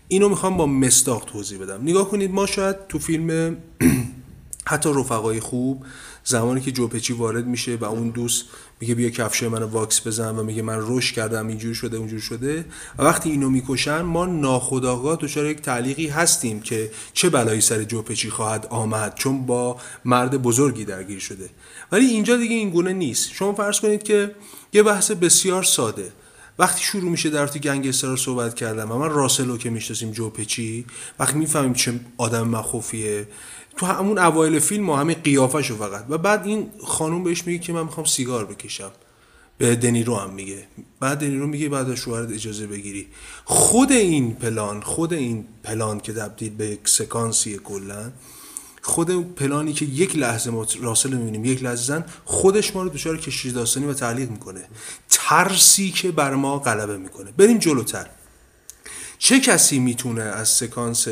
اینو 0.07 0.29
می‌خوام 0.29 0.57
با 0.57 0.65
مستاق 0.65 1.25
توضیح 1.25 1.59
بدم. 1.59 1.81
نگاه 1.81 2.09
کنید 2.09 2.31
ما 2.31 2.45
شاید 2.45 2.87
تو 2.87 2.99
فیلم 2.99 3.57
حتی 4.71 4.89
رفقای 4.89 5.39
خوب 5.39 5.85
زمانی 6.29 6.61
که 6.61 6.71
جوپچی 6.71 7.13
وارد 7.13 7.47
میشه 7.47 7.75
و 7.75 7.85
اون 7.85 8.09
دوست 8.09 8.45
میگه 8.79 8.95
بیا 8.95 9.09
کفش 9.09 9.43
منو 9.43 9.67
واکس 9.67 10.07
بزن 10.07 10.35
و 10.35 10.43
میگه 10.43 10.61
من 10.61 10.79
روش 10.79 11.13
کردم 11.13 11.47
اینجور 11.47 11.73
شده 11.73 11.97
اونجور 11.97 12.19
شده. 12.19 12.65
و 12.97 13.03
وقتی 13.03 13.29
اینو 13.31 13.49
می‌کشن 13.49 14.01
ما 14.01 14.25
ناخداگاه 14.25 15.17
دچار 15.21 15.45
یک 15.45 15.61
تعلیقی 15.61 16.07
هستیم 16.07 16.59
که 16.59 16.91
چه 17.13 17.29
بلایی 17.29 17.61
سر 17.61 17.83
جوپچی 17.83 18.29
خواهد 18.29 18.67
آمد 18.69 19.15
چون 19.15 19.45
با 19.45 19.77
مرد 20.05 20.41
بزرگی 20.41 20.85
درگیر 20.85 21.19
شده. 21.19 21.49
ولی 21.91 22.05
اینجا 22.05 22.37
دیگه 22.37 22.55
این 22.55 22.69
گونه 22.69 22.93
نیست. 22.93 23.31
شما 23.33 23.53
فرض 23.53 23.79
کنید 23.79 24.03
که 24.03 24.35
یه 24.73 24.83
بحث 24.83 25.11
بسیار 25.11 25.63
ساده. 25.63 26.11
وقتی 26.59 26.83
شروع 26.83 27.11
میشه 27.11 27.29
در 27.29 27.47
تو 27.47 27.59
گنگستر 27.59 28.15
صحبت 28.15 28.55
کردم 28.55 28.91
و 28.91 28.97
من 28.97 29.09
راسلو 29.09 29.57
که 29.57 29.69
می‌شناسیم 29.69 30.11
جوپچی 30.11 30.85
وقتی 31.19 31.37
می‌فهمیم 31.37 31.73
چه 31.73 31.99
آدم 32.17 32.47
مخوفیه 32.47 33.27
تو 33.77 33.85
همون 33.85 34.17
اوایل 34.17 34.59
فیلم 34.59 34.89
همه 34.89 35.13
قیافش 35.13 35.71
فقط. 35.71 36.05
و 36.09 36.17
بعد 36.17 36.45
این 36.45 36.71
خانوم 36.83 37.23
بهش 37.23 37.47
میگه 37.47 37.59
که 37.59 37.73
من 37.73 37.83
می‌خوام 37.83 38.05
سیگار 38.05 38.45
بکشم. 38.45 38.91
به 39.57 39.75
دنیرو 39.75 40.15
هم 40.15 40.29
میگه. 40.29 40.67
بعد 40.99 41.19
دنیرو 41.19 41.47
میگه 41.47 41.69
بعد 41.69 41.95
شوهرت 41.95 42.31
اجازه 42.31 42.67
بگیری. 42.67 43.07
خود 43.45 43.91
این 43.91 44.35
پلان 44.35 44.81
خود 44.81 45.13
این 45.13 45.45
پلان 45.63 45.99
که 45.99 46.13
تبدیل 46.13 46.49
به 46.49 46.65
یک 46.65 46.89
سکانسی 46.89 47.57
کلا 47.57 48.11
خود 48.81 49.35
پلانی 49.35 49.73
که 49.73 49.85
یک 49.85 50.15
لحظه 50.15 50.51
ما 50.51 50.67
راسل 50.81 51.13
می‌بینیم 51.13 51.45
یک 51.45 51.63
لحظه 51.63 51.83
زن 51.83 52.05
خودش 52.25 52.75
ما 52.75 52.83
رو 52.83 52.89
دچار 52.89 53.17
کشیش 53.17 53.51
داستانی 53.51 53.85
و 53.85 53.93
تعلیق 53.93 54.29
می‌کنه. 54.29 54.61
ترسی 55.09 55.91
که 55.91 56.11
بر 56.11 56.35
ما 56.35 56.59
غلبه 56.59 56.97
می‌کنه. 56.97 57.31
بریم 57.31 57.57
جلوتر. 57.57 58.09
چه 59.17 59.39
کسی 59.39 59.79
می‌تونه 59.79 60.21
از 60.21 60.49
سکانس 60.49 61.07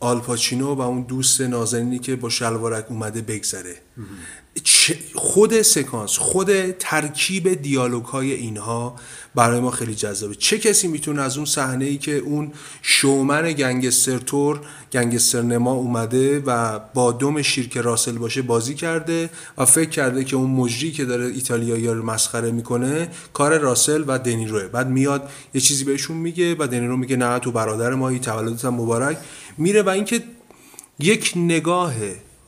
آلپاچینو 0.00 0.74
و 0.74 0.80
اون 0.80 1.02
دوست 1.02 1.40
نازنینی 1.40 1.98
که 1.98 2.16
با 2.16 2.28
شلوارک 2.28 2.86
اومده 2.90 3.22
بگذره. 3.22 3.76
خود 5.14 5.62
سکانس 5.62 6.18
خود 6.18 6.70
ترکیب 6.70 7.62
دیالوگ 7.62 8.04
های 8.04 8.32
اینها 8.32 8.96
برای 9.34 9.60
ما 9.60 9.70
خیلی 9.70 9.94
جذابه. 9.94 10.34
چه 10.34 10.58
کسی 10.58 10.88
می‌تونه 10.88 11.22
از 11.22 11.36
اون 11.36 11.46
صحنه 11.46 11.84
ای 11.84 11.98
که 11.98 12.16
اون 12.16 12.52
شومن 12.82 13.52
گنگستر 13.52 14.18
تور 14.18 14.60
گنگستر 14.92 15.42
نما 15.42 15.72
اومده 15.72 16.40
و 16.46 16.78
با 16.94 17.12
دوم 17.12 17.42
شیرک 17.42 17.76
راسل 17.76 18.12
باشه 18.12 18.42
بازی 18.42 18.74
کرده 18.74 19.30
و 19.58 19.64
فکر 19.64 19.90
کرده 19.90 20.24
که 20.24 20.36
اون 20.36 20.50
مجری 20.50 20.92
که 20.92 21.04
داره 21.04 21.24
ایتالیایی 21.24 21.86
رو 21.86 22.02
مسخره 22.02 22.50
می‌کنه 22.50 23.08
کار 23.32 23.58
راسل 23.58 24.04
و 24.06 24.18
دنیروه 24.18 24.68
بعد 24.68 24.88
میاد 24.88 25.30
یه 25.54 25.60
چیزی 25.60 25.84
بهشون 25.84 26.16
میگه 26.16 26.56
و 26.58 26.66
دنیرو 26.66 26.96
میگه 26.96 27.16
نه 27.16 27.38
تو 27.38 27.52
برادر 27.52 27.94
مایی 27.94 28.18
تولدت 28.18 28.64
مبارک. 28.64 29.18
میره 29.58 29.82
و 29.82 29.88
اینکه 29.88 30.22
یک 30.98 31.32
نگاه 31.36 31.94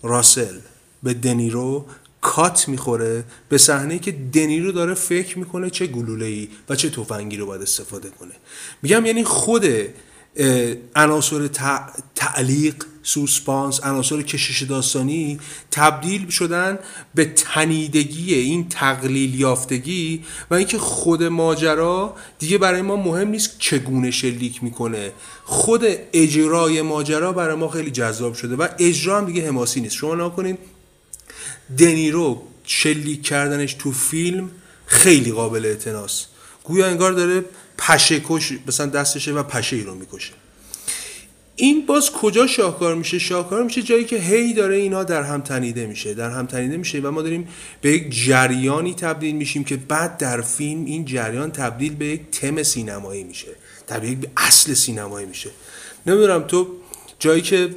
راسل 0.03 0.59
به 1.03 1.14
دنیرو 1.14 1.87
کات 2.25 2.69
می‌خوره 2.69 3.25
به 3.49 3.59
صحنه 3.59 3.99
که 3.99 4.13
دنیرو 4.13 4.73
داره 4.73 4.95
فکر 4.95 5.39
می‌کنه 5.39 5.71
چه 5.71 5.87
گلوله 5.87 6.27
ای 6.27 6.49
و 6.69 6.77
چه 6.77 6.91
تفنگی 6.91 7.37
رو 7.37 7.47
باید 7.47 7.63
استفاده 7.63 8.11
کنه. 8.11 8.33
میگم 8.83 9.07
یعنی 9.07 9.25
خود 9.25 9.67
عناصر 10.97 11.49
تعلیق 12.15 12.75
سوسپانس 13.03 13.85
عناصر 13.85 14.23
کشش 14.23 14.63
داستانی 14.63 15.39
تبدیل 15.71 16.29
شدن 16.29 16.79
به 17.15 17.25
تنیدگی 17.25 18.35
این 18.35 18.69
تقلیل 18.69 19.41
یافتگی 19.41 20.25
و 20.51 20.55
اینکه 20.55 20.79
خود 20.79 21.23
ماجرا 21.23 22.17
دیگه 22.39 22.59
برای 22.59 22.83
ما 22.83 22.97
مهم 22.97 23.29
نیست 23.29 23.57
چگونه 23.59 24.11
شلیک 24.11 24.63
می‌کنه. 24.63 25.13
خود 25.45 25.85
اجرای 26.13 26.83
ماجرا 26.83 27.33
برای 27.33 27.57
ما 27.57 27.69
خیلی 27.69 27.91
جذاب 27.91 28.35
شده 28.35 28.57
و 28.57 28.69
اجرا 28.79 29.19
هم 29.19 29.27
دیگه 29.27 29.47
حماسی 29.47 29.81
نیست. 29.81 29.95
شما 29.95 30.15
نکنید 30.15 30.59
دنیرو 31.79 32.42
شلیک 32.64 33.22
کردنش 33.22 33.74
تو 33.74 33.92
فیلم 33.92 34.50
خیلی 34.87 35.33
قابل 35.33 35.64
اعتناست. 35.64 36.29
گویا 36.64 36.87
انگار 36.87 37.12
داره 37.12 37.44
پشه 37.79 38.20
کش 38.24 38.53
مثلا 38.66 38.87
دستشه 38.87 39.33
و 39.33 39.42
پشه 39.42 39.77
ای 39.77 39.83
رو 39.83 39.94
می‌کشه. 39.94 40.33
این 41.57 41.87
باز 41.87 42.11
کجا 42.11 42.46
شاهکار 42.46 42.94
میشه؟ 42.94 43.18
شاهکار 43.18 43.64
میشه 43.64 43.83
جایی 43.83 44.05
که 44.05 44.18
هی 44.18 44.55
داره 44.55 44.77
اینا 44.77 45.05
در 45.05 45.22
هم 45.22 45.40
تنیده 45.40 45.87
میشه. 45.87 46.14
در 46.14 46.31
هم 46.31 46.46
تنیده 46.46 46.77
میشه 46.77 47.00
و 47.00 47.11
ما 47.11 47.22
داریم 47.22 47.48
به 47.81 47.92
یک 47.92 48.27
جریانی 48.27 48.94
تبدیل 48.94 49.35
میشیم 49.35 49.64
که 49.64 49.77
بعد 49.77 50.18
در 50.18 50.40
فیلم 50.40 50.85
این 50.85 51.05
جریان 51.05 51.50
تبدیل 51.53 51.94
به 51.94 52.07
یک 52.07 52.31
تم 52.31 52.62
سینمایی 52.62 53.24
میشه. 53.24 53.48
تبدیل 53.87 54.14
به 54.14 54.31
اصل 54.37 54.74
سینمایی 54.74 55.27
میشه. 55.27 55.50
نمی‌دونم 56.07 56.42
تو 56.42 56.68
جایی 57.18 57.42
که 57.42 57.74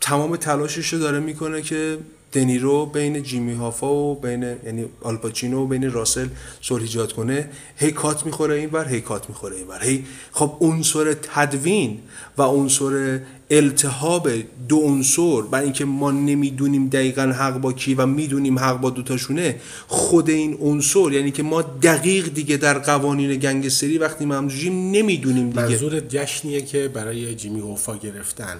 تمام 0.00 0.36
تلاشش 0.36 0.92
رو 0.92 0.98
داره 0.98 1.20
می‌کنه 1.20 1.62
که 1.62 1.98
دنیرو 2.32 2.86
بین 2.86 3.22
جیمی 3.22 3.52
هافا 3.52 3.94
و 3.94 4.14
بین 4.14 4.42
یعنی 4.42 4.84
آلپاچینو 5.02 5.64
و 5.64 5.66
بین 5.66 5.92
راسل 5.92 6.28
صلح 6.62 6.82
ایجاد 6.82 7.12
کنه 7.12 7.50
هی 7.76 7.90
کات 7.90 8.26
می‌خوره 8.26 8.54
این 8.54 8.70
بر 8.70 8.88
هی 8.88 9.00
کات 9.00 9.28
می‌خوره 9.28 9.56
این 9.56 9.66
بر 9.66 9.82
هی 9.82 10.04
خب 10.32 10.56
عنصر 10.60 11.12
تدوین 11.12 11.98
و 12.38 12.42
عنصر 12.42 13.20
التهاب 13.50 14.30
دو 14.68 14.80
عنصر 14.80 15.42
برای 15.42 15.64
اینکه 15.64 15.84
ما 15.84 16.10
نمی‌دونیم 16.10 16.88
دقیقا 16.88 17.22
حق 17.22 17.58
با 17.58 17.72
کی 17.72 17.94
و 17.94 18.06
می‌دونیم 18.06 18.58
حق 18.58 18.80
با 18.80 18.90
دوتاشونه 18.90 19.56
خود 19.88 20.30
این 20.30 20.58
عنصر 20.60 21.12
یعنی 21.12 21.30
که 21.30 21.42
ما 21.42 21.62
دقیق 21.62 22.34
دیگه 22.34 22.56
در 22.56 22.78
قوانین 22.78 23.36
گنگستری 23.36 23.98
وقتی 23.98 24.24
ممزوجیم 24.24 24.90
نمی‌دونیم 24.90 25.50
دیگه. 25.50 25.62
منظور 25.62 26.00
جشنیه 26.00 26.60
که 26.60 26.88
برای 26.88 27.34
جیمی 27.34 27.60
هوفا 27.60 27.96
گرفتن. 27.96 28.56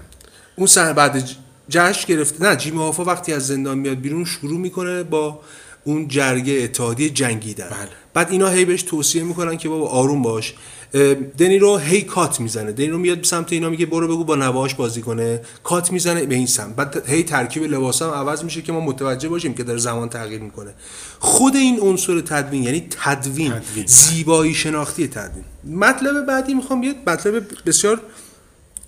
اون 0.56 0.66
سن 0.66 0.92
بعد 0.92 1.30
جشن 1.70 2.14
گرفته. 2.14 2.44
نه 2.44 2.56
جیمی 2.56 2.78
هافا 2.78 3.04
وقتی 3.04 3.32
از 3.32 3.46
زندان 3.46 3.78
میاد 3.78 4.00
بیرون 4.00 4.24
شروع 4.24 4.58
می‌کنه 4.58 5.02
با 5.02 5.40
اون 5.84 6.08
جرگه 6.08 6.52
اتحادیه 6.52 7.10
جنگیدن. 7.10 7.68
بله. 7.68 7.88
بعد 8.14 8.30
اینا 8.30 8.48
هی 8.48 8.64
بهش 8.64 8.82
توصیه 8.82 9.22
می‌کنن 9.22 9.56
که 9.56 9.68
بابا 9.68 9.88
آروم 9.88 10.22
باش. 10.22 10.54
اه، 10.94 11.14
دنیرو 11.14 11.76
هی 11.76 12.02
کات 12.02 12.40
می‌زنه. 12.40 12.72
دنیرو 12.72 12.98
میاد 12.98 13.18
به 13.18 13.26
سمت 13.26 13.52
اینا 13.52 13.70
میگه 13.70 13.86
برو 13.86 14.08
بگو 14.08 14.24
با 14.24 14.36
نواش 14.36 14.74
بازی 14.74 15.00
کنه. 15.00 15.40
کات 15.64 15.92
می‌زنه 15.92 16.26
به 16.26 16.34
این 16.34 16.46
سمت. 16.46 16.76
بعد 16.76 17.08
هی 17.08 17.22
ترکیب 17.22 17.62
لباس 17.62 18.02
هم 18.02 18.10
عوض 18.10 18.44
میشه 18.44 18.62
که 18.62 18.72
ما 18.72 18.80
متوجه 18.80 19.28
باشیم 19.28 19.54
که 19.54 19.62
در 19.62 19.78
زمان 19.78 20.08
تغییر 20.08 20.40
می‌کنه. 20.40 20.74
خود 21.18 21.56
این 21.56 21.80
عنصر 21.80 22.20
تدوین 22.20 22.62
یعنی 22.62 22.86
تدوین, 23.04 23.52
تدوین. 23.52 23.86
زیبایی 23.86 24.54
شناختی 24.54 25.08
تدوین. 25.08 25.44
مطلب 25.64 26.26
بعدی 26.26 26.54
می‌خوام 26.54 26.82
یه 26.82 26.94
مطلب 27.06 27.46
بسیار 27.66 28.00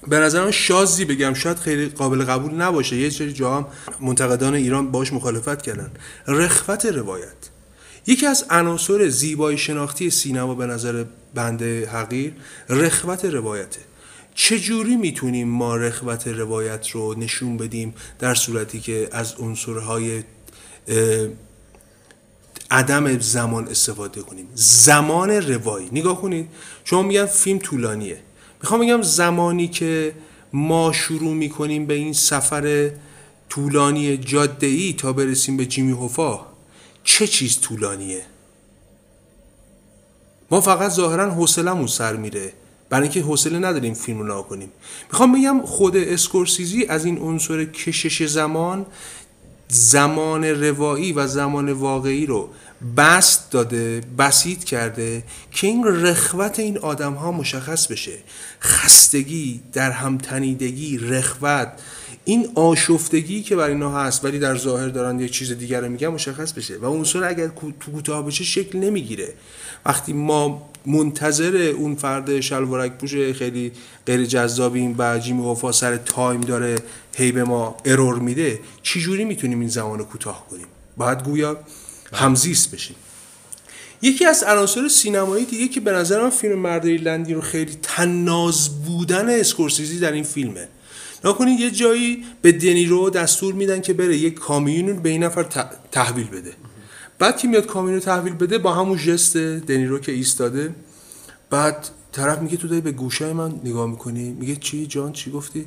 به 0.09 0.19
نظرم 0.19 0.51
شازی 0.51 1.05
بگم 1.05 1.35
شاید 1.35 1.59
خیلی 1.59 1.89
قابل 1.89 2.25
قبول 2.25 2.55
نباشه. 2.55 2.97
یه 2.97 3.11
سری 3.11 3.33
جا 3.33 3.57
هم 3.57 3.67
منتقدان 4.01 4.55
ایران 4.55 4.91
باش 4.91 5.13
مخالفت 5.13 5.63
کردن. 5.63 5.91
رخوت 6.27 6.87
روایت. 6.87 7.33
یکی 8.07 8.27
از 8.27 8.45
عناصر 8.51 9.09
زیبایی 9.09 9.59
شناختی 9.59 10.11
سینما 10.11 10.55
به 10.55 10.67
نظر 10.67 11.05
بنده 11.35 11.89
حقیر 11.89 12.33
رخوت 12.69 13.25
روایته. 13.25 13.81
چجوری 14.35 14.97
می‌تونیم 14.97 15.49
ما 15.49 15.77
رخوت 15.77 16.29
روایت 16.29 16.91
رو 16.91 17.15
نشون 17.19 17.57
بدیم 17.57 17.95
در 18.19 18.35
صورتی 18.35 18.81
که 18.81 19.09
از 19.13 19.35
عنصرهای 19.35 20.25
عدم 22.71 23.19
زمان 23.19 23.69
استفاده 23.69 24.21
کنیم؟ 24.21 24.49
زمان 24.55 25.31
روایی. 25.31 25.89
نگاه 25.93 26.21
کنید. 26.21 26.49
شما 26.85 27.03
میگن 27.03 27.27
فیلم 27.27 27.59
طولانیه. 27.59 28.21
می‌خوام 28.63 28.81
بگم 28.81 29.03
زمانی 29.03 29.69
که 29.69 30.15
ما 30.53 30.93
شروع 30.93 31.35
می‌کنیم 31.35 31.87
به 31.87 31.95
این 31.95 32.13
سفر 32.13 32.91
طولانی 33.49 34.17
جاده 34.17 34.67
ای 34.67 34.93
تا 34.93 35.13
برسیم 35.13 35.57
به 35.57 35.67
جیمی 35.67 35.93
هوفا 35.93 36.41
چه 37.05 37.27
چیز 37.27 37.61
طولانیه؟ 37.61 38.23
ما 40.51 40.61
فقط 40.61 40.91
ظاهرا 40.91 41.31
حوصلمون 41.31 41.87
سر 41.87 42.17
میره 42.17 42.53
برای 42.91 43.03
اینکه 43.03 43.21
حوصله 43.21 43.59
نداریم 43.59 43.95
فیلم 43.95 44.19
رو 44.19 44.43
کنیم. 44.43 44.73
می‌خوام 45.09 45.33
بگم 45.33 45.61
خود 45.65 45.97
اسکورسیزی 45.97 46.87
از 46.87 47.05
این 47.05 47.19
عنصر 47.19 47.65
کشش 47.65 48.27
زمان 48.27 48.87
زمان 49.69 50.45
روایی 50.45 51.13
و 51.13 51.27
زمان 51.27 51.73
واقعی 51.73 52.27
رو 52.27 52.49
بسط 52.97 53.51
داده 53.51 54.01
بسیط 54.19 54.65
کرده 54.65 55.23
که 55.51 55.67
این 55.67 55.85
رخوت 55.87 56.59
این 56.59 56.79
آدم 56.79 57.13
ها 57.13 57.33
مشخص 57.33 57.87
بشه. 57.87 58.19
خستگی 58.61 59.61
در 59.73 59.91
همتنیدگی 59.91 60.99
رخوت 60.99 61.69
این 62.25 62.49
آشفتگی 62.55 63.43
که 63.43 63.57
بر 63.57 63.69
اینا 63.69 63.91
هست 63.91 64.25
ولی 64.25 64.39
در 64.39 64.57
ظاهر 64.57 64.89
دارن 64.89 65.21
یک 65.21 65.33
چیز 65.33 65.53
دیگر 65.53 65.81
رو 65.81 65.89
میگن 65.89 66.09
مشخص 66.09 66.53
بشه. 66.53 66.79
و 66.79 66.87
عنصر 66.87 67.25
اگر 67.25 67.49
تو 67.81 67.93
کوتاه 67.93 68.27
بشه 68.27 68.45
شکل 68.45 68.79
نمی‌گیره. 68.79 69.35
وقتی 69.87 70.13
ما 70.13 70.71
منتظر 70.87 71.57
اون 71.57 71.95
فرد 71.95 72.41
شلوارک 72.41 72.93
پوش 72.93 73.15
خیلی 73.15 73.73
غیر 74.07 74.25
جذابیم 74.25 74.95
و 74.99 75.19
جیمی 75.19 75.43
هوفا 75.43 75.73
سر 75.73 75.97
time 75.97 76.41
داره 76.41 76.77
هی 77.17 77.33
به 77.33 77.45
ما 77.45 77.77
error 77.85 78.19
میده 78.19 78.61
چجوری 78.83 79.25
می‌تونیم 79.25 79.61
این 79.61 79.69
زمان 79.69 80.05
کوتاه 80.05 80.47
کنیم؟ 80.51 80.67
باید 80.97 81.23
گویا 81.23 81.59
همزیست 82.13 82.71
بشیم. 82.71 82.97
یکی 84.03 84.25
از 84.25 84.43
عناصر 84.43 84.89
سینمایی 84.89 85.45
دیگه 85.45 85.69
که 85.69 85.81
به 85.81 85.93
نظر 85.93 86.23
من 86.23 86.31
فیلم 86.31 86.59
مرد 86.59 86.87
ایرلندی 86.87 87.35
رو 87.35 87.41
خیلی 87.41 87.79
تناز 87.83 88.85
بودن 88.85 89.41
اسکورسیزی 89.41 89.99
در 89.99 90.13
این 90.13 90.25
فیلمه. 90.25 90.69
نکنید 91.25 91.61
یه 91.61 91.71
جایی 91.71 92.25
به 92.43 92.53
دنیرو 92.53 93.11
دستور 93.11 93.55
میدن 93.55 93.81
که 93.81 93.93
بره 93.93 94.17
یک 94.17 94.35
کامیون 94.35 94.89
رو 94.89 95.01
به 95.01 95.09
این 95.09 95.25
نفر 95.25 95.43
تحویل 95.93 96.27
بده. 96.27 96.53
بعد 97.19 97.37
که 97.37 97.49
میاد 97.49 97.67
کامیون 97.67 97.95
رو 97.95 98.01
تحویل 98.01 98.35
بده؟ 98.35 98.59
با 98.59 98.75
همون 98.75 98.99
جست 98.99 99.37
دنیرو 99.37 99.99
که 99.99 100.13
ایستاده. 100.13 100.75
بعد 101.51 101.89
طرف 102.13 102.39
میگه 102.39 102.57
تو 102.57 102.69
داری 102.69 102.81
به 102.81 102.93
گوشه 102.93 103.33
من 103.33 103.61
نگاه 103.65 103.91
می‌کنی؟ 103.91 104.33
میگه 104.33 104.57
چی 104.57 104.87
جان؟ 104.87 105.13
چی 105.13 105.31
گفتی؟ 105.31 105.67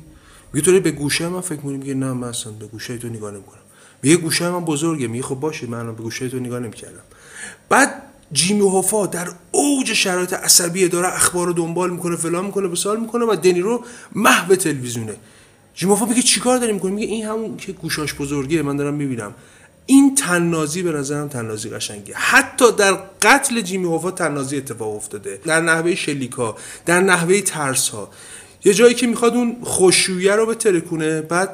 میگه 0.52 0.64
تو 0.64 0.70
داری 0.70 0.82
به 0.82 0.90
گوشه 0.90 1.28
من 1.28 1.40
فکر 1.40 1.56
می‌کنی؟ 1.56 1.76
میگه 1.76 1.94
نه 1.94 2.12
من 2.12 2.28
اصلا 2.28 2.52
به 2.52 2.66
گوشه 2.66 2.98
تو 2.98 3.08
نگاه 3.08 3.32
نمی‌کنم. 3.32 3.60
میگه 4.02 4.16
گوشه 4.16 4.50
من 4.50 4.64
بزرگه. 4.64 5.06
میگه 5.06 5.24
خب 5.24 5.34
باشه 5.34 5.66
من 5.66 5.86
به 5.86 6.02
گوشه 6.02 6.28
تو 6.28 6.38
نگاه 6.38 6.60
نمی‌کردم. 6.60 7.02
بعد 7.68 8.02
جیمی 8.32 8.60
هوفا 8.60 9.06
در 9.06 9.28
اوج 9.52 9.92
شرایط 9.92 10.32
عصبیه 10.32 10.88
داره 10.88 11.14
اخبار 11.14 11.46
رو 11.46 11.52
دنبال 11.52 11.90
می‌کنه 11.90 12.16
فلان 12.16 12.44
می‌کنه 12.44 12.68
بسال 12.68 13.00
می‌کنه 13.00 13.24
و 13.24 13.36
دنیرو 13.36 13.84
محو 14.14 14.54
تلویزیونه. 14.54 15.16
جیمی 15.74 15.92
هوفا 15.92 16.06
میگه 16.06 16.22
چیکار 16.22 16.58
داری 16.58 16.72
می‌کنی 16.72 16.92
میگه 16.92 17.06
این 17.06 17.26
همون 17.26 17.56
که 17.56 17.72
گوشاش 17.72 18.14
بزرگیه 18.14 18.62
من 18.62 18.76
دارم 18.76 18.94
می‌بینم. 18.94 19.34
این 19.86 20.14
تنازی 20.14 20.82
به 20.82 20.92
نظرم 20.92 21.28
تنازی 21.28 21.70
قشنگه. 21.70 22.14
حتی 22.14 22.72
در 22.72 22.92
قتل 23.22 23.60
جیمی 23.60 23.84
هوفا 23.84 24.10
تنازی 24.10 24.56
اتفاق 24.56 24.96
افتاده. 24.96 25.40
در 25.44 25.60
نحوه 25.60 25.94
شلیکا 25.94 26.56
در 26.86 27.00
نحوه 27.00 27.40
ترس 27.40 27.88
ها 27.88 28.08
یه 28.64 28.74
جایی 28.74 28.94
که 28.94 29.06
می‌خواد 29.06 29.34
اون 29.34 29.56
خوشویه 29.62 30.32
رو 30.32 30.46
بترکونه 30.46 31.20
بعد 31.20 31.50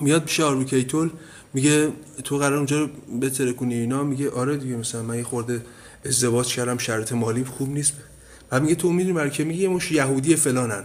میاد 0.00 0.24
پیش 0.24 0.40
آرمی 0.40 0.64
کیتول. 0.64 1.10
میگه 1.54 1.92
تو 2.24 2.38
قرار 2.38 2.56
اونجا 2.56 2.80
رو 2.80 2.88
بترکونی 3.20 3.74
اینا 3.74 4.02
میگه 4.02 4.30
آره 4.30 4.56
دیگه 4.56 4.76
مثلا 4.76 5.02
من 5.02 5.16
یه 5.18 5.24
خورده 5.24 5.62
ازدواج 6.06 6.54
کردم 6.54 6.78
شرط 6.78 7.12
مالی 7.12 7.44
خوب 7.44 7.70
نیست. 7.70 7.92
بعد 8.50 8.62
میگه 8.62 8.74
تو 8.74 8.92
می‌دونی 8.92 9.12
برای 9.12 9.30
که 9.30 9.44
میگه 9.44 9.62
یه 9.62 9.68
مش 9.68 9.92
یهودی 9.92 10.36
فلانن. 10.36 10.84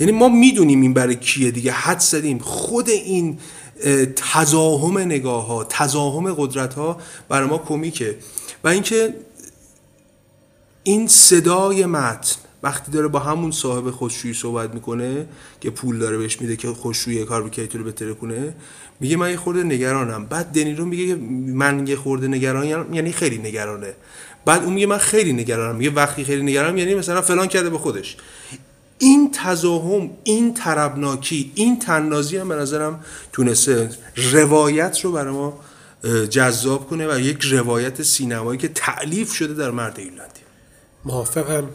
یعنی 0.00 0.12
ما 0.12 0.28
می‌دونیم 0.28 0.80
این 0.80 0.94
برای 0.94 1.16
کیه 1.16 1.50
دیگه 1.50 1.72
حد 1.72 1.98
زدیم. 1.98 2.38
خود 2.38 2.90
این 2.90 3.38
اه، 3.80 4.06
تزاهم 4.06 4.98
نگاه 4.98 5.46
ها 5.46 5.64
تزاهم 5.64 6.34
قدرت 6.34 6.74
ها 6.74 6.98
برای 7.28 7.48
ما 7.48 7.58
کمیکه. 7.58 8.16
و 8.64 8.68
اینکه 8.68 9.14
این 10.82 11.08
صدای 11.08 11.86
متن 11.86 12.36
وقتی 12.62 12.92
داره 12.92 13.08
با 13.08 13.18
همون 13.18 13.50
صاحب 13.50 13.90
خودشویی 13.90 14.34
صحبت 14.34 14.74
می‌کنه 14.74 15.26
که 15.60 15.70
پول 15.70 15.98
داره 15.98 16.18
بهش 16.18 16.40
میده 16.40 16.56
که 16.56 16.68
خودشویی 16.68 17.24
کاربیکیتو 17.24 17.78
رو 17.78 17.84
بتره 17.84 18.14
کنه 18.14 18.54
میگه 19.00 19.16
من 19.16 19.30
یه 19.30 19.36
خورده 19.36 19.62
نگرانم. 19.62 20.26
بعد 20.26 20.46
دنیرو 20.46 20.84
میگه 20.84 21.14
من 21.54 21.86
یه 21.86 21.96
خورده 21.96 22.28
نگرانم 22.28 22.94
یعنی 22.94 23.12
خیلی 23.12 23.38
نگرانه. 23.38 23.94
بعد 24.44 24.64
اون 24.64 24.72
میگه 24.72 24.86
من 24.86 24.98
خیلی 24.98 25.32
نگرانم. 25.32 25.76
میگه 25.76 25.90
وقتی 25.90 26.24
خیلی 26.24 26.42
نگرانم 26.42 26.78
یعنی 26.78 26.94
مثلا 26.94 27.22
فلان 27.22 27.46
کرده 27.46 27.70
به 27.70 27.78
خودش. 27.78 28.16
این 28.98 29.30
تزاهم 29.30 30.10
این 30.24 30.54
طربناکی 30.54 31.52
این 31.54 31.78
تنازی 31.78 32.36
هم 32.36 32.48
به 32.48 32.54
نظرم 32.54 33.04
تونسته 33.32 33.90
روایت 34.32 35.00
رو 35.00 35.12
برای 35.12 35.34
ما 35.34 35.60
جذاب 36.30 36.88
کنه 36.88 37.14
و 37.14 37.20
یک 37.20 37.42
روایت 37.42 38.02
سینمایی 38.02 38.58
که 38.58 38.68
تعلیف 38.68 39.32
شده 39.32 39.54
در 39.54 39.70
مرد 39.70 39.98
ایرلندی. 39.98 40.40
موافقم. 41.04 41.68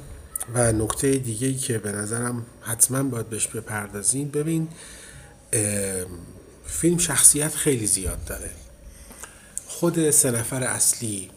و 0.54 0.72
نکته 0.72 1.18
دیگه 1.18 1.48
ای 1.48 1.56
که 1.56 1.78
به 1.78 1.92
نظرم 1.92 2.46
حتما 2.62 3.04
باید 3.04 3.30
بهش 3.30 3.48
بپردازیم. 3.48 4.28
ببین 4.30 4.68
فیلم 6.66 6.98
شخصیت 6.98 7.56
خیلی 7.56 7.88
زیاد 7.88 8.26
داره. 8.26 8.52
خود 9.68 10.12
سه 10.12 10.32
نفر 10.32 10.64
اصلی 10.64 11.32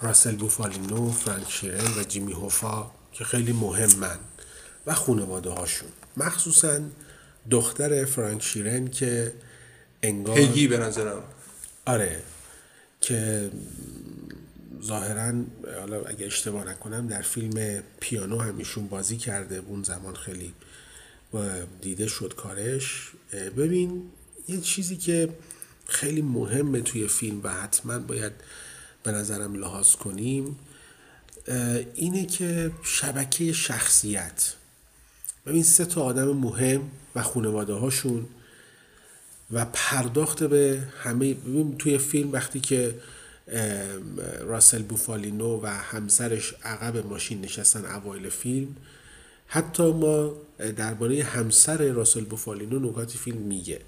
راسل 0.00 0.36
بوفالینو، 0.36 1.12
فرانک 1.12 1.50
شیرن 1.50 1.98
و 1.98 2.02
جیمی 2.02 2.32
هوفا 2.32 2.90
که 3.12 3.24
خیلی 3.24 3.52
مهمن 3.52 4.18
و 4.86 4.94
خانواده 4.94 5.50
هاشون 5.50 5.88
مخصوصا 6.16 6.80
دختر 7.50 8.04
فرانک 8.04 8.42
شیرن 8.42 8.88
که 8.88 9.32
انگار 10.02 10.38
هگی 10.38 10.68
به 10.68 10.78
نظرم. 10.78 11.22
آره 11.86 12.22
که 13.00 13.50
ظاهرا 14.84 15.32
حالا 15.80 16.02
اگه 16.02 16.26
اشتباه 16.26 16.64
نکنم 16.64 17.06
در 17.06 17.22
فیلم 17.22 17.82
پیانو 18.00 18.38
هم 18.38 18.58
ایشون 18.58 18.86
بازی 18.86 19.16
کرده 19.16 19.62
اون 19.66 19.82
زمان 19.82 20.14
خیلی 20.14 20.54
دیده 21.80 22.06
شد 22.06 22.34
کارش. 22.36 23.10
ببین 23.56 24.02
یه 24.48 24.60
چیزی 24.60 24.96
که 24.96 25.28
خیلی 25.86 26.22
مهمه 26.22 26.80
توی 26.80 27.08
فیلم 27.08 27.40
و 27.42 27.48
حتما 27.48 27.98
باید 27.98 28.32
به 29.02 29.12
نظرم 29.12 29.54
لحاظ 29.54 29.92
کنیم 29.94 30.56
اینه 31.94 32.26
که 32.26 32.70
شبکه 32.82 33.52
شخصیت. 33.52 34.54
ببین 35.46 35.62
سه 35.62 35.84
تا 35.84 36.02
آدم 36.02 36.28
مهم 36.28 36.90
و 37.14 37.22
خانواده 37.22 37.72
هاشون 37.72 38.26
و 39.50 39.66
پرداخت 39.72 40.42
به 40.44 40.82
همه. 41.02 41.34
ببین 41.34 41.78
توی 41.78 41.98
فیلم 41.98 42.32
وقتی 42.32 42.60
که 42.60 42.94
راسل 44.40 44.82
بوفالینو 44.82 45.60
و 45.62 45.66
همسرش 45.66 46.54
عقب 46.64 47.06
ماشین 47.06 47.40
نشستن 47.40 47.84
اوایل 47.84 48.28
فیلم. 48.28 48.76
حتی 49.46 49.92
ما 49.92 50.32
درباره 50.76 51.22
همسر 51.22 51.76
راسل 51.76 52.24
بوفالینو 52.24 52.78
نکاتی 52.78 53.18
فیلم 53.18 53.38
میگه. 53.38 53.80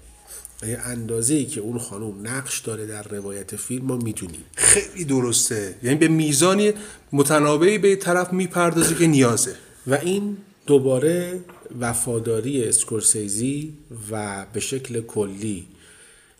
یه 0.67 0.79
اندازه 0.79 1.33
ای 1.33 1.45
که 1.45 1.61
اون 1.61 1.79
خانم 1.79 2.27
نقش 2.27 2.59
داره 2.59 2.85
در 2.85 3.03
روایت 3.03 3.55
فیلم 3.55 3.85
ما 3.85 3.97
می‌دونیم. 3.97 4.43
خیلی 4.55 5.05
درسته. 5.05 5.75
یعنی 5.83 5.97
به 5.97 6.07
میزانی 6.07 6.73
متنابعی 7.11 7.77
به 7.77 7.95
طرف 7.95 8.33
می‌پردازه 8.33 8.95
که 8.95 9.07
نیازه. 9.07 9.55
و 9.87 9.93
این 9.93 10.37
دوباره 10.67 11.39
وفاداری 11.79 12.63
اسکورسیزی 12.63 13.73
و 14.11 14.45
به 14.53 14.59
شکل 14.59 15.01
کلی 15.01 15.67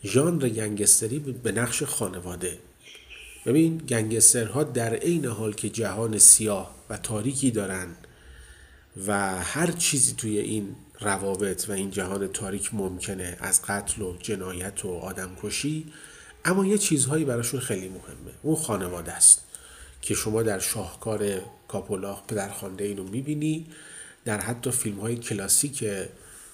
ژانر 0.04 0.50
گنگستری 0.50 1.20
به 1.20 1.52
نقش 1.52 1.84
خانواده. 1.84 2.58
ببین 3.46 3.78
گنگسترها 3.78 4.64
در 4.64 4.94
عین 4.94 5.26
حال 5.26 5.54
که 5.54 5.70
جهان 5.70 6.18
سیاه 6.18 6.76
و 6.90 6.98
تاریکی 6.98 7.52
دارن 7.52 7.88
و 9.08 9.44
هر 9.44 9.72
چیزی 9.72 10.14
توی 10.18 10.40
این 10.40 10.76
روابط 11.02 11.70
و 11.70 11.72
این 11.72 11.92
جهان 11.92 12.28
تاریک 12.28 12.74
ممکنه 12.74 13.38
از 13.40 13.62
قتل 13.62 14.02
و 14.02 14.18
جنایت 14.18 14.86
و 14.86 14.90
آدم 14.90 15.30
کشی 15.44 15.86
اما 16.46 16.66
یه 16.66 16.78
چیزهایی 16.78 17.26
براشون 17.26 17.60
خیلی 17.60 17.90
مهمه. 17.90 18.32
اون 18.44 18.56
خانواده 18.56 19.12
است 19.12 19.42
که 20.02 20.14
شما 20.14 20.44
در 20.44 20.60
شاهکار 20.60 21.42
کاپولا 21.68 22.14
پدرخوانده 22.28 22.84
اینو 22.84 23.04
می‌بینی 23.04 23.66
در 24.26 24.42
حتی 24.42 24.72
فیلم 24.72 25.00
های 25.00 25.16
کلاسیک 25.16 25.86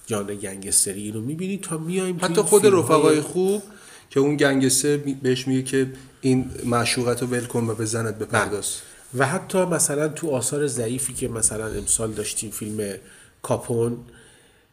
جان 0.06 0.34
گنگستری 0.34 1.02
اینو 1.02 1.20
می‌بینی 1.20 1.58
تا 1.58 1.78
میایم 1.78 2.18
حتی 2.22 2.42
خود 2.42 2.66
رفقای 2.66 3.20
خوب 3.20 3.62
که 4.10 4.20
اون 4.20 4.36
گنگستر 4.36 4.96
بهش 4.96 5.48
میگه 5.48 5.62
که 5.62 5.92
این 6.22 6.50
معشوقت 6.64 7.22
رو 7.22 7.28
ول 7.28 7.44
کن 7.44 7.64
و 7.64 7.74
بزنت 7.74 8.18
به 8.18 8.24
پرداز 8.24 8.76
و 9.18 9.26
حتی 9.26 9.64
مثلا 9.64 10.08
تو 10.08 10.30
آثار 10.30 10.66
ضعیفی 10.66 11.12
که 11.12 11.28
مثلا 11.28 11.66
امسال 11.66 12.12
داشتیم 12.12 12.50
فیلم 12.50 12.94
کاپون 13.42 13.98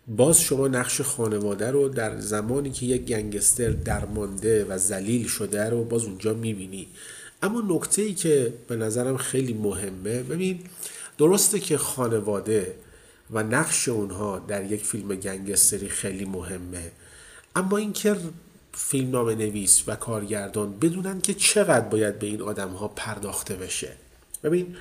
باز 0.07 0.41
شما 0.41 0.67
نقش 0.67 1.01
خانواده 1.01 1.71
رو 1.71 1.89
در 1.89 2.19
زمانی 2.19 2.71
که 2.71 2.85
یک 2.85 3.05
گنگستر 3.05 3.69
درمانده 3.69 4.65
و 4.69 4.77
زلیل 4.77 5.27
شده 5.27 5.69
رو 5.69 5.83
باز 5.83 6.03
اونجا 6.03 6.33
می‌بینی. 6.33 6.87
اما 7.43 7.63
نکته 7.67 8.01
ای 8.01 8.13
که 8.13 8.53
به 8.67 8.75
نظرم 8.75 9.17
خیلی 9.17 9.53
مهمه 9.53 10.23
ببین 10.23 10.59
درسته 11.17 11.59
که 11.59 11.77
خانواده 11.77 12.75
و 13.31 13.43
نقش 13.43 13.89
اونها 13.89 14.39
در 14.39 14.71
یک 14.71 14.85
فیلم 14.85 15.15
گنگستری 15.15 15.89
خیلی 15.89 16.25
مهمه 16.25 16.91
اما 17.55 17.77
اینکه 17.77 18.15
فیلمنامه 18.73 19.35
نویس 19.35 19.83
و 19.87 19.95
کارگردان 19.95 20.79
بدونن 20.79 21.21
که 21.21 21.33
چقدر 21.33 21.85
باید 21.85 22.19
به 22.19 22.27
این 22.27 22.41
آدم 22.41 22.69
ها 22.69 22.87
پرداخته 22.87 23.55
بشه. 23.55 23.91
ببین 24.43 24.75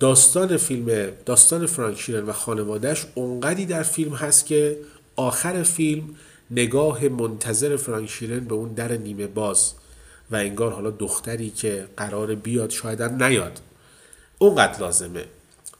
داستان 0.00 0.56
فیلم 0.56 1.10
داستان 1.26 1.66
فرانک 1.66 2.22
و 2.26 2.32
خانوادهش 2.32 3.06
اونقدی 3.14 3.66
در 3.66 3.82
فیلم 3.82 4.14
هست 4.14 4.46
که 4.46 4.78
آخر 5.16 5.62
فیلم 5.62 6.16
نگاه 6.50 7.08
منتظر 7.08 7.76
فرانک 7.76 8.24
به 8.24 8.54
اون 8.54 8.72
در 8.72 8.92
نیمه 8.92 9.26
باز 9.26 9.72
و 10.30 10.36
انگار 10.36 10.72
حالا 10.72 10.90
دختری 10.90 11.50
که 11.50 11.86
قرار 11.96 12.34
بیاد 12.34 12.70
شاید 12.70 13.02
نیاد. 13.02 13.60
اونقدر 14.38 14.80
لازمه. 14.80 15.24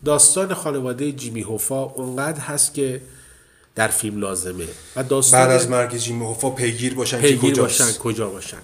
داستان 0.04 0.54
خانواده 0.54 1.12
جیمی 1.12 1.42
هوفا 1.42 1.82
اونقدر 1.82 2.40
هست 2.40 2.74
که 2.74 3.00
در 3.76 3.88
فیلم 3.88 4.20
لازمه. 4.20 4.66
و 4.96 5.02
داستان 5.02 5.40
بعد 5.40 5.50
از 5.50 5.70
مرگ 5.70 5.96
جیمی 5.96 6.24
هوفا 6.24 6.50
پیگیر 6.50 6.94
باشن 6.94 7.20
پیگیر 7.20 7.54
که 7.54 7.60
باشن 7.60 7.92
کجا 7.92 8.28
باشن. 8.30 8.58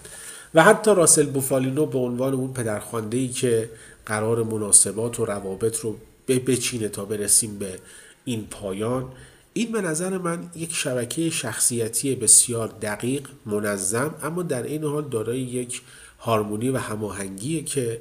و 0.55 0.63
حتی 0.63 0.95
راسل 0.95 1.27
بوفالینو 1.27 1.87
به 1.87 1.99
عنوان 1.99 2.35
اون 2.35 2.53
پدرخوانده 2.53 3.17
ای 3.17 3.29
که 3.29 3.71
قرار 4.07 4.43
مناسبات 4.43 5.21
و 5.21 5.25
روابط 5.25 5.81
رو 5.81 5.97
بچینه 6.29 6.89
تا 6.89 7.05
برسیم 7.05 7.59
به 7.59 7.79
این 8.25 8.47
پایان 8.51 9.13
این 9.53 9.73
به 9.73 9.81
نظر 9.81 10.19
من 10.19 10.51
یک 10.55 10.75
شبکه 10.75 11.31
شخصیتی 11.31 12.15
بسیار 12.15 12.69
دقیق 12.83 13.29
منظم 13.47 14.15
اما 14.23 14.43
در 14.43 14.63
این 14.63 14.85
حال 14.85 15.09
دارای 15.09 15.41
یک 15.41 15.83
هارمونی 16.19 16.69
و 16.69 16.79
هماهنگیه 16.79 17.63
که 17.63 18.01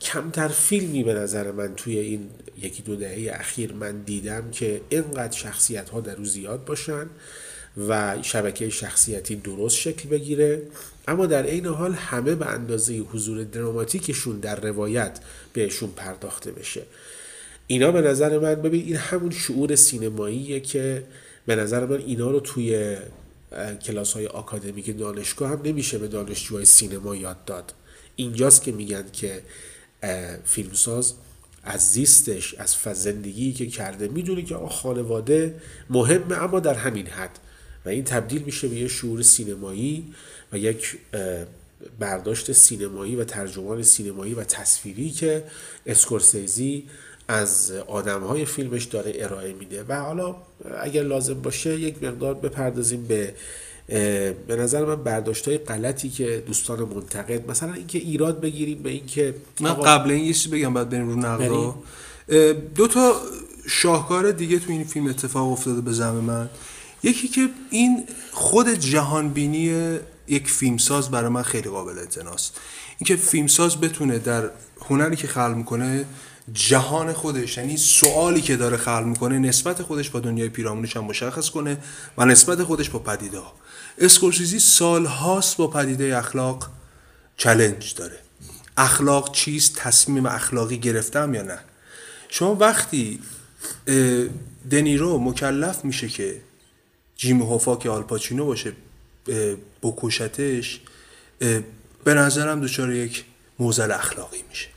کمتر 0.00 0.48
فیلمی 0.48 1.04
به 1.04 1.14
نظر 1.14 1.52
من 1.52 1.74
توی 1.74 1.98
این 1.98 2.30
یکی 2.62 2.82
دو 2.82 2.96
دهه 2.96 3.30
اخیر 3.34 3.72
من 3.72 4.02
دیدم 4.02 4.50
که 4.50 4.80
اینقدر 4.88 5.36
شخصیت 5.36 5.88
ها 5.90 6.00
در 6.00 6.14
روز 6.14 6.32
زیاد 6.32 6.64
باشن 6.64 7.06
و 7.88 8.22
شبکه 8.22 8.70
شخصیتی 8.70 9.36
درست 9.36 9.76
شکل 9.76 10.08
بگیره. 10.08 10.62
اما 11.08 11.26
در 11.26 11.42
عین 11.42 11.66
حال 11.66 11.92
همه 11.92 12.34
به 12.34 12.46
اندازه 12.46 12.94
حضور 12.94 13.44
دراماتیکشون 13.44 14.40
در 14.40 14.60
روایت 14.60 15.20
بهشون 15.52 15.90
پرداخته 15.90 16.52
بشه. 16.52 16.82
اینا 17.66 17.92
به 17.92 18.00
نظر 18.00 18.38
من 18.38 18.54
ببین 18.54 18.84
این 18.84 18.96
همون 18.96 19.30
شعور 19.30 19.76
سینماییه 19.76 20.60
که 20.60 21.04
به 21.46 21.56
نظر 21.56 21.86
من 21.86 21.98
اینا 21.98 22.30
رو 22.30 22.40
توی 22.40 22.96
کلاس 23.82 24.12
های 24.12 24.26
آکادمیک 24.26 24.98
دانشگاه 24.98 25.50
هم 25.50 25.60
نمیشه 25.64 25.98
به 25.98 26.08
دانشجوهای 26.08 26.64
سینما 26.64 27.16
یاد 27.16 27.44
داد. 27.44 27.72
اینجاست 28.16 28.62
که 28.62 28.72
میگن 28.72 29.04
که 29.12 29.42
فیلمساز 30.44 31.14
از 31.62 31.92
زیستش 31.92 32.54
از 32.54 32.76
زندگی 32.94 33.52
که 33.52 33.66
کرده 33.66 34.08
می‌دونه 34.08 34.42
که 34.42 34.54
خانواده 34.54 35.54
مهمه 35.90 36.42
اما 36.42 36.60
در 36.60 36.74
همین 36.74 37.06
حد. 37.06 37.38
و 37.84 37.88
این 37.88 38.04
تبدیل 38.04 38.42
میشه 38.42 38.68
به 38.68 38.76
یه 38.76 38.88
شعور 38.88 39.22
سینمایی 39.22 40.14
و 40.52 40.58
یک 40.58 40.98
برداشت 41.98 42.52
سینمایی 42.52 43.16
و 43.16 43.24
ترجمان 43.24 43.82
سینمایی 43.82 44.34
و 44.34 44.44
تصویری 44.44 45.10
که 45.10 45.44
اسکورسیزی 45.86 46.84
از 47.28 47.70
آدم 47.70 48.20
های 48.20 48.44
فیلمش 48.44 48.84
داره 48.84 49.12
ارائه 49.14 49.52
میده. 49.52 49.84
و 49.88 49.94
حالا 49.94 50.36
اگر 50.80 51.02
لازم 51.02 51.42
باشه 51.42 51.80
یک 51.80 52.02
مقدار 52.02 52.34
بپردازیم 52.34 53.04
به 53.04 53.34
به 54.46 54.56
نظر 54.58 54.84
من 54.84 55.02
برداشت 55.02 55.48
های 55.48 55.58
غلطی 55.58 56.08
که 56.08 56.42
دوستان 56.46 56.78
منتقد 56.78 57.50
مثلا 57.50 57.72
اینکه 57.72 57.98
ایراد 57.98 58.40
بگیریم 58.40 58.82
به 58.82 58.90
اینکه 58.90 59.34
من 59.60 59.74
قبل 59.74 60.10
این 60.10 60.24
یه 60.24 60.34
بگم 60.52 60.74
بعد 60.74 60.90
بریم 60.90 61.08
رو 61.08 61.16
نقدا 61.16 61.74
دو 62.74 62.88
تا 62.88 63.14
شاهکار 63.66 64.32
دیگه 64.32 64.58
تو 64.58 64.72
این 64.72 64.84
فیلم 64.84 65.06
اتفاق 65.06 65.52
افتاده 65.52 65.80
به 65.80 65.92
زم 65.92 66.10
من. 66.14 66.50
یکی 67.02 67.28
که 67.28 67.48
این 67.70 68.04
خود 68.32 68.68
جهانبینی 68.68 69.98
یک 70.28 70.50
فیلمساز 70.50 71.10
برای 71.10 71.28
من 71.28 71.42
خیلی 71.42 71.70
قابل 71.70 71.98
اعتناست 71.98 72.60
اینکه 72.98 73.16
فیلمساز 73.16 73.80
بتونه 73.80 74.18
در 74.18 74.50
هنری 74.88 75.16
که 75.16 75.28
خلق 75.28 75.54
می‌کنه 75.56 76.04
جهان 76.52 77.12
خودش 77.12 77.58
یعنی 77.58 77.76
سوالی 77.76 78.40
که 78.40 78.56
داره 78.56 78.76
خلق 78.76 79.04
می‌کنه 79.04 79.38
نسبت 79.38 79.82
خودش 79.82 80.10
با 80.10 80.20
دنیای 80.20 80.48
پیرامونش 80.48 80.96
هم 80.96 81.04
مشخص 81.04 81.50
کنه 81.50 81.78
و 82.18 82.24
نسبت 82.24 82.62
خودش 82.62 82.90
با 82.90 82.98
پدیده 82.98 83.38
ها 83.38 83.52
اسکورسیزی 84.00 84.58
سال 84.58 85.06
هاست 85.06 85.56
با 85.56 85.66
پدیده 85.66 86.18
اخلاق 86.18 86.70
چلنج 87.36 87.94
داره. 87.94 88.18
اخلاق 88.76 89.32
چیست 89.32 89.76
تصمیم 89.76 90.26
اخلاقی 90.26 90.78
گرفتم 90.78 91.34
یا 91.34 91.42
نه؟ 91.42 91.58
شما 92.28 92.54
وقتی 92.54 93.20
دنیرو 94.70 95.18
مکلف 95.18 95.84
میشه 95.84 96.08
که 96.08 96.40
جیم 97.16 97.42
هوفا 97.42 97.76
که 97.76 97.90
آلپاچینو 97.90 98.46
باشه 98.46 98.72
بکشتش 99.82 100.80
به 102.04 102.14
نظرم 102.14 102.60
دچار 102.60 102.94
یک 102.94 103.24
موزل 103.58 103.90
اخلاقی 103.90 104.42
میشه. 104.48 104.68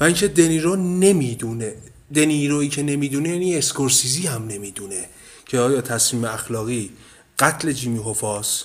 و 0.00 0.04
اینکه 0.04 0.28
دنیرو 0.28 0.76
نمی‌دونه 0.76 1.74
دنیرویی 2.14 2.68
که 2.68 2.82
نمی‌دونه 2.82 3.28
یعنی 3.28 3.56
اسکورسیزی 3.56 4.26
هم 4.26 4.46
نمی‌دونه 4.46 5.08
که 5.46 5.58
آیا 5.58 5.80
تصمیم 5.80 6.24
اخلاقی 6.24 6.90
قتل 7.38 7.72
جیمی 7.72 7.98
هوفاس 7.98 8.64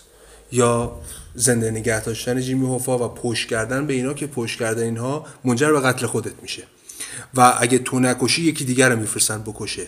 یا 0.51 1.01
زنده 1.35 1.71
نگه 1.71 2.03
داشتن 2.03 2.41
جیمی 2.41 2.65
هوفا 2.65 3.05
و 3.05 3.13
پشت 3.13 3.47
کردن 3.47 3.87
به 3.87 3.93
اینا 3.93 4.13
که 4.13 4.27
پشت 4.27 4.59
کردن 4.59 4.83
اینها 4.83 5.25
منجر 5.43 5.71
به 5.71 5.79
قتل 5.79 6.05
خودت 6.05 6.33
میشه. 6.41 6.63
و 7.33 7.53
اگه 7.59 7.79
تو 7.79 7.99
نکشی 7.99 8.41
یکی 8.41 8.65
دیگر 8.65 8.89
رو 8.89 8.99
میفرستن 8.99 9.41
بکشه. 9.41 9.87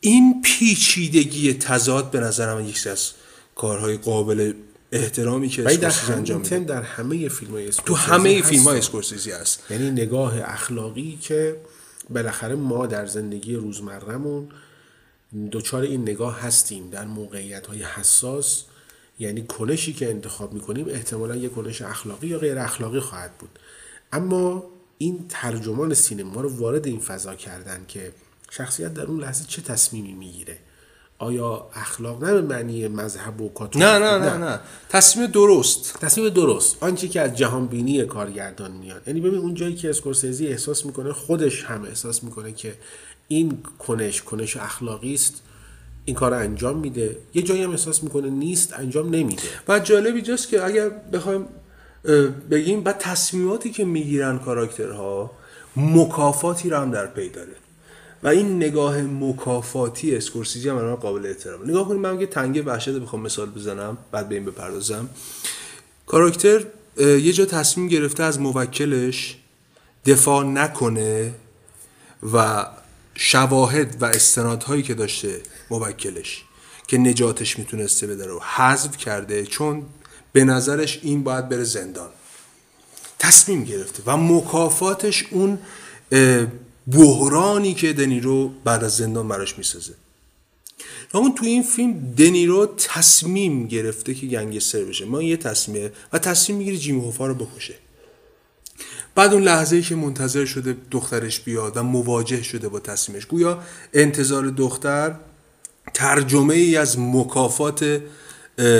این 0.00 0.42
پیچیدگی 0.44 1.54
تضاد 1.54 2.10
به 2.10 2.20
نظر 2.20 2.54
من 2.54 2.66
یکی 2.66 2.88
از 2.88 3.10
کارهای 3.54 3.96
قابل 3.96 4.52
احترامی 4.92 5.48
که 5.48 5.64
اسکورسیزی 5.66 6.12
انجام 6.12 6.40
میده. 6.40 6.58
در 6.58 6.82
همه 6.82 7.28
فیلم 7.28 7.52
های 7.52 7.70
تو 7.70 7.94
همه 7.94 8.42
فیلم 8.42 8.62
های 8.62 8.78
اسکورسیزی 8.78 9.30
هست. 9.30 9.62
یعنی 9.70 9.90
نگاه 9.90 10.34
اخلاقی 10.44 11.18
که 11.22 11.56
بالاخره 12.10 12.54
ما 12.54 12.86
در 12.86 13.06
زندگی 13.06 13.54
روزمرهمون 13.54 14.48
دوچار 15.50 15.82
این 15.82 16.02
نگاه 16.02 16.40
هستیم 16.40 16.90
در 16.90 17.04
موقعیت 17.04 17.66
های 17.66 17.82
حساس 17.82 18.64
یعنی 19.18 19.42
کنشی 19.42 19.92
که 19.92 20.10
انتخاب 20.10 20.52
می‌کنیم 20.52 20.86
احتمالا 20.88 21.36
یک 21.36 21.54
کنش 21.54 21.82
اخلاقی 21.82 22.26
یا 22.26 22.38
غیر 22.38 22.58
اخلاقی 22.58 23.00
خواهد 23.00 23.38
بود. 23.38 23.58
اما 24.12 24.64
این 24.98 25.24
ترجمان 25.28 25.94
سینما 25.94 26.40
رو 26.40 26.56
وارد 26.56 26.86
این 26.86 27.00
فضا 27.00 27.34
کردن 27.34 27.84
که 27.88 28.12
شخصیت 28.50 28.94
در 28.94 29.02
اون 29.02 29.20
لحظه 29.20 29.44
چه 29.48 29.62
تصمیمی 29.62 30.12
می‌گیره؟ 30.12 30.58
آیا 31.18 31.66
اخلاق 31.74 32.24
نه 32.24 32.32
به 32.32 32.40
معنی 32.40 32.88
مذهب 32.88 33.40
و 33.40 33.48
کاتولیک 33.48 33.88
نه 33.88 33.98
نه 33.98 34.18
نه 34.18 34.36
نه. 34.36 34.60
تصمیم 34.88 35.26
درست. 35.26 35.98
تصمیم 36.00 36.28
درست. 36.28 36.82
آنچه 36.82 37.08
که 37.08 37.20
از 37.20 37.36
جهان 37.36 37.66
بینی 37.66 38.04
کارگردان 38.04 38.70
میاد. 38.70 39.02
یعنی 39.06 39.20
ببین 39.20 39.38
اون 39.38 39.54
جایی 39.54 39.74
که 39.74 39.90
اسکورسیزی 39.90 40.46
احساس 40.46 40.86
می‌کنه 40.86 41.12
خودش 41.12 41.64
هم 41.64 41.84
احساس 41.84 42.24
می‌کنه 42.24 42.52
که 42.52 42.74
این 43.28 43.58
کنش 43.78 44.22
کنش 44.22 44.56
اخلاقی 44.56 45.14
است. 45.14 45.42
این 46.04 46.16
کار 46.16 46.34
انجام 46.34 46.78
میده. 46.78 47.16
یه 47.34 47.42
جایی 47.42 47.62
هم 47.62 47.70
احساس 47.70 48.02
می‌کنه 48.02 48.30
نیست 48.30 48.72
انجام 48.72 49.10
نمیده. 49.10 49.42
و 49.68 49.78
جالب 49.78 50.14
اینجاست 50.14 50.48
که 50.48 50.64
اگر 50.64 50.88
بخوایم 50.88 51.46
بگیم 52.50 52.80
بعد 52.80 52.98
تصمیماتی 52.98 53.70
که 53.70 53.84
می‌گیرن 53.84 54.38
کاراکترها 54.38 55.30
مکافاتی 55.76 56.70
رو 56.70 56.76
هم 56.76 56.90
در 56.90 57.06
پی 57.06 57.28
داره. 57.28 57.52
و 58.22 58.28
این 58.28 58.56
نگاه 58.56 59.02
مکافاتی 59.02 60.16
اسکورسیزی 60.16 60.68
هم 60.68 60.94
قابل 60.94 61.26
احترام 61.26 61.64
نگاه 61.64 61.88
کنیم 61.88 62.00
من 62.00 62.20
یه 62.20 62.26
تنگه 62.26 62.62
وحشت 62.62 62.90
بخوام 62.90 63.22
مثال 63.22 63.50
بزنم 63.50 63.98
بعد 64.12 64.28
به 64.28 64.34
این 64.34 64.44
بپردازم. 64.44 65.08
کاراکتر 66.06 66.64
یه 66.96 67.32
جا 67.32 67.44
تصمیم 67.44 67.88
گرفته 67.88 68.22
از 68.22 68.40
موکلش 68.40 69.36
دفاع 70.06 70.44
نکنه 70.44 71.34
و 72.32 72.66
شواهد 73.14 74.02
و 74.02 74.04
استنادهایی 74.04 74.82
که 74.82 74.94
داشته 74.94 75.40
موکلش 75.70 76.44
که 76.86 76.98
نجاتش 76.98 77.58
می‌تونسته 77.58 78.06
بده 78.06 78.26
رو 78.26 78.40
حذف 78.40 78.96
کرده 78.96 79.46
چون 79.46 79.86
به 80.32 80.44
نظرش 80.44 81.00
این 81.02 81.22
باید 81.22 81.48
بره 81.48 81.64
زندان. 81.64 82.10
تصمیم 83.18 83.64
گرفته 83.64 84.02
و 84.06 84.16
مکافاتش 84.16 85.24
اون 85.30 85.58
بحرانی 86.92 87.74
که 87.74 87.92
دنیرو 87.92 88.48
بعد 88.64 88.84
از 88.84 88.96
زندان 88.96 89.28
براش 89.28 89.58
می‌سازه. 89.58 89.94
اما 91.14 91.34
تو 91.38 91.44
این 91.44 91.62
فیلم 91.62 92.14
دنیرو 92.18 92.74
تصمیم 92.78 93.66
گرفته 93.66 94.14
که 94.14 94.26
گنگستر 94.26 94.84
بشه. 94.84 95.04
ما 95.04 95.22
یه 95.22 95.36
تصمیمه 95.36 95.92
و 96.12 96.18
تصمیم 96.18 96.58
می‌گیره 96.58 96.76
جیمی 96.76 97.00
هوفا 97.00 97.26
رو 97.26 97.34
بکشه. 97.34 97.74
بعد 99.14 99.32
اون 99.32 99.42
لحظه 99.42 99.76
ای 99.76 99.82
که 99.82 99.94
منتظر 99.94 100.44
شده 100.44 100.76
دخترش 100.90 101.40
بیاد 101.40 101.76
و 101.76 101.82
مواجه 101.82 102.42
شده 102.42 102.68
با 102.68 102.80
تصمیمش 102.80 103.26
گویا 103.26 103.62
انتظار 103.92 104.50
دختر 104.50 105.14
ترجمه 105.94 106.54
ای 106.54 106.76
از 106.76 106.98
مکافات 106.98 108.00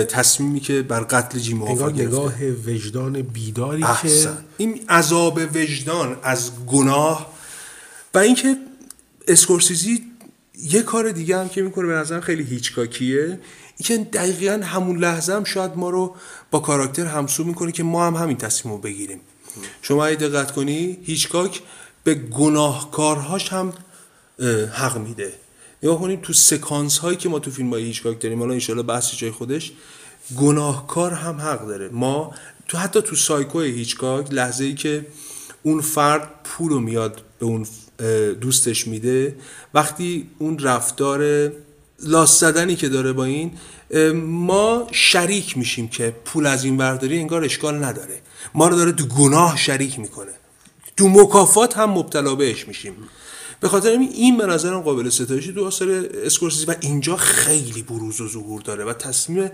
تصمیمی 0.08 0.60
که 0.60 0.82
بر 0.82 1.00
قتل 1.00 1.38
انگار 1.52 1.92
گرفته. 1.92 2.06
نگاه 2.06 2.34
وجدان 2.66 3.22
بیداری 3.22 3.82
که 3.82 3.88
احسن. 3.88 4.44
این 4.56 4.80
عذاب 4.88 5.40
وجدان 5.54 6.16
از 6.22 6.50
گناه 6.66 7.32
و 8.14 8.18
اینکه 8.18 8.56
اسکورسیزی 9.28 10.02
یه 10.62 10.82
کار 10.82 11.10
دیگه 11.10 11.38
هم 11.38 11.48
که 11.48 11.62
می‌کنه 11.62 11.86
به 11.86 11.92
نظرم 11.92 12.20
خیلی 12.20 12.42
هیچکاکیه. 12.42 13.38
اینکه 13.78 14.10
دقیقا 14.10 14.60
همون 14.64 14.98
لحظه 14.98 15.32
هم 15.32 15.44
شاید 15.44 15.76
ما 15.76 15.90
رو 15.90 16.16
با 16.50 16.58
کاراکتر 16.58 17.06
همسو 17.06 17.44
می‌کنه 17.44 17.72
که 17.72 17.82
ما 17.82 18.06
هم 18.06 18.14
همین 18.14 18.36
تصمیم 18.36 18.74
رو 18.74 18.80
بگیریم. 18.80 19.20
شما 19.82 20.06
اگه 20.06 20.16
دقت 20.16 20.52
کنی 20.52 20.98
هیچکاک 21.04 21.60
به 22.04 22.14
گناهکارهاش 22.14 23.52
هم 23.52 23.72
حق 24.72 24.98
میده. 24.98 25.32
نگاه 25.82 26.00
کنیم 26.00 26.20
تو 26.22 26.32
سکانس 26.32 26.98
هایی 26.98 27.16
که 27.16 27.28
ما 27.28 27.38
تو 27.38 27.50
فیلم 27.50 27.70
های 27.70 27.82
هیچکاک 27.82 28.20
داریم 28.20 28.38
حالا 28.38 28.52
انشالله 28.52 28.82
بحث 28.82 29.16
جای 29.16 29.30
خودش 29.30 29.72
گناهکار 30.36 31.12
هم 31.12 31.40
حق 31.40 31.66
داره. 31.66 31.88
ما 31.88 32.34
تو 32.68 32.78
حتی 32.78 33.02
تو 33.02 33.16
سایکو 33.16 33.60
هیچکاک 33.60 34.32
لحظه 34.32 34.64
ای 34.64 34.74
که 34.74 35.06
اون 35.62 35.80
فرد 35.80 36.28
پول 36.44 36.82
میاد 36.82 37.22
به 37.38 37.46
اون 37.46 37.66
دوستش 38.40 38.86
میده 38.86 39.36
وقتی 39.74 40.30
اون 40.38 40.58
رفتار 40.58 41.52
لاس 42.02 42.40
زدنی 42.40 42.76
که 42.76 42.88
داره 42.88 43.12
با 43.12 43.24
این 43.24 43.52
ما 44.14 44.86
شریک 44.92 45.58
میشیم 45.58 45.88
که 45.88 46.16
پول 46.24 46.46
از 46.46 46.64
این 46.64 46.76
ورداری 46.76 47.18
انگار 47.18 47.44
اشکال 47.44 47.84
نداره. 47.84 48.21
ما 48.54 48.68
رو 48.68 48.76
داره 48.76 48.92
تو 48.92 49.06
گناه 49.06 49.56
شریک 49.56 49.98
می‌کنه. 49.98 50.32
تو 50.96 51.08
مکافات 51.08 51.76
هم 51.76 51.90
مبتلا 51.90 52.34
بهش 52.34 52.68
میشیم. 52.68 52.94
به 53.60 53.68
خاطر 53.68 53.94
همین 53.94 54.12
این 54.12 54.38
به 54.38 54.46
نظرم 54.46 54.80
قابل 54.80 55.08
ستایشی 55.08 55.52
تو 55.52 55.66
آثار 55.66 55.88
اسکورسیزی 56.24 56.66
و 56.66 56.74
اینجا 56.80 57.16
خیلی 57.16 57.82
بروز 57.82 58.20
و 58.20 58.28
ظهور 58.28 58.60
داره 58.60 58.84
و 58.84 58.92
تصمیم 58.92 59.50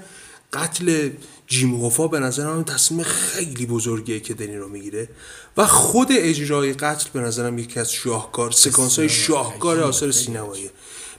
قتل 0.53 1.11
جیم 1.47 1.75
هوفا 1.75 2.09
به 2.09 2.21
نظرم 2.21 2.63
تصمیم 2.63 3.03
خیلی 3.03 3.67
بزرگیه 3.67 4.21
که 4.21 4.35
دنی 4.35 4.57
رو 4.57 4.69
می‌گیره. 4.69 5.09
و 5.57 5.67
خود 5.67 6.09
اجرای 6.11 6.73
قتل 6.73 7.09
به 7.13 7.21
نظرم 7.21 7.59
یکی 7.59 7.81
از 7.81 7.93
شاهکار 7.93 8.51
سکانس 8.51 8.99
های 8.99 9.09
شاهکار 9.09 9.81
آثار 9.81 10.11
سینماییه. 10.11 10.71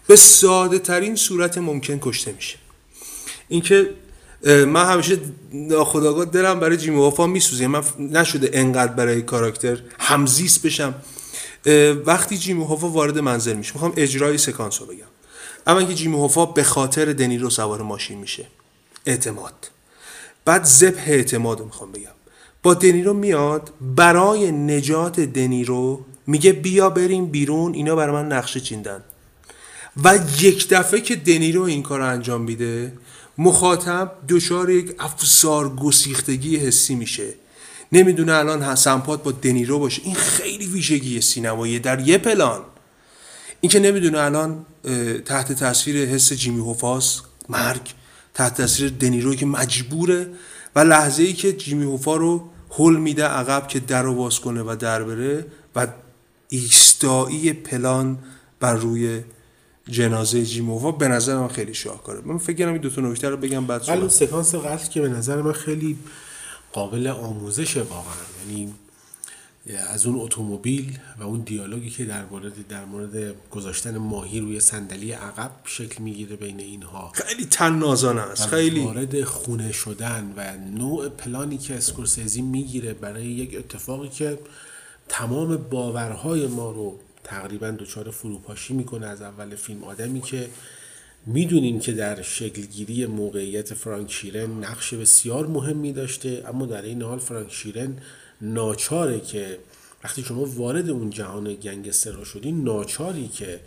به 0.07 0.15
ساده 0.15 0.79
ترین 0.79 1.15
صورت 1.15 1.57
ممکن 1.57 1.99
کشته 2.01 2.31
میشه. 2.31 2.57
اینکه 3.49 3.89
من 4.45 4.85
همیشه 4.85 5.17
ناخداگاه 5.53 6.25
دلم 6.25 6.59
برای 6.59 6.77
جیمی 6.77 6.97
وافا 6.97 7.27
میسوزه. 7.27 7.67
من 7.67 7.81
ف- 7.81 7.99
نشده 7.99 8.49
انقدر 8.53 8.93
برای 8.93 9.21
کاراکتر 9.21 9.79
همزیست 9.99 10.65
بشم. 10.65 10.95
وقتی 12.05 12.37
جیمی 12.37 12.63
هوفا 12.63 12.89
وارد 12.89 13.19
منزل 13.19 13.53
میشه 13.53 13.73
می‌خوام 13.73 13.93
اجرای 13.97 14.37
سکانس 14.37 14.81
رو 14.81 14.87
بگم. 14.87 15.05
اما 15.67 15.79
اینکه 15.79 15.93
جیمی 15.93 16.15
هوفا 16.15 16.45
به 16.45 16.63
خاطر 16.63 17.13
دنیرو 17.13 17.49
سوار 17.49 17.81
ماشین 17.81 18.17
میشه. 18.17 18.45
اعتماد. 19.05 19.53
بعد 20.45 20.63
ذبح 20.63 21.03
اعتماد 21.07 21.59
رو 21.59 21.65
می‌خوام 21.65 21.91
بگم. 21.91 22.11
با 22.63 22.73
دنیرو 22.73 23.13
میاد 23.13 23.73
برای 23.81 24.51
نجات 24.51 25.19
دنیرو 25.19 26.05
میگه 26.27 26.53
بیا 26.53 26.89
بریم 26.89 27.25
بیرون 27.25 27.73
اینا 27.73 27.95
برای 27.95 28.13
من 28.13 28.31
نقشه 28.31 28.59
چیندن. 28.59 29.03
و 30.03 30.19
یک 30.39 30.69
دفعه 30.69 31.01
که 31.01 31.15
دنیرو 31.15 31.61
این 31.61 31.83
کار 31.83 32.01
انجام 32.01 32.41
میده 32.41 32.93
مخاطب 33.39 34.11
دچار 34.29 34.69
یک 34.69 34.95
افسار 34.99 35.75
گسیختگی 35.75 36.57
حسی 36.57 36.95
میشه. 36.95 37.33
نمی‌دونه 37.91 38.33
الان 38.33 38.63
حسن 38.63 38.99
پاد 38.99 39.23
با 39.23 39.31
دنیرو 39.31 39.79
باشه. 39.79 40.01
این 40.05 40.15
خیلی 40.15 40.65
ویژگی 40.65 41.21
سینمایی 41.21 41.79
در 41.79 42.07
یه 42.07 42.17
پلان. 42.17 42.61
این 43.61 43.69
که 43.69 43.79
نمی‌دونه 43.79 44.19
الان 44.19 44.65
تحت 45.25 45.51
تاثیر 45.51 46.05
حس 46.05 46.33
جیمی 46.33 46.59
هوفاس 46.59 47.21
مرگ 47.49 47.81
تحت 48.33 48.57
تاثیر 48.57 48.89
دنیرو 48.89 49.35
که 49.35 49.45
مجبوره 49.45 50.29
و 50.75 50.79
لحظه 50.79 51.23
ای 51.23 51.33
که 51.33 51.53
جیمی 51.53 51.83
هوفا 51.83 52.15
رو 52.15 52.49
هل 52.71 52.95
میده 52.95 53.23
عقب 53.23 53.67
که 53.67 53.79
در 53.79 54.03
رو 54.03 54.15
باز 54.15 54.39
کنه 54.39 54.61
و 54.61 54.75
در 54.79 55.03
بره 55.03 55.45
و 55.75 55.87
ایستایی 56.49 57.53
پلان 57.53 58.19
بر 58.59 58.73
روی 58.73 59.23
جنازه 59.89 60.45
جیمی 60.45 60.71
هوفا 60.71 60.91
به 60.91 61.07
نظر 61.07 61.37
من 61.37 61.47
خیلی 61.47 61.73
شاهکاره. 61.73 62.21
من 62.25 62.37
فکر 62.37 62.57
کنم 62.57 62.73
این 62.73 62.81
دو 62.81 62.89
تا 62.89 63.01
نکته 63.01 63.29
رو 63.29 63.37
بگم 63.37 63.65
بعد 63.67 63.83
صحبت. 63.83 64.07
سکانس 64.07 64.55
قتل 64.55 64.89
که 64.89 65.01
به 65.01 65.09
نظر 65.09 65.41
من 65.41 65.51
خیلی 65.51 65.97
قابل 66.73 67.07
آموزشه 67.07 67.81
واقعا. 67.81 68.13
یعنی 68.47 68.73
از 69.89 70.05
اون 70.05 70.19
اتومبیل 70.19 70.97
و 71.19 71.23
اون 71.23 71.39
دیالوگی 71.39 71.89
که 71.89 72.05
در 72.05 72.25
مورد 72.25 72.67
در 72.67 72.85
مورد 72.85 73.35
گذاشتن 73.51 73.97
ماهی 73.97 74.39
روی 74.39 74.59
صندلی 74.59 75.11
عقب 75.11 75.51
شکل 75.65 76.03
می‌گیره 76.03 76.35
بین 76.35 76.59
اینها. 76.59 77.11
خیلی 77.13 77.45
تنازانه 77.45 78.21
است 78.21 78.47
خیلی. 78.47 78.85
وارد 78.85 79.23
خونه 79.23 79.71
شدن 79.71 80.33
و 80.37 80.57
نوع 80.77 81.09
پلانی 81.09 81.57
که 81.57 81.75
اسکورسیزی 81.75 82.41
می‌گیره 82.41 82.93
برای 82.93 83.25
یک 83.25 83.55
اتفاقی 83.57 84.09
که 84.09 84.39
تمام 85.09 85.57
باورهای 85.57 86.47
ما 86.47 86.71
رو 86.71 86.99
تقریبا 87.23 87.71
دچار 87.71 88.11
فروپاشی 88.11 88.73
می‌کنه 88.73 89.07
از 89.07 89.21
اول 89.21 89.55
فیلم 89.55 89.83
آدمی 89.83 90.21
که 90.21 90.49
می‌دونیم 91.25 91.79
که 91.79 91.91
در 91.91 92.21
شکلگیری 92.21 93.05
موقعیت 93.05 93.73
فرانک 93.73 94.11
شیرن 94.11 94.63
نقش 94.63 94.93
بسیار 94.93 95.47
مهمی 95.47 95.93
داشته 95.93 96.43
اما 96.47 96.65
در 96.65 96.81
این 96.81 97.01
حال 97.01 97.19
فرانک 97.19 97.51
شیرن 97.53 97.97
ناچاره 98.41 99.19
که 99.19 99.57
وقتی 100.03 100.23
شما 100.23 100.45
وارد 100.45 100.89
اون 100.89 101.09
جهان 101.09 101.53
گنگستر 101.53 102.11
رو 102.11 102.25
شدین 102.25 102.63
ناچاری 102.63 103.27
که 103.27 103.59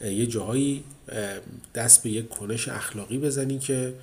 یه 0.00 0.26
جاهایی 0.26 0.84
اه، 1.08 1.38
دست 1.74 2.02
به 2.02 2.10
یک 2.10 2.28
کنش 2.28 2.68
اخلاقی 2.68 3.18
بزنی 3.18 3.58
که 3.58 3.94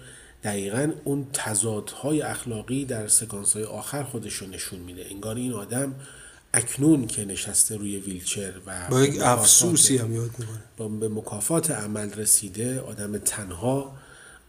دقیقا 0.44 0.92
اون 1.04 1.28
تضادهای 1.34 2.22
اخلاقی 2.22 2.86
در 2.86 3.08
سکانس 3.08 3.54
های 3.54 3.64
آخر 3.64 4.04
خودش 4.04 4.44
نشون 4.44 4.80
میده. 4.80 5.06
انگار 5.10 5.36
این 5.36 5.54
آدم 5.54 5.96
اکنون 6.54 7.08
که 7.08 7.26
نشسته 7.26 7.78
روی 7.78 7.97
ویلچر 7.97 8.54
و 8.66 8.88
با 8.89 9.02
یک 9.02 9.22
افسوسی 9.22 9.97
هم 9.97 10.16
یاد 10.16 10.30
می‌کنه. 10.39 10.64
با 10.78 10.88
به 10.88 11.10
مکافات 11.10 11.72
عمل 11.72 12.14
رسیده 12.14 12.80
آدم 12.80 13.18
تنها 13.18 13.95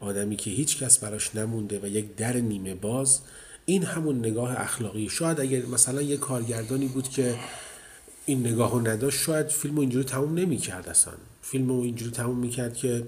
آدمی 0.00 0.36
که 0.36 0.50
هیچ 0.50 0.78
کس 0.78 0.98
براش 0.98 1.34
نمونده 1.34 1.80
و 1.82 1.86
یک 1.86 2.16
در 2.16 2.36
نیمه 2.36 2.74
باز 2.74 3.20
این 3.66 3.84
همون 3.84 4.18
نگاه 4.18 4.60
اخلاقی. 4.60 5.08
شاید 5.08 5.40
اگر 5.40 5.66
مثلا 5.66 6.02
یه 6.02 6.16
کارگردانی 6.16 6.86
بود 6.86 7.08
که 7.08 7.34
این 8.26 8.46
نگاه 8.46 8.72
رو 8.72 8.88
نداشت 8.88 9.20
شاید 9.20 9.48
فیلم 9.48 9.74
رو 9.74 9.80
اینجوری 9.80 10.04
تموم 10.04 10.34
نمی 10.34 10.56
کرد 10.56 10.88
اصلا. 10.88 11.12
فیلم 11.42 11.68
رو 11.68 11.80
اینجوری 11.80 12.10
تموم 12.10 12.38
می 12.38 12.50
کرد 12.50 12.74
که 12.74 13.06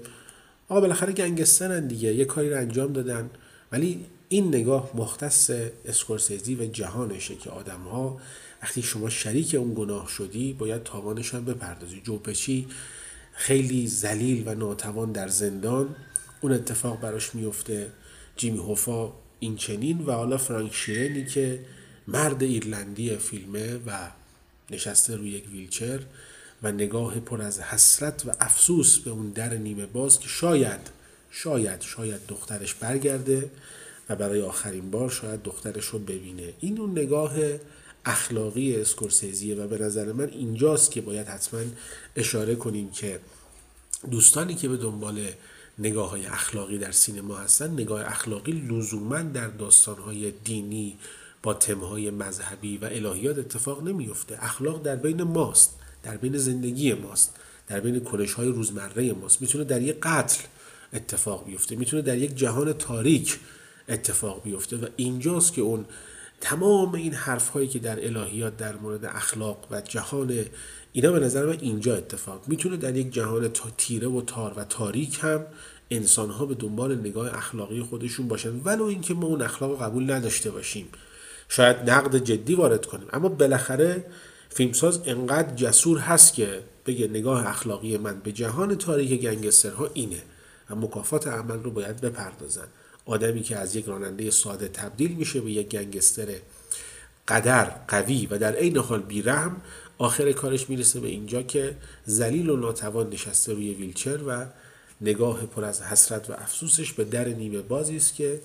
آقا 0.69 0.81
بالاخره 0.81 1.13
گنگسترن 1.13 1.87
دیگه 1.87 2.13
یه 2.13 2.25
کاری 2.25 2.49
رو 2.49 2.57
انجام 2.57 2.93
دادن. 2.93 3.29
ولی 3.71 4.05
این 4.29 4.47
نگاه 4.47 4.89
مختص 4.93 5.51
اسکورسیزی 5.85 6.55
و 6.55 6.65
جهانشه 6.65 7.35
که 7.35 7.49
آدم 7.49 7.81
ها 7.81 8.17
وقتی 8.65 8.81
شما 8.81 9.09
شریک 9.09 9.55
اون 9.55 9.73
گناه 9.73 10.07
شدی 10.07 10.53
باید 10.53 10.83
تاوانش 10.83 11.33
هم 11.33 11.45
بپردازی 11.45 12.01
جوپچی 12.01 12.67
خیلی 13.33 13.87
زلیل 13.87 14.43
و 14.47 14.55
ناتوان 14.55 15.11
در 15.11 15.27
زندان 15.27 15.95
اون 16.41 16.51
اتفاق 16.51 17.01
براش 17.01 17.35
میفته. 17.35 17.91
جیمی 18.37 18.57
هوفا 18.57 19.11
این 19.39 19.55
چنین 19.55 20.05
و 20.05 20.11
حالا 20.11 20.37
فرانک 20.37 20.73
شیرنی 20.73 21.25
که 21.25 21.59
مرد 22.07 22.43
ایرلندی 22.43 23.17
فیلمه 23.17 23.75
و 23.75 24.11
نشسته 24.71 25.15
روی 25.15 25.29
یک 25.29 25.49
ویلچر 25.51 25.99
و 26.63 26.71
نگاه 26.71 27.19
پر 27.19 27.41
از 27.41 27.59
حسرت 27.59 28.25
و 28.25 28.31
افسوس 28.39 28.99
به 28.99 29.11
اون 29.11 29.29
در 29.29 29.53
نیمه 29.53 29.85
باز 29.85 30.19
که 30.19 30.27
شاید 30.27 30.89
شاید 31.31 31.81
شاید 31.81 32.21
دخترش 32.27 32.73
برگرده 32.73 33.49
و 34.09 34.15
برای 34.15 34.41
آخرین 34.41 34.91
بار 34.91 35.09
شاید 35.09 35.43
دخترش 35.43 35.85
رو 35.85 35.99
ببینه. 35.99 36.53
این 36.59 36.79
اون 36.79 36.91
نگاه 36.91 37.33
اخلاقی 38.05 38.75
اسکورسیزیه 38.75 39.55
و 39.55 39.67
به 39.67 39.77
نظر 39.77 40.11
من 40.11 40.29
اینجاست 40.29 40.91
که 40.91 41.01
باید 41.01 41.27
حتما 41.27 41.61
اشاره 42.15 42.55
کنیم 42.55 42.91
که 42.91 43.19
دوستانی 44.11 44.55
که 44.55 44.69
به 44.69 44.77
دنبال 44.77 45.27
نگاه 45.79 46.09
های 46.09 46.25
اخلاقی 46.25 46.77
در 46.77 46.91
سینما 46.91 47.37
هستن 47.37 47.71
نگاه 47.71 48.05
اخلاقی 48.05 48.51
لزوما 48.51 49.21
در 49.21 49.47
داستان 49.47 49.97
های 49.97 50.31
دینی 50.31 50.97
با 51.43 51.53
تمهای 51.53 52.11
مذهبی 52.11 52.77
و 52.77 52.85
الهیات 52.85 53.37
اتفاق 53.37 53.83
نمیفته 53.83 54.43
اخلاق 54.43 54.81
در 54.81 54.95
بین 54.95 55.23
ماست 55.23 55.75
در 56.03 56.17
بین 56.17 56.37
زندگی 56.37 56.93
ماست 56.93 57.35
در 57.67 57.79
بین 57.79 57.99
کنش 57.99 58.33
های 58.33 58.47
روزمره 58.47 59.13
ماست. 59.13 59.41
می‌تونه 59.41 59.63
در 59.63 59.81
یک 59.81 59.97
قتل 60.01 60.43
اتفاق 60.93 61.45
بیفته 61.45 61.75
می‌تونه 61.75 62.01
در 62.01 62.17
یک 62.17 62.35
جهان 62.35 62.73
تاریک 62.73 63.39
اتفاق 63.89 64.43
بیفته 64.43 64.77
و 64.77 64.87
اینجاست 64.95 65.53
که 65.53 65.61
اون 65.61 65.85
تمام 66.41 66.95
این 66.95 67.13
حرف 67.13 67.49
هایی 67.49 67.67
که 67.67 67.79
در 67.79 68.05
الهیات 68.05 68.57
در 68.57 68.75
مورد 68.75 69.05
اخلاق 69.05 69.67
و 69.71 69.81
جهان 69.81 70.45
اینا 70.91 71.11
به 71.11 71.19
نظر 71.19 71.45
من 71.45 71.57
اینجا 71.61 71.95
اتفاق. 71.95 72.43
می‌تونه 72.47 72.77
در 72.77 72.95
یک 72.95 73.13
جهان 73.13 73.51
تیره 73.77 74.07
و 74.07 74.21
تار 74.21 74.53
و 74.57 74.63
تاریک 74.63 75.19
هم 75.21 75.45
انسان 75.91 76.29
ها 76.29 76.45
به 76.45 76.55
دنبال 76.55 76.95
نگاه 76.95 77.37
اخلاقی 77.37 77.81
خودشون 77.81 78.27
باشن 78.27 78.61
ولو 78.65 78.83
اینکه 78.83 79.13
ما 79.13 79.27
اون 79.27 79.41
اخلاق 79.41 79.83
قبول 79.83 80.11
نداشته 80.11 80.51
باشیم. 80.51 80.87
شاید 81.49 81.89
نقد 81.89 82.17
جدی 82.17 82.55
وارد 82.55 82.85
کنیم. 82.85 83.07
اما 83.13 83.29
بالاخره 83.29 84.05
فیلمساز 84.49 85.01
انقدر 85.05 85.55
جسور 85.55 85.99
هست 85.99 86.33
که 86.33 86.61
بگه 86.85 87.07
نگاه 87.07 87.47
اخلاقی 87.47 87.97
من 87.97 88.19
به 88.19 88.31
جهان 88.31 88.75
تاریک 88.75 89.21
گنگسترها 89.21 89.89
اینه 89.93 90.21
و 90.69 90.75
مکافات 90.75 91.27
عمل 91.27 91.63
رو 91.63 91.71
باید 91.71 92.01
بپردازن. 92.01 92.67
آدمی 93.05 93.43
که 93.43 93.57
از 93.57 93.75
یک 93.75 93.85
راننده 93.85 94.31
ساده 94.31 94.67
تبدیل 94.67 95.11
میشه 95.11 95.41
به 95.41 95.51
یک 95.51 95.67
گنگستر 95.67 96.27
قدر 97.27 97.63
قوی 97.87 98.25
و 98.25 98.37
در 98.37 98.55
عین 98.55 98.77
حال 98.77 99.01
بیرحم 99.01 99.61
آخر 99.97 100.31
کارش 100.31 100.69
می‌رسه 100.69 100.99
به 100.99 101.07
اینجا 101.07 101.41
که 101.41 101.77
زلیل 102.05 102.49
و 102.49 102.57
ناتوان 102.57 103.09
نشسته 103.09 103.53
روی 103.53 103.73
ویلچر 103.73 104.19
و 104.27 104.45
نگاه 105.01 105.45
پر 105.45 105.63
از 105.63 105.81
حسرت 105.81 106.29
و 106.29 106.33
افسوسش 106.33 106.93
به 106.93 107.03
در 107.03 107.27
نیمه 107.27 107.61
بازی 107.61 107.97
است 107.97 108.15
که 108.15 108.41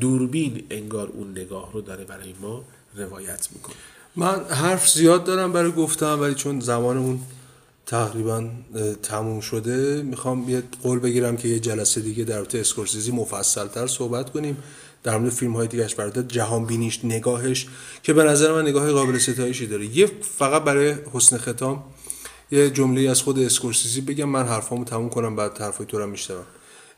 دوربین 0.00 0.66
انگار 0.70 1.08
اون 1.08 1.30
نگاه 1.30 1.72
رو 1.72 1.80
داره 1.80 2.04
برای 2.04 2.34
ما 2.40 2.64
روایت 2.96 3.48
می‌کنه. 3.52 3.76
من 4.16 4.44
حرف 4.44 4.90
زیاد 4.90 5.24
دارم 5.24 5.52
برای 5.52 5.72
گفتم 5.72 6.20
ولی 6.20 6.34
چون 6.34 6.60
زمانمون 6.60 7.20
تقریبا 7.86 8.50
تموم 9.02 9.40
شده. 9.40 10.02
می‌خوام 10.02 10.48
یه 10.48 10.62
قول 10.82 10.98
بگیرم 10.98 11.36
که 11.36 11.48
یه 11.48 11.58
جلسه 11.58 12.00
دیگه 12.00 12.24
در 12.24 12.36
رابطه 12.36 12.58
اسکورسیزی 12.58 13.12
مفصل 13.12 13.66
تر 13.66 13.86
صحبت 13.86 14.30
کنیم. 14.30 14.56
در 15.02 15.18
مورد 15.18 15.32
فیلم 15.32 15.52
های 15.52 15.68
دیگهش 15.68 15.96
جهان 16.28 16.64
بینیش 16.64 17.04
نگاهش 17.04 17.66
که 18.02 18.12
به 18.12 18.24
نظر 18.24 18.52
من 18.52 18.62
نگاه 18.62 18.92
قابل 18.92 19.18
ستایشی 19.18 19.66
داره. 19.66 19.96
یه 19.96 20.10
فقط 20.38 20.64
برای 20.64 20.94
حسن 21.12 21.38
ختام 21.38 21.84
یه 22.50 22.70
جمله 22.70 23.10
از 23.10 23.22
خود 23.22 23.38
اسکورسیزی 23.38 24.00
بگم 24.00 24.24
من 24.24 24.46
حرفامو 24.46 24.84
تموم 24.84 25.08
کنم 25.08 25.36
بعد 25.36 25.58
حرفای 25.58 25.86
تو 25.86 25.98
رو 25.98 26.06
میشنوم. 26.06 26.44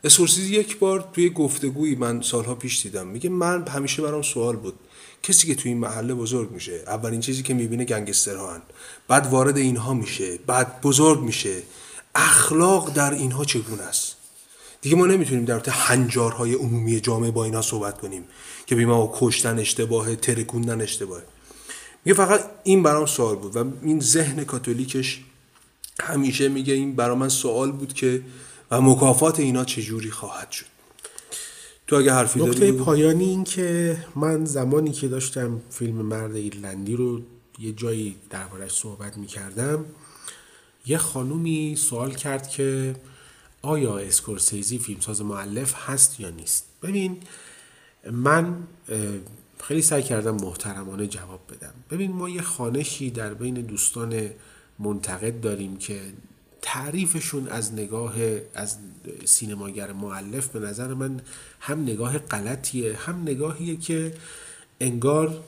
اسکورسیزی 0.03 0.55
یک 0.55 0.79
بار 0.79 1.09
توی 1.13 1.29
گفتگویی 1.29 1.95
من 1.95 2.21
سالها 2.21 2.55
پیش 2.55 2.81
دیدم. 2.81 3.07
میگه 3.07 3.29
من 3.29 3.67
همیشه 3.67 4.01
برام 4.01 4.21
سوال 4.21 4.55
بود. 4.55 4.73
کسی 5.23 5.47
که 5.47 5.55
توی 5.55 5.71
این 5.71 5.79
محله 5.79 6.13
بزرگ 6.13 6.51
میشه 6.51 6.83
اولین 6.87 7.19
چیزی 7.19 7.43
که 7.43 7.53
می‌بینه 7.53 7.85
گنگسترها 7.85 8.53
هن. 8.53 8.61
بعد 9.07 9.27
وارد 9.27 9.57
اینها 9.57 9.93
میشه 9.93 10.37
بعد 10.37 10.81
بزرگ 10.81 11.21
میشه. 11.21 11.61
اخلاق 12.15 12.93
در 12.93 13.13
اینها 13.13 13.45
چگونه 13.45 13.83
است؟ 13.83 14.15
دیگه 14.81 14.95
ما 14.95 15.05
نمی‌تونیم 15.05 15.45
در 15.45 15.53
مورد 15.53 15.67
هنجارهای 15.67 16.53
عمومی 16.53 16.99
جامعه 16.99 17.31
با 17.31 17.45
اینا 17.45 17.61
صحبت 17.61 17.97
کنیم 17.97 18.23
که 18.65 18.75
بیما 18.75 19.13
کشتن 19.15 19.59
اشتباهه 19.59 20.15
ترکوندن 20.15 20.81
اشتباهه. 20.81 21.23
میگه 22.05 22.17
فقط 22.17 22.41
این 22.63 22.83
برام 22.83 23.05
سوال 23.05 23.35
بود 23.35 23.55
و 23.55 23.71
این 23.81 23.99
ذهن 23.99 24.43
کاتولیکش 24.43 25.23
همیشه 26.01 26.49
میگه 26.49 26.73
این 26.73 26.95
برا 26.95 27.15
من 27.15 27.29
سوال 27.29 27.71
بود 27.71 27.93
که 27.93 28.21
و 28.71 28.81
مکافات 28.81 29.39
اینا 29.39 29.65
چجوری 29.65 30.11
خواهد 30.11 30.51
شد؟ 30.51 30.76
تو 31.87 31.95
اگه 31.95 32.13
حرفی 32.13 32.43
نکته 32.43 32.71
پایانی 32.71 33.25
این 33.25 33.43
که 33.43 33.97
من 34.15 34.45
زمانی 34.45 34.91
که 34.91 35.07
داشتم 35.07 35.61
فیلم 35.69 35.95
مرد 35.95 36.35
ایرلندی 36.35 36.95
رو 36.95 37.21
یه 37.59 37.71
جایی 37.71 38.15
دربارش 38.29 38.71
صحبت 38.71 39.17
می‌کردم 39.17 39.85
یه 40.85 40.97
خانومی 40.97 41.75
سوال 41.75 42.11
کرد 42.11 42.49
که 42.49 42.95
آیا 43.61 43.97
اسکورسیزی 43.97 44.77
فیلمساز 44.77 45.21
معلف 45.21 45.73
هست 45.89 46.19
یا 46.19 46.29
نیست؟ 46.29 46.65
ببین 46.83 47.17
من 48.11 48.55
خیلی 49.63 49.81
سعی 49.81 50.03
کردم 50.03 50.35
محترمانه 50.35 51.07
جواب 51.07 51.39
بدم. 51.51 51.73
ببین 51.91 52.11
ما 52.11 52.29
یه 52.29 52.41
خانشی 52.41 53.11
در 53.11 53.33
بین 53.33 53.53
دوستان 53.53 54.29
منتقد 54.79 55.41
داریم 55.41 55.77
که 55.77 56.01
تعریفشون 56.67 57.47
از 57.47 57.73
نگاه 57.73 58.13
از 58.53 58.77
سینماگر 59.25 59.91
معلف 59.91 60.47
به 60.47 60.59
نظر 60.59 60.93
من 60.93 61.21
هم 61.59 61.81
نگاه 61.81 62.17
غلطیه 62.17 62.97
هم 62.97 63.21
نگاهیه 63.21 63.75
که 63.75 64.13
انگار 64.79 65.43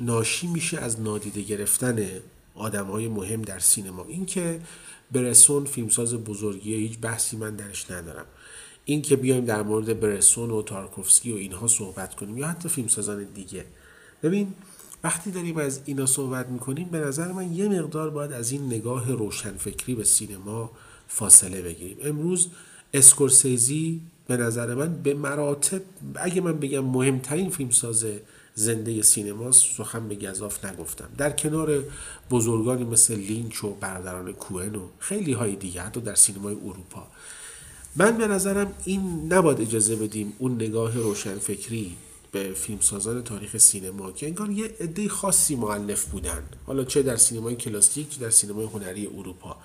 ناشی 0.00 0.46
میشه 0.46 0.78
از 0.78 1.00
نادیده 1.00 1.42
گرفتن 1.42 2.06
آدم 2.54 2.86
های 2.86 3.08
مهم 3.08 3.42
در 3.42 3.58
سینما. 3.58 4.04
اینکه 4.08 4.60
برسون 5.12 5.64
فیلمساز 5.64 6.14
بزرگیه 6.14 6.78
هیچ 6.78 6.98
بحثی 6.98 7.36
من 7.36 7.56
درش 7.56 7.90
ندارم. 7.90 8.26
این 8.84 9.02
که 9.02 9.16
بیایم 9.16 9.44
در 9.44 9.62
مورد 9.62 10.00
برسون 10.00 10.50
و 10.50 10.62
تارکوفسکی 10.62 11.32
و 11.32 11.36
اینها 11.36 11.66
صحبت 11.66 12.14
کنیم 12.14 12.38
یا 12.38 12.46
حتی 12.46 12.68
فیلمسازان 12.68 13.24
دیگه. 13.24 13.64
ببین 14.22 14.54
وقتی 15.04 15.30
داریم 15.30 15.56
از 15.56 15.80
اینا 15.84 16.06
صحبت 16.06 16.48
می‌کنیم 16.48 16.88
به 16.88 16.98
نظر 16.98 17.32
من 17.32 17.52
یه 17.52 17.68
مقدار 17.68 18.10
باید 18.10 18.32
از 18.32 18.52
این 18.52 18.66
نگاه 18.66 19.12
روشنفکری 19.12 19.94
به 19.94 20.04
سینما 20.04 20.70
فاصله 21.08 21.62
بگیریم. 21.62 21.96
امروز 22.02 22.48
اسکورسیزی 22.94 24.00
به 24.26 24.36
نظر 24.36 24.74
من 24.74 24.94
به 25.02 25.14
مراتب 25.14 25.82
اگه 26.14 26.40
من 26.40 26.58
بگم 26.58 26.84
مهمترین 26.84 27.50
فیلمساز 27.50 28.06
زنده 28.54 29.02
سینماست 29.02 29.64
سخن 29.76 30.08
به 30.08 30.14
گذاف 30.14 30.64
نگفتم. 30.64 31.08
در 31.18 31.30
کنار 31.30 31.84
بزرگانی 32.30 32.84
مثل 32.84 33.14
لینچ 33.14 33.64
و 33.64 33.74
برادران 33.74 34.32
کوهن 34.32 34.74
و 34.74 34.88
خیلی 34.98 35.32
های 35.32 35.56
دیگه 35.56 35.82
حتی 35.82 36.00
در 36.00 36.14
سینمای 36.14 36.54
اروپا. 36.54 37.06
من 37.96 38.18
به 38.18 38.26
نظرم 38.26 38.72
این 38.84 39.32
نباید 39.32 39.60
اجازه 39.60 39.96
بدیم 39.96 40.32
اون 40.38 40.54
نگاه 40.54 40.94
روشنفکری 40.94 41.96
به 42.32 42.52
فیلمسازان 42.52 43.22
تاریخ 43.22 43.56
سینما 43.56 44.12
که 44.12 44.26
انگار 44.26 44.50
یه 44.50 44.74
عده 44.80 45.08
خاصی 45.08 45.56
معلف 45.56 46.04
بودن. 46.04 46.42
حالا 46.66 46.84
چه 46.84 47.02
در 47.02 47.16
سینمای 47.16 47.56
کلاسیک 47.56 48.10
چه 48.10 48.20
در 48.20 48.30
سینمای 48.30 48.66
هنری 48.66 49.06
اروپا. 49.06 49.56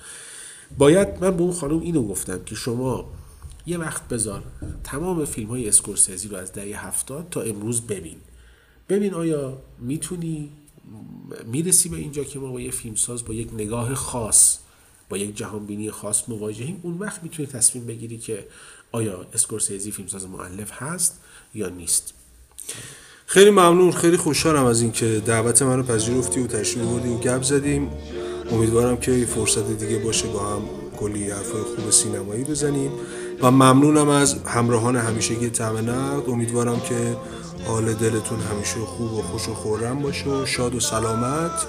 باید 0.78 1.08
من 1.22 1.38
به 1.38 1.44
اون 1.44 1.54
خانم 1.54 1.80
اینو 1.80 2.08
گفتم 2.08 2.44
که 2.44 2.56
شما 2.56 3.12
یه 3.66 3.78
وقت 3.78 4.08
بذار 4.08 4.44
تمام 4.84 5.26
فیلم 5.26 5.50
های 5.50 5.68
اسکورسیزی 5.68 6.28
رو 6.28 6.38
از 6.38 6.54
دهه 6.54 6.88
هفتاد 6.88 7.28
تا 7.32 7.42
امروز 7.42 7.82
ببین. 7.82 8.18
ببین 8.90 9.14
آیا 9.14 9.58
می‌تونی 9.80 10.50
می‌رسی 11.46 11.90
به 11.90 11.98
اینجا 11.98 12.24
که 12.24 12.40
ما 12.40 12.52
با 12.52 12.62
یه 12.62 12.72
فیلمساز 12.72 13.26
با 13.26 13.34
یک 13.34 13.54
نگاه 13.54 13.96
خاص 13.96 14.58
با 15.10 15.18
یک 15.18 15.38
جهانبینی 15.38 15.92
خاص 15.92 16.30
مواجهیم؟ 16.30 16.80
اون 16.82 16.98
وقت 16.98 17.24
می‌تونی 17.24 17.48
تصمیم 17.48 17.86
بگیری 17.86 18.18
که 18.18 18.48
آیا 18.92 19.26
اسکورسیزی 19.34 19.92
فیلمساز 19.92 20.28
معلف 20.28 20.72
هست 20.72 21.20
یا 21.54 21.70
نیست. 21.70 22.14
خیلی 23.26 23.50
ممنون 23.50 23.92
خیلی 23.92 24.18
خوشحالم 24.18 24.66
از 24.66 24.82
اینکه 24.82 25.22
دعوت 25.26 25.62
من 25.62 25.78
رو 25.78 25.84
پذیرفتی 25.84 26.40
و 26.40 26.48
تشریف 26.48 26.86
بردی 26.86 27.10
و 27.10 27.18
گپ 27.18 27.44
زدیم. 27.44 27.92
امیدوارم 28.52 28.98
که 28.98 29.26
فرصت 29.36 29.68
دیگه 29.68 30.00
باشه 30.00 30.28
با 30.28 30.40
هم 30.40 30.62
کلی 30.98 31.32
حرفای 31.32 31.62
خوب 31.62 31.90
سینمایی 31.90 32.44
بزنیم. 32.44 32.92
و 33.42 33.52
ممنونم 33.52 34.10
از 34.10 34.36
همراهان 34.46 34.96
همیشگی 34.96 35.50
تمنت 35.50 36.30
امیدوارم 36.30 36.80
که 36.80 37.18
حال 37.68 37.94
دلتون 37.94 38.40
همیشه 38.40 38.80
خوب 38.80 39.14
و 39.14 39.22
خوش 39.22 39.50
و 39.50 39.54
خورم 39.54 40.02
باشه 40.02 40.30
و 40.30 40.46
شاد 40.46 40.76
و 40.76 40.80
سلامت. 40.80 41.66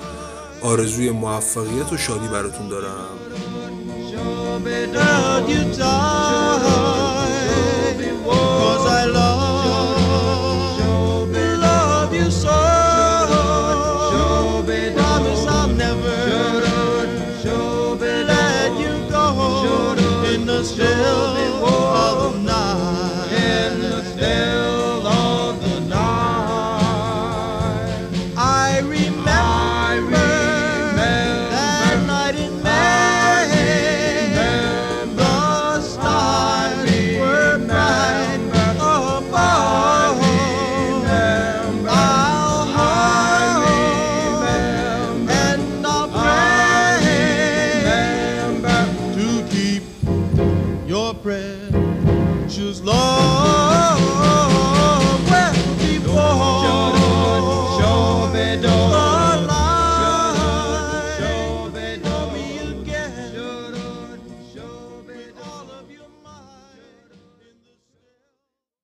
آرزوی 0.62 1.10
موفقیت 1.10 1.92
و 1.92 1.96
شادی 1.96 2.28
براتون 2.28 2.68
دارم. 2.68 3.08